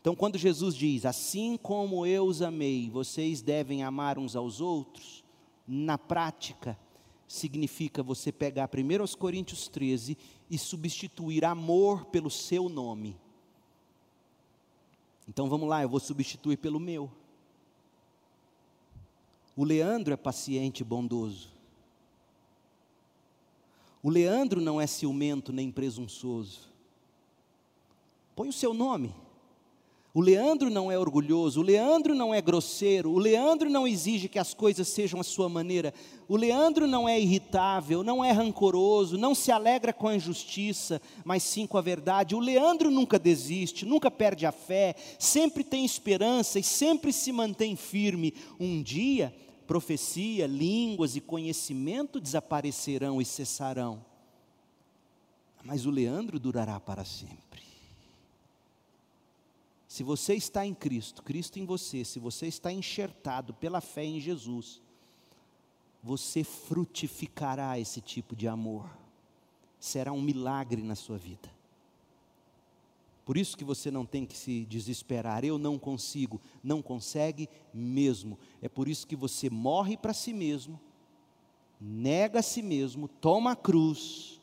Então, 0.00 0.14
quando 0.14 0.36
Jesus 0.36 0.74
diz, 0.74 1.06
assim 1.06 1.56
como 1.56 2.04
eu 2.04 2.26
os 2.26 2.42
amei, 2.42 2.90
vocês 2.90 3.40
devem 3.40 3.82
amar 3.82 4.18
uns 4.18 4.36
aos 4.36 4.60
outros, 4.60 5.24
na 5.66 5.96
prática, 5.96 6.78
significa 7.26 8.02
você 8.02 8.30
pegar 8.30 8.68
1 8.68 9.16
Coríntios 9.16 9.66
13 9.66 10.16
e 10.50 10.58
substituir 10.58 11.44
amor 11.44 12.04
pelo 12.06 12.30
seu 12.30 12.68
nome. 12.68 13.16
Então 15.26 15.48
vamos 15.48 15.68
lá, 15.68 15.82
eu 15.82 15.88
vou 15.88 16.00
substituir 16.00 16.58
pelo 16.58 16.78
meu. 16.78 17.10
O 19.56 19.64
Leandro 19.64 20.12
é 20.12 20.16
paciente 20.16 20.80
e 20.80 20.84
bondoso. 20.84 21.48
O 24.02 24.10
Leandro 24.10 24.60
não 24.60 24.80
é 24.80 24.86
ciumento 24.86 25.52
nem 25.52 25.70
presunçoso. 25.70 26.68
Põe 28.34 28.48
o 28.48 28.52
seu 28.52 28.74
nome. 28.74 29.14
O 30.12 30.20
Leandro 30.20 30.70
não 30.70 30.92
é 30.92 30.96
orgulhoso, 30.96 31.58
o 31.58 31.62
Leandro 31.64 32.14
não 32.14 32.32
é 32.32 32.40
grosseiro, 32.40 33.10
o 33.10 33.18
Leandro 33.18 33.68
não 33.68 33.84
exige 33.84 34.28
que 34.28 34.38
as 34.38 34.54
coisas 34.54 34.86
sejam 34.86 35.18
a 35.18 35.24
sua 35.24 35.48
maneira, 35.48 35.92
o 36.28 36.36
Leandro 36.36 36.86
não 36.86 37.08
é 37.08 37.18
irritável, 37.18 38.04
não 38.04 38.24
é 38.24 38.30
rancoroso, 38.30 39.18
não 39.18 39.34
se 39.34 39.50
alegra 39.50 39.92
com 39.92 40.06
a 40.06 40.14
injustiça, 40.14 41.02
mas 41.24 41.42
sim 41.42 41.66
com 41.66 41.76
a 41.76 41.80
verdade. 41.80 42.36
O 42.36 42.38
Leandro 42.38 42.92
nunca 42.92 43.18
desiste, 43.18 43.84
nunca 43.84 44.08
perde 44.08 44.46
a 44.46 44.52
fé, 44.52 44.94
sempre 45.18 45.64
tem 45.64 45.84
esperança 45.84 46.60
e 46.60 46.62
sempre 46.62 47.12
se 47.12 47.32
mantém 47.32 47.74
firme. 47.74 48.32
Um 48.60 48.84
dia 48.84 49.34
profecia, 49.66 50.46
línguas 50.46 51.16
e 51.16 51.20
conhecimento 51.20 52.20
desaparecerão 52.20 53.20
e 53.20 53.24
cessarão, 53.24 54.04
mas 55.64 55.86
o 55.86 55.90
Leandro 55.90 56.38
durará 56.38 56.78
para 56.78 57.04
sempre. 57.04 57.62
Se 59.88 60.02
você 60.02 60.34
está 60.34 60.66
em 60.66 60.74
Cristo, 60.74 61.22
Cristo 61.22 61.58
em 61.58 61.64
você, 61.64 62.04
se 62.04 62.18
você 62.18 62.46
está 62.46 62.72
enxertado 62.72 63.54
pela 63.54 63.80
fé 63.80 64.04
em 64.04 64.20
Jesus, 64.20 64.82
você 66.02 66.42
frutificará 66.42 67.78
esse 67.78 68.00
tipo 68.00 68.34
de 68.34 68.48
amor. 68.48 68.90
Será 69.78 70.12
um 70.12 70.20
milagre 70.20 70.82
na 70.82 70.94
sua 70.94 71.16
vida. 71.16 71.48
Por 73.24 73.36
isso 73.38 73.56
que 73.56 73.64
você 73.64 73.90
não 73.90 74.04
tem 74.04 74.26
que 74.26 74.36
se 74.36 74.66
desesperar. 74.66 75.44
Eu 75.44 75.58
não 75.58 75.78
consigo. 75.78 76.40
Não 76.62 76.82
consegue 76.82 77.48
mesmo. 77.72 78.38
É 78.60 78.68
por 78.68 78.86
isso 78.86 79.06
que 79.06 79.16
você 79.16 79.48
morre 79.48 79.96
para 79.96 80.12
si 80.12 80.32
mesmo, 80.32 80.78
nega 81.80 82.40
a 82.40 82.42
si 82.42 82.62
mesmo, 82.62 83.08
toma 83.08 83.52
a 83.52 83.56
cruz 83.56 84.40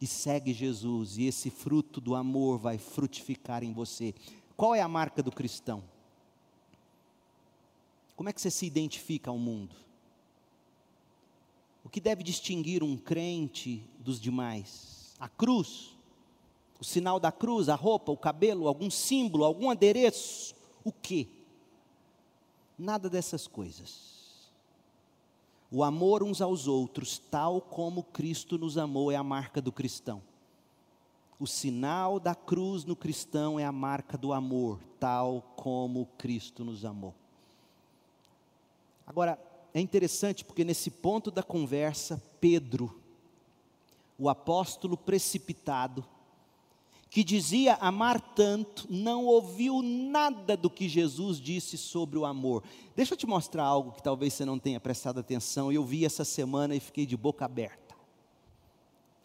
e 0.00 0.06
segue 0.06 0.52
Jesus. 0.52 1.16
E 1.16 1.24
esse 1.24 1.50
fruto 1.50 2.00
do 2.00 2.14
amor 2.14 2.58
vai 2.58 2.76
frutificar 2.76 3.62
em 3.64 3.72
você. 3.72 4.14
Qual 4.56 4.74
é 4.74 4.82
a 4.82 4.88
marca 4.88 5.22
do 5.22 5.32
cristão? 5.32 5.82
Como 8.14 8.28
é 8.28 8.32
que 8.34 8.40
você 8.40 8.50
se 8.50 8.66
identifica 8.66 9.30
ao 9.30 9.38
mundo? 9.38 9.74
O 11.82 11.88
que 11.88 12.00
deve 12.00 12.22
distinguir 12.22 12.82
um 12.82 12.98
crente 12.98 13.82
dos 13.98 14.20
demais? 14.20 15.14
A 15.18 15.26
cruz 15.26 15.96
O 16.80 16.84
sinal 16.84 17.20
da 17.20 17.30
cruz, 17.30 17.68
a 17.68 17.74
roupa, 17.74 18.10
o 18.10 18.16
cabelo, 18.16 18.66
algum 18.66 18.90
símbolo, 18.90 19.44
algum 19.44 19.70
adereço. 19.70 20.54
O 20.82 20.90
quê? 20.90 21.28
Nada 22.78 23.10
dessas 23.10 23.46
coisas. 23.46 24.50
O 25.70 25.84
amor 25.84 26.22
uns 26.22 26.40
aos 26.40 26.66
outros, 26.66 27.18
tal 27.18 27.60
como 27.60 28.02
Cristo 28.02 28.58
nos 28.58 28.78
amou, 28.78 29.12
é 29.12 29.16
a 29.16 29.22
marca 29.22 29.60
do 29.60 29.70
cristão. 29.70 30.22
O 31.38 31.46
sinal 31.46 32.18
da 32.18 32.34
cruz 32.34 32.84
no 32.84 32.96
cristão 32.96 33.58
é 33.58 33.64
a 33.64 33.72
marca 33.72 34.18
do 34.18 34.32
amor, 34.32 34.80
tal 34.98 35.42
como 35.56 36.06
Cristo 36.18 36.64
nos 36.64 36.84
amou. 36.84 37.14
Agora, 39.06 39.38
é 39.72 39.80
interessante 39.80 40.44
porque 40.44 40.64
nesse 40.64 40.90
ponto 40.90 41.30
da 41.30 41.42
conversa, 41.42 42.22
Pedro, 42.40 43.00
o 44.18 44.28
apóstolo 44.28 44.96
precipitado, 44.96 46.04
que 47.10 47.24
dizia 47.24 47.74
amar 47.80 48.20
tanto, 48.20 48.86
não 48.88 49.26
ouviu 49.26 49.82
nada 49.82 50.56
do 50.56 50.70
que 50.70 50.88
Jesus 50.88 51.40
disse 51.40 51.76
sobre 51.76 52.16
o 52.16 52.24
amor. 52.24 52.62
Deixa 52.94 53.14
eu 53.14 53.18
te 53.18 53.26
mostrar 53.26 53.64
algo 53.64 53.90
que 53.90 54.02
talvez 54.02 54.32
você 54.32 54.44
não 54.44 54.60
tenha 54.60 54.78
prestado 54.78 55.18
atenção. 55.18 55.72
Eu 55.72 55.84
vi 55.84 56.04
essa 56.04 56.24
semana 56.24 56.72
e 56.76 56.78
fiquei 56.78 57.04
de 57.04 57.16
boca 57.16 57.44
aberta. 57.44 57.96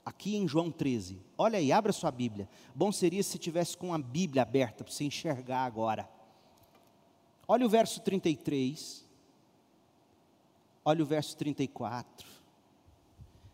Aqui 0.04 0.36
em 0.36 0.48
João 0.48 0.72
13. 0.72 1.20
Olha 1.38 1.60
aí, 1.60 1.72
abra 1.72 1.94
sua 1.94 2.10
Bíblia. 2.10 2.50
Bom 2.74 2.92
seria 2.92 3.22
se 3.22 3.38
tivesse 3.38 3.78
com 3.78 3.94
a 3.94 4.00
Bíblia 4.00 4.42
aberta 4.42 4.84
para 4.84 4.92
você 4.92 5.04
enxergar 5.04 5.64
agora. 5.64 6.10
Olha 7.48 7.68
o 7.68 7.70
verso 7.70 8.02
33. 8.02 9.06
Olha 10.84 11.04
o 11.04 11.06
verso 11.06 11.38
34. 11.38 12.28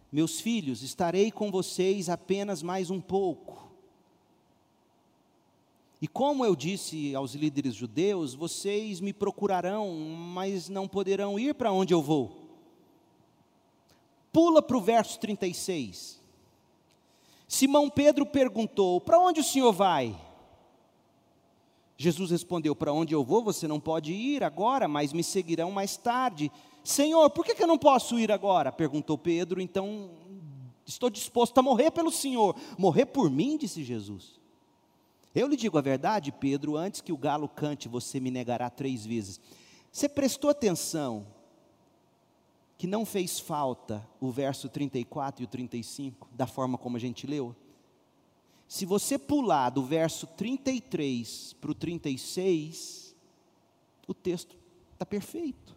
Meus 0.09 0.39
filhos, 0.39 0.83
estarei 0.83 1.31
com 1.31 1.51
vocês 1.51 2.07
apenas 2.07 2.63
mais 2.63 2.89
um 2.89 3.01
pouco 3.01 3.70
e 6.01 6.07
como 6.07 6.43
eu 6.43 6.55
disse 6.55 7.13
aos 7.13 7.35
líderes 7.35 7.75
judeus, 7.75 8.33
vocês 8.33 8.99
me 8.99 9.13
procurarão, 9.13 9.93
mas 9.95 10.67
não 10.67 10.87
poderão 10.87 11.37
ir 11.37 11.53
para 11.53 11.71
onde 11.71 11.93
eu 11.93 12.01
vou. 12.01 12.41
Pula 14.33 14.63
para 14.63 14.77
o 14.77 14.81
verso 14.81 15.19
36. 15.19 16.19
Simão 17.47 17.87
Pedro 17.87 18.25
perguntou: 18.25 18.99
Para 18.99 19.19
onde 19.19 19.41
o 19.41 19.43
senhor 19.43 19.71
vai? 19.71 20.19
Jesus 21.95 22.31
respondeu: 22.31 22.75
Para 22.75 22.91
onde 22.91 23.13
eu 23.13 23.23
vou, 23.23 23.43
você 23.43 23.67
não 23.67 23.79
pode 23.79 24.11
ir 24.11 24.43
agora, 24.43 24.87
mas 24.87 25.13
me 25.13 25.23
seguirão 25.23 25.69
mais 25.69 25.97
tarde. 25.97 26.51
Senhor, 26.83 27.29
por 27.29 27.45
que, 27.45 27.53
que 27.53 27.61
eu 27.61 27.67
não 27.67 27.77
posso 27.77 28.17
ir 28.17 28.31
agora? 28.31 28.71
perguntou 28.71 29.19
Pedro. 29.19 29.61
Então, 29.61 30.09
estou 30.83 31.11
disposto 31.11 31.55
a 31.59 31.61
morrer 31.61 31.91
pelo 31.91 32.09
Senhor. 32.09 32.55
Morrer 32.75 33.05
por 33.05 33.29
mim, 33.29 33.55
disse 33.55 33.83
Jesus. 33.83 34.40
Eu 35.33 35.47
lhe 35.47 35.55
digo 35.55 35.77
a 35.77 35.81
verdade, 35.81 36.31
Pedro, 36.31 36.75
antes 36.75 36.99
que 36.99 37.13
o 37.13 37.17
galo 37.17 37.47
cante, 37.47 37.87
você 37.87 38.19
me 38.19 38.29
negará 38.29 38.69
três 38.69 39.05
vezes. 39.05 39.39
Você 39.91 40.09
prestou 40.09 40.49
atenção 40.49 41.25
que 42.77 42.87
não 42.87 43.05
fez 43.05 43.39
falta 43.39 44.05
o 44.19 44.29
verso 44.31 44.67
34 44.67 45.43
e 45.43 45.45
o 45.45 45.47
35, 45.47 46.27
da 46.33 46.47
forma 46.47 46.77
como 46.77 46.97
a 46.97 46.99
gente 46.99 47.27
leu? 47.27 47.55
Se 48.67 48.85
você 48.85 49.17
pular 49.17 49.69
do 49.69 49.83
verso 49.83 50.25
33 50.25 51.53
para 51.61 51.71
o 51.71 51.75
36, 51.75 53.15
o 54.07 54.13
texto 54.13 54.57
está 54.93 55.05
perfeito. 55.05 55.75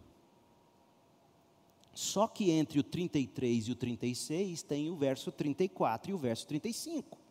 Só 1.93 2.27
que 2.27 2.51
entre 2.51 2.79
o 2.79 2.83
33 2.83 3.67
e 3.67 3.71
o 3.71 3.75
36 3.75 4.63
tem 4.63 4.89
o 4.89 4.95
verso 4.97 5.31
34 5.31 6.11
e 6.11 6.13
o 6.13 6.17
verso 6.17 6.45
35. 6.47 7.24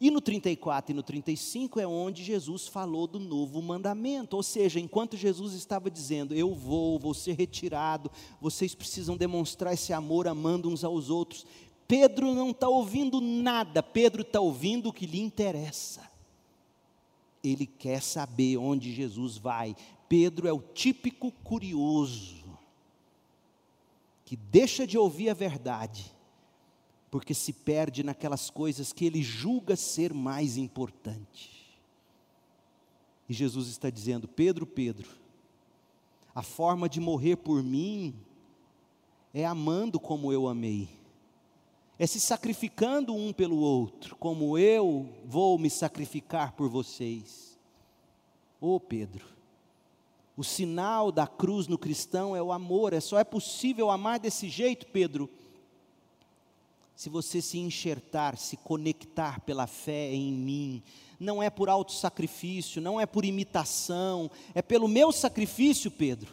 E 0.00 0.10
no 0.10 0.20
34 0.20 0.92
e 0.92 0.94
no 0.94 1.02
35 1.02 1.78
é 1.80 1.86
onde 1.86 2.24
Jesus 2.24 2.66
falou 2.66 3.06
do 3.06 3.18
novo 3.18 3.62
mandamento, 3.62 4.36
ou 4.36 4.42
seja, 4.42 4.80
enquanto 4.80 5.16
Jesus 5.16 5.54
estava 5.54 5.90
dizendo: 5.90 6.34
Eu 6.34 6.54
vou, 6.54 6.98
vou 6.98 7.14
ser 7.14 7.36
retirado, 7.36 8.10
vocês 8.40 8.74
precisam 8.74 9.16
demonstrar 9.16 9.74
esse 9.74 9.92
amor 9.92 10.26
amando 10.26 10.68
uns 10.68 10.84
aos 10.84 11.10
outros. 11.10 11.46
Pedro 11.86 12.34
não 12.34 12.50
está 12.50 12.68
ouvindo 12.68 13.20
nada, 13.20 13.82
Pedro 13.82 14.22
está 14.22 14.40
ouvindo 14.40 14.88
o 14.88 14.92
que 14.92 15.06
lhe 15.06 15.20
interessa. 15.20 16.10
Ele 17.42 17.66
quer 17.66 18.00
saber 18.00 18.56
onde 18.56 18.92
Jesus 18.92 19.36
vai. 19.36 19.76
Pedro 20.08 20.48
é 20.48 20.52
o 20.52 20.62
típico 20.62 21.30
curioso, 21.30 22.44
que 24.24 24.34
deixa 24.34 24.86
de 24.86 24.96
ouvir 24.96 25.28
a 25.28 25.34
verdade 25.34 26.13
porque 27.14 27.32
se 27.32 27.52
perde 27.52 28.02
naquelas 28.02 28.50
coisas 28.50 28.92
que 28.92 29.04
ele 29.04 29.22
julga 29.22 29.76
ser 29.76 30.12
mais 30.12 30.56
importante. 30.56 31.78
E 33.28 33.32
Jesus 33.32 33.68
está 33.68 33.88
dizendo: 33.88 34.26
Pedro, 34.26 34.66
Pedro, 34.66 35.08
a 36.34 36.42
forma 36.42 36.88
de 36.88 36.98
morrer 36.98 37.36
por 37.36 37.62
mim 37.62 38.16
é 39.32 39.46
amando 39.46 40.00
como 40.00 40.32
eu 40.32 40.48
amei, 40.48 40.88
é 42.00 42.04
se 42.04 42.18
sacrificando 42.18 43.14
um 43.14 43.32
pelo 43.32 43.58
outro, 43.58 44.16
como 44.16 44.58
eu 44.58 45.08
vou 45.24 45.56
me 45.56 45.70
sacrificar 45.70 46.54
por 46.54 46.68
vocês. 46.68 47.56
Ô 48.60 48.74
oh, 48.74 48.80
Pedro, 48.80 49.24
o 50.36 50.42
sinal 50.42 51.12
da 51.12 51.28
cruz 51.28 51.68
no 51.68 51.78
cristão 51.78 52.34
é 52.34 52.42
o 52.42 52.50
amor, 52.50 52.92
é 52.92 52.98
só 52.98 53.20
é 53.20 53.24
possível 53.24 53.88
amar 53.88 54.18
desse 54.18 54.48
jeito, 54.48 54.88
Pedro 54.88 55.30
se 56.94 57.08
você 57.08 57.42
se 57.42 57.58
enxertar, 57.58 58.36
se 58.36 58.56
conectar 58.56 59.40
pela 59.40 59.66
fé 59.66 60.12
em 60.12 60.32
mim, 60.32 60.82
não 61.18 61.42
é 61.42 61.50
por 61.50 61.68
auto 61.68 61.92
sacrifício, 61.92 62.80
não 62.80 63.00
é 63.00 63.06
por 63.06 63.24
imitação, 63.24 64.30
é 64.54 64.62
pelo 64.62 64.86
meu 64.86 65.10
sacrifício, 65.10 65.90
Pedro. 65.90 66.32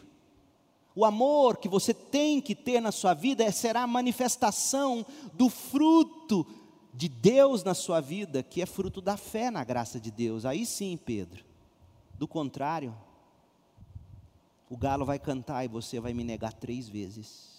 O 0.96 1.06
amor 1.06 1.58
que 1.58 1.70
você 1.70 1.94
tem 1.94 2.42
que 2.42 2.54
ter 2.54 2.82
na 2.82 2.92
sua 2.92 3.14
vida 3.14 3.44
é, 3.44 3.52
será 3.52 3.84
a 3.84 3.88
manifestação 3.88 5.06
do 5.34 5.50
fruto 5.50 6.46
de 6.94 7.08
Deus 7.08 7.64
na 7.64 7.74
sua 7.74 8.02
vida, 8.02 8.44
que 8.44 8.62
é 8.62 8.66
fruto 8.66 9.02
da 9.02 9.16
fé 9.16 9.50
na 9.50 9.64
graça 9.64 10.00
de 10.00 10.12
Deus. 10.12 10.46
Aí 10.46 10.66
sim, 10.66 10.98
Pedro. 10.98 11.46
Do 12.20 12.28
contrário, 12.28 12.96
o 14.70 14.78
galo 14.78 15.06
vai 15.06 15.18
cantar 15.18 15.64
e 15.64 15.70
você 15.70 16.00
vai 16.00 16.14
me 16.14 16.24
negar 16.24 16.54
três 16.54 16.88
vezes 16.88 17.51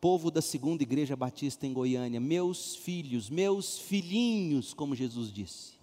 povo 0.00 0.30
da 0.30 0.40
segunda 0.40 0.82
igreja 0.82 1.14
batista 1.14 1.66
em 1.66 1.72
Goiânia, 1.72 2.18
meus 2.18 2.74
filhos, 2.74 3.28
meus 3.28 3.78
filhinhos, 3.78 4.72
como 4.72 4.96
Jesus 4.96 5.30
disse. 5.30 5.78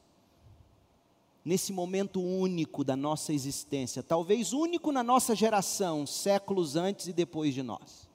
Nesse 1.45 1.71
momento 1.71 2.19
único 2.19 2.83
da 2.83 2.95
nossa 2.95 3.31
existência, 3.31 4.01
talvez 4.01 4.53
único 4.53 4.91
na 4.91 5.03
nossa 5.03 5.35
geração, 5.35 6.05
séculos 6.05 6.75
antes 6.75 7.07
e 7.07 7.13
depois 7.13 7.53
de 7.53 7.61
nós. 7.61 8.07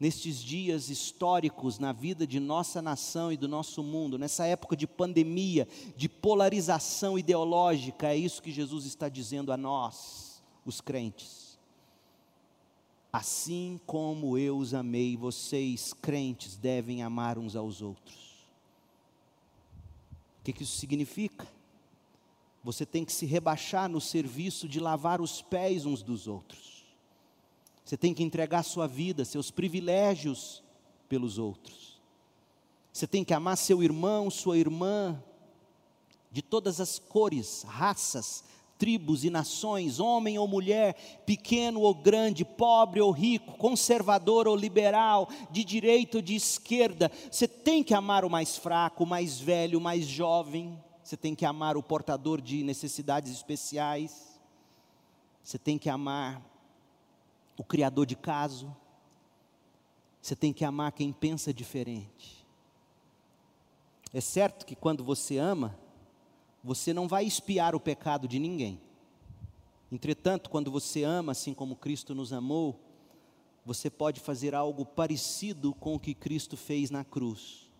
Nestes 0.00 0.42
dias 0.42 0.88
históricos 0.90 1.78
na 1.78 1.92
vida 1.92 2.26
de 2.26 2.40
nossa 2.40 2.82
nação 2.82 3.30
e 3.30 3.36
do 3.36 3.46
nosso 3.46 3.84
mundo, 3.84 4.18
nessa 4.18 4.46
época 4.46 4.74
de 4.74 4.86
pandemia, 4.86 5.68
de 5.96 6.08
polarização 6.08 7.16
ideológica, 7.16 8.08
é 8.08 8.16
isso 8.16 8.42
que 8.42 8.50
Jesus 8.50 8.84
está 8.84 9.08
dizendo 9.08 9.52
a 9.52 9.56
nós, 9.56 10.42
os 10.66 10.80
crentes 10.80 11.41
Assim 13.12 13.78
como 13.86 14.38
eu 14.38 14.56
os 14.56 14.72
amei, 14.72 15.16
vocês, 15.16 15.92
crentes, 15.92 16.56
devem 16.56 17.02
amar 17.02 17.38
uns 17.38 17.54
aos 17.54 17.82
outros. 17.82 18.32
O 20.40 20.44
que, 20.44 20.62
isso 20.62 20.78
significa? 20.78 21.46
Você 22.64 22.86
tem 22.86 23.04
que 23.04 23.12
se 23.12 23.26
rebaixar 23.26 23.88
no 23.88 24.00
serviço 24.00 24.66
de 24.66 24.80
lavar 24.80 25.20
os 25.20 25.42
pés 25.42 25.84
uns 25.84 26.02
dos 26.02 26.26
outros. 26.26 26.84
Você 27.84 27.96
tem 27.96 28.14
que 28.14 28.22
entregar 28.22 28.62
sua 28.62 28.86
vida, 28.86 29.24
seus 29.24 29.50
privilégios 29.50 30.62
pelos 31.08 31.36
outros. 31.36 32.00
Você 32.92 33.06
tem 33.06 33.24
que 33.24 33.34
amar 33.34 33.56
seu 33.58 33.82
irmão, 33.82 34.30
sua 34.30 34.56
irmã, 34.56 35.22
de 36.30 36.40
todas 36.40 36.80
as 36.80 36.98
cores, 36.98 37.62
raças, 37.62 38.42
tribos 38.82 39.22
e 39.22 39.30
nações, 39.30 40.00
homem 40.00 40.40
ou 40.40 40.48
mulher, 40.48 40.96
pequeno 41.24 41.82
ou 41.82 41.94
grande, 41.94 42.44
pobre 42.44 43.00
ou 43.00 43.12
rico, 43.12 43.56
conservador 43.56 44.48
ou 44.48 44.56
liberal, 44.56 45.28
de 45.52 45.62
direita 45.62 46.18
ou 46.18 46.22
de 46.22 46.34
esquerda. 46.34 47.08
Você 47.30 47.46
tem 47.46 47.84
que 47.84 47.94
amar 47.94 48.24
o 48.24 48.28
mais 48.28 48.56
fraco, 48.56 49.04
o 49.04 49.06
mais 49.06 49.38
velho, 49.38 49.78
o 49.78 49.80
mais 49.80 50.04
jovem. 50.04 50.76
Você 51.00 51.16
tem 51.16 51.32
que 51.32 51.44
amar 51.44 51.76
o 51.76 51.82
portador 51.82 52.40
de 52.40 52.64
necessidades 52.64 53.30
especiais. 53.30 54.40
Você 55.44 55.60
tem 55.60 55.78
que 55.78 55.88
amar 55.88 56.42
o 57.56 57.62
criador 57.62 58.04
de 58.04 58.16
caso. 58.16 58.76
Você 60.20 60.34
tem 60.34 60.52
que 60.52 60.64
amar 60.64 60.90
quem 60.90 61.12
pensa 61.12 61.54
diferente. 61.54 62.44
É 64.12 64.20
certo 64.20 64.66
que 64.66 64.74
quando 64.74 65.04
você 65.04 65.38
ama, 65.38 65.78
você 66.62 66.92
não 66.92 67.08
vai 67.08 67.24
espiar 67.24 67.74
o 67.74 67.80
pecado 67.80 68.28
de 68.28 68.38
ninguém. 68.38 68.80
Entretanto, 69.90 70.48
quando 70.48 70.70
você 70.70 71.02
ama 71.02 71.32
assim 71.32 71.52
como 71.52 71.76
Cristo 71.76 72.14
nos 72.14 72.32
amou, 72.32 72.80
você 73.64 73.90
pode 73.90 74.20
fazer 74.20 74.54
algo 74.54 74.84
parecido 74.84 75.74
com 75.74 75.94
o 75.94 76.00
que 76.00 76.14
Cristo 76.14 76.56
fez 76.56 76.90
na 76.90 77.04
cruz. 77.04 77.70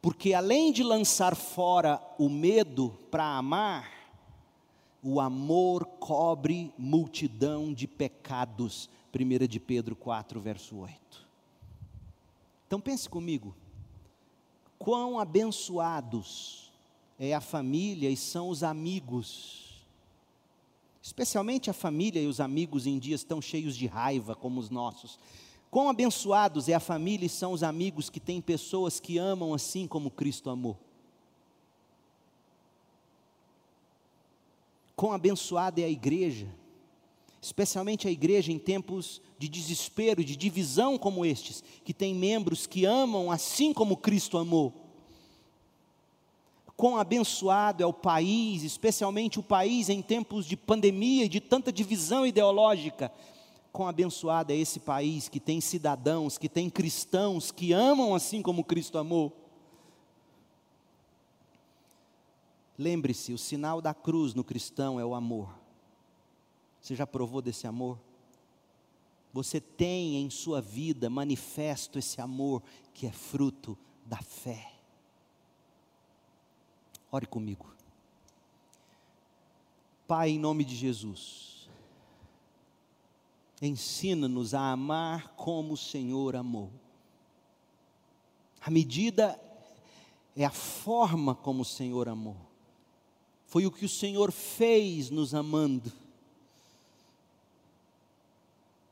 Porque 0.00 0.34
além 0.34 0.72
de 0.72 0.82
lançar 0.82 1.34
fora 1.34 2.00
o 2.18 2.28
medo 2.28 2.90
para 3.10 3.36
amar, 3.36 3.90
o 5.02 5.20
amor 5.20 5.84
cobre 5.84 6.72
multidão 6.78 7.72
de 7.72 7.86
pecados. 7.86 8.88
1 9.14 9.46
de 9.46 9.58
Pedro 9.58 9.96
4, 9.96 10.40
verso 10.40 10.76
8. 10.76 11.26
Então 12.66 12.80
pense 12.80 13.08
comigo, 13.08 13.56
quão 14.78 15.18
abençoados 15.18 16.65
é 17.18 17.34
a 17.34 17.40
família 17.40 18.10
e 18.10 18.16
são 18.16 18.48
os 18.48 18.62
amigos, 18.62 19.84
especialmente 21.02 21.70
a 21.70 21.72
família 21.72 22.20
e 22.20 22.26
os 22.26 22.40
amigos 22.40 22.86
em 22.86 22.98
dias 22.98 23.24
tão 23.24 23.40
cheios 23.40 23.76
de 23.76 23.86
raiva 23.86 24.34
como 24.34 24.60
os 24.60 24.70
nossos. 24.70 25.18
Quão 25.70 25.88
abençoados 25.88 26.68
é 26.68 26.74
a 26.74 26.80
família 26.80 27.26
e 27.26 27.30
são 27.30 27.52
os 27.52 27.62
amigos 27.62 28.10
que 28.10 28.20
têm 28.20 28.40
pessoas 28.40 29.00
que 29.00 29.18
amam 29.18 29.54
assim 29.54 29.86
como 29.86 30.10
Cristo 30.10 30.50
amou. 30.50 30.76
Quão 34.94 35.12
abençoada 35.12 35.80
é 35.80 35.84
a 35.84 35.90
igreja, 35.90 36.48
especialmente 37.42 38.08
a 38.08 38.10
igreja 38.10 38.50
em 38.50 38.58
tempos 38.58 39.20
de 39.38 39.48
desespero, 39.48 40.24
de 40.24 40.34
divisão 40.34 40.96
como 40.96 41.24
estes, 41.24 41.62
que 41.84 41.92
tem 41.92 42.14
membros 42.14 42.66
que 42.66 42.86
amam 42.86 43.30
assim 43.30 43.74
como 43.74 43.96
Cristo 43.96 44.38
amou. 44.38 44.85
Quão 46.76 46.98
abençoado 46.98 47.82
é 47.82 47.86
o 47.86 47.92
país, 47.92 48.62
especialmente 48.62 49.38
o 49.38 49.42
país 49.42 49.88
em 49.88 50.02
tempos 50.02 50.44
de 50.44 50.56
pandemia 50.56 51.24
e 51.24 51.28
de 51.28 51.40
tanta 51.40 51.72
divisão 51.72 52.26
ideológica. 52.26 53.10
Quão 53.72 53.88
abençoado 53.88 54.52
é 54.52 54.56
esse 54.56 54.80
país 54.80 55.28
que 55.28 55.40
tem 55.40 55.60
cidadãos, 55.60 56.36
que 56.36 56.48
tem 56.48 56.68
cristãos 56.68 57.50
que 57.50 57.72
amam 57.72 58.14
assim 58.14 58.42
como 58.42 58.62
Cristo 58.62 58.98
amou. 58.98 59.32
Lembre-se, 62.78 63.32
o 63.32 63.38
sinal 63.38 63.80
da 63.80 63.94
cruz 63.94 64.34
no 64.34 64.44
cristão 64.44 65.00
é 65.00 65.04
o 65.04 65.14
amor. 65.14 65.48
Você 66.80 66.94
já 66.94 67.06
provou 67.06 67.40
desse 67.40 67.66
amor? 67.66 67.98
Você 69.32 69.60
tem 69.60 70.16
em 70.16 70.28
sua 70.28 70.60
vida 70.60 71.08
manifesto 71.08 71.98
esse 71.98 72.20
amor 72.20 72.62
que 72.92 73.06
é 73.06 73.12
fruto 73.12 73.78
da 74.04 74.18
fé. 74.18 74.75
Ore 77.10 77.26
comigo. 77.26 77.74
Pai, 80.06 80.30
em 80.30 80.38
nome 80.38 80.64
de 80.64 80.76
Jesus, 80.76 81.68
ensina-nos 83.60 84.54
a 84.54 84.72
amar 84.72 85.34
como 85.34 85.74
o 85.74 85.76
Senhor 85.76 86.36
amou. 86.36 86.70
A 88.60 88.70
medida 88.70 89.40
é 90.36 90.44
a 90.44 90.50
forma 90.50 91.34
como 91.34 91.62
o 91.62 91.64
Senhor 91.64 92.08
amou. 92.08 92.36
Foi 93.46 93.64
o 93.64 93.70
que 93.70 93.84
o 93.84 93.88
Senhor 93.88 94.30
fez 94.30 95.10
nos 95.10 95.34
amando. 95.34 95.92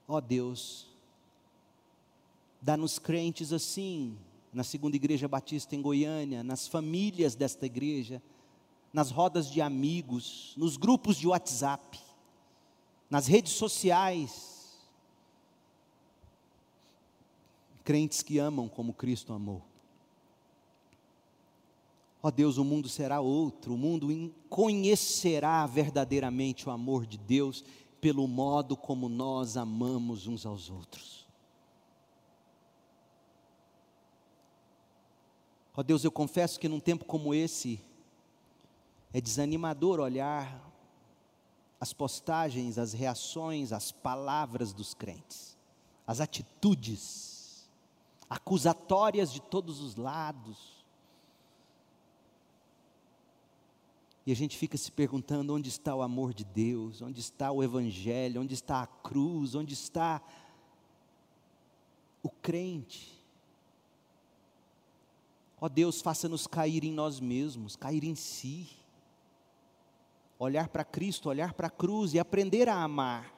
Ó 0.06 0.16
oh 0.16 0.20
Deus, 0.20 0.86
dá-nos 2.60 2.98
crentes 2.98 3.52
assim, 3.52 4.16
na 4.54 4.62
segunda 4.62 4.94
igreja 4.94 5.26
batista 5.26 5.74
em 5.74 5.82
Goiânia, 5.82 6.44
nas 6.44 6.68
famílias 6.68 7.34
desta 7.34 7.66
igreja, 7.66 8.22
nas 8.92 9.10
rodas 9.10 9.50
de 9.50 9.60
amigos, 9.60 10.54
nos 10.56 10.76
grupos 10.76 11.16
de 11.16 11.26
WhatsApp, 11.26 11.98
nas 13.10 13.26
redes 13.26 13.52
sociais. 13.52 14.78
Crentes 17.82 18.22
que 18.22 18.38
amam 18.38 18.68
como 18.68 18.94
Cristo 18.94 19.32
amou. 19.32 19.60
Ó 22.22 22.28
oh 22.28 22.30
Deus, 22.30 22.56
o 22.56 22.64
mundo 22.64 22.88
será 22.88 23.20
outro, 23.20 23.74
o 23.74 23.76
mundo 23.76 24.32
conhecerá 24.48 25.66
verdadeiramente 25.66 26.66
o 26.66 26.72
amor 26.72 27.04
de 27.04 27.18
Deus 27.18 27.64
pelo 28.00 28.26
modo 28.28 28.76
como 28.76 29.08
nós 29.08 29.56
amamos 29.56 30.26
uns 30.26 30.46
aos 30.46 30.70
outros. 30.70 31.23
Ó 35.76 35.80
oh 35.80 35.82
Deus, 35.82 36.04
eu 36.04 36.12
confesso 36.12 36.60
que 36.60 36.68
num 36.68 36.78
tempo 36.78 37.04
como 37.04 37.34
esse, 37.34 37.80
é 39.12 39.20
desanimador 39.20 39.98
olhar 39.98 40.72
as 41.80 41.92
postagens, 41.92 42.78
as 42.78 42.92
reações, 42.92 43.72
as 43.72 43.92
palavras 43.92 44.72
dos 44.72 44.94
crentes, 44.94 45.56
as 46.06 46.20
atitudes 46.20 47.68
acusatórias 48.28 49.32
de 49.32 49.40
todos 49.40 49.80
os 49.80 49.96
lados. 49.96 50.84
E 54.26 54.32
a 54.32 54.36
gente 54.36 54.56
fica 54.56 54.78
se 54.78 54.90
perguntando 54.90 55.54
onde 55.54 55.68
está 55.68 55.94
o 55.94 56.02
amor 56.02 56.32
de 56.32 56.44
Deus, 56.44 57.02
onde 57.02 57.20
está 57.20 57.52
o 57.52 57.62
Evangelho, 57.62 58.40
onde 58.40 58.54
está 58.54 58.82
a 58.82 58.86
cruz, 58.86 59.54
onde 59.54 59.74
está 59.74 60.22
o 62.22 62.30
crente. 62.30 63.23
Ó 65.64 65.68
Deus, 65.70 66.02
faça-nos 66.02 66.46
cair 66.46 66.84
em 66.84 66.92
nós 66.92 67.18
mesmos, 67.18 67.74
cair 67.74 68.04
em 68.04 68.14
si, 68.14 68.68
olhar 70.38 70.68
para 70.68 70.84
Cristo, 70.84 71.30
olhar 71.30 71.54
para 71.54 71.68
a 71.68 71.70
cruz 71.70 72.12
e 72.12 72.18
aprender 72.18 72.68
a 72.68 72.82
amar, 72.82 73.34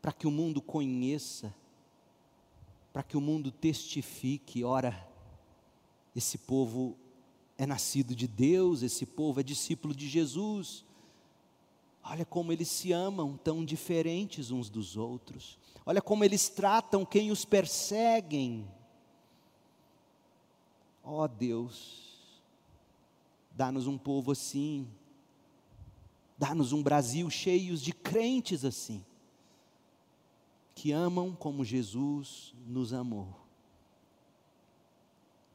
para 0.00 0.10
que 0.10 0.26
o 0.26 0.30
mundo 0.30 0.62
conheça, 0.62 1.54
para 2.94 3.02
que 3.02 3.14
o 3.14 3.20
mundo 3.20 3.50
testifique, 3.52 4.64
ora, 4.64 5.06
esse 6.16 6.38
povo 6.38 6.96
é 7.58 7.66
nascido 7.66 8.14
de 8.14 8.26
Deus, 8.26 8.80
esse 8.80 9.04
povo 9.04 9.38
é 9.40 9.42
discípulo 9.42 9.94
de 9.94 10.08
Jesus. 10.08 10.82
Olha 12.02 12.24
como 12.24 12.52
eles 12.52 12.68
se 12.68 12.90
amam, 12.90 13.36
tão 13.36 13.62
diferentes 13.62 14.50
uns 14.50 14.70
dos 14.70 14.96
outros. 14.96 15.58
Olha 15.84 16.00
como 16.00 16.24
eles 16.24 16.48
tratam 16.48 17.04
quem 17.04 17.30
os 17.30 17.44
perseguem. 17.44 18.66
Ó 21.02 21.24
oh, 21.24 21.28
Deus, 21.28 22.10
dá-nos 23.52 23.86
um 23.86 23.98
povo 23.98 24.32
assim, 24.32 24.88
dá-nos 26.36 26.72
um 26.72 26.82
Brasil 26.82 27.28
cheio 27.30 27.76
de 27.76 27.92
crentes 27.92 28.64
assim, 28.64 29.04
que 30.74 30.92
amam 30.92 31.34
como 31.34 31.64
Jesus 31.64 32.54
nos 32.66 32.92
amou. 32.92 33.40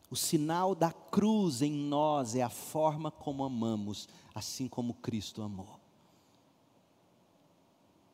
O 0.09 0.15
sinal 0.15 0.75
da 0.75 0.91
cruz 0.91 1.61
em 1.61 1.71
nós 1.71 2.35
é 2.35 2.41
a 2.41 2.49
forma 2.49 3.09
como 3.09 3.43
amamos, 3.43 4.07
assim 4.33 4.67
como 4.67 4.93
Cristo 4.93 5.41
amou. 5.41 5.79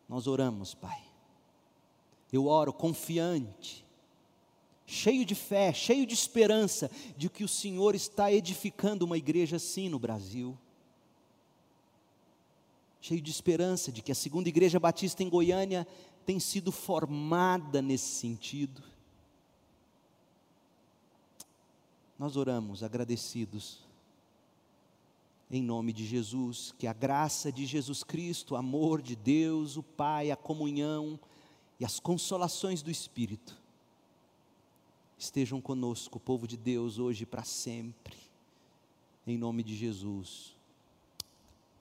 Nós 0.07 0.27
oramos, 0.27 0.73
Pai. 0.73 1.01
Eu 2.31 2.47
oro 2.47 2.71
confiante, 2.71 3.85
cheio 4.91 5.25
de 5.25 5.33
fé, 5.35 5.71
cheio 5.73 6.05
de 6.05 6.13
esperança 6.13 6.91
de 7.15 7.29
que 7.29 7.43
o 7.43 7.47
Senhor 7.47 7.95
está 7.95 8.31
edificando 8.31 9.05
uma 9.05 9.17
igreja 9.17 9.55
assim 9.55 9.87
no 9.87 9.97
Brasil. 9.97 10.57
Cheio 12.99 13.21
de 13.21 13.31
esperança 13.31 13.91
de 13.91 14.01
que 14.01 14.11
a 14.11 14.15
segunda 14.15 14.49
igreja 14.49 14.79
batista 14.79 15.23
em 15.23 15.29
Goiânia 15.29 15.87
tem 16.25 16.39
sido 16.39 16.71
formada 16.71 17.81
nesse 17.81 18.15
sentido 18.15 18.83
Nós 22.21 22.37
oramos 22.37 22.83
agradecidos. 22.83 23.79
Em 25.49 25.63
nome 25.63 25.91
de 25.91 26.05
Jesus, 26.05 26.71
que 26.77 26.85
a 26.85 26.93
graça 26.93 27.51
de 27.51 27.65
Jesus 27.65 28.03
Cristo, 28.03 28.53
o 28.53 28.57
amor 28.57 29.01
de 29.01 29.15
Deus, 29.15 29.75
o 29.75 29.81
Pai, 29.81 30.29
a 30.29 30.35
comunhão 30.35 31.19
e 31.79 31.83
as 31.83 31.99
consolações 31.99 32.83
do 32.83 32.91
Espírito 32.91 33.60
estejam 35.21 35.61
conosco, 35.61 36.19
povo 36.19 36.47
de 36.47 36.57
Deus, 36.57 36.97
hoje 36.97 37.23
e 37.23 37.25
para 37.27 37.43
sempre. 37.43 38.17
Em 39.25 39.37
nome 39.37 39.61
de 39.61 39.75
Jesus. 39.75 40.55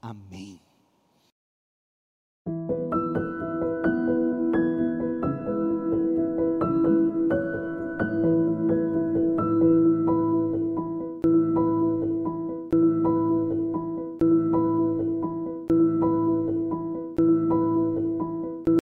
Amém. 0.02 0.60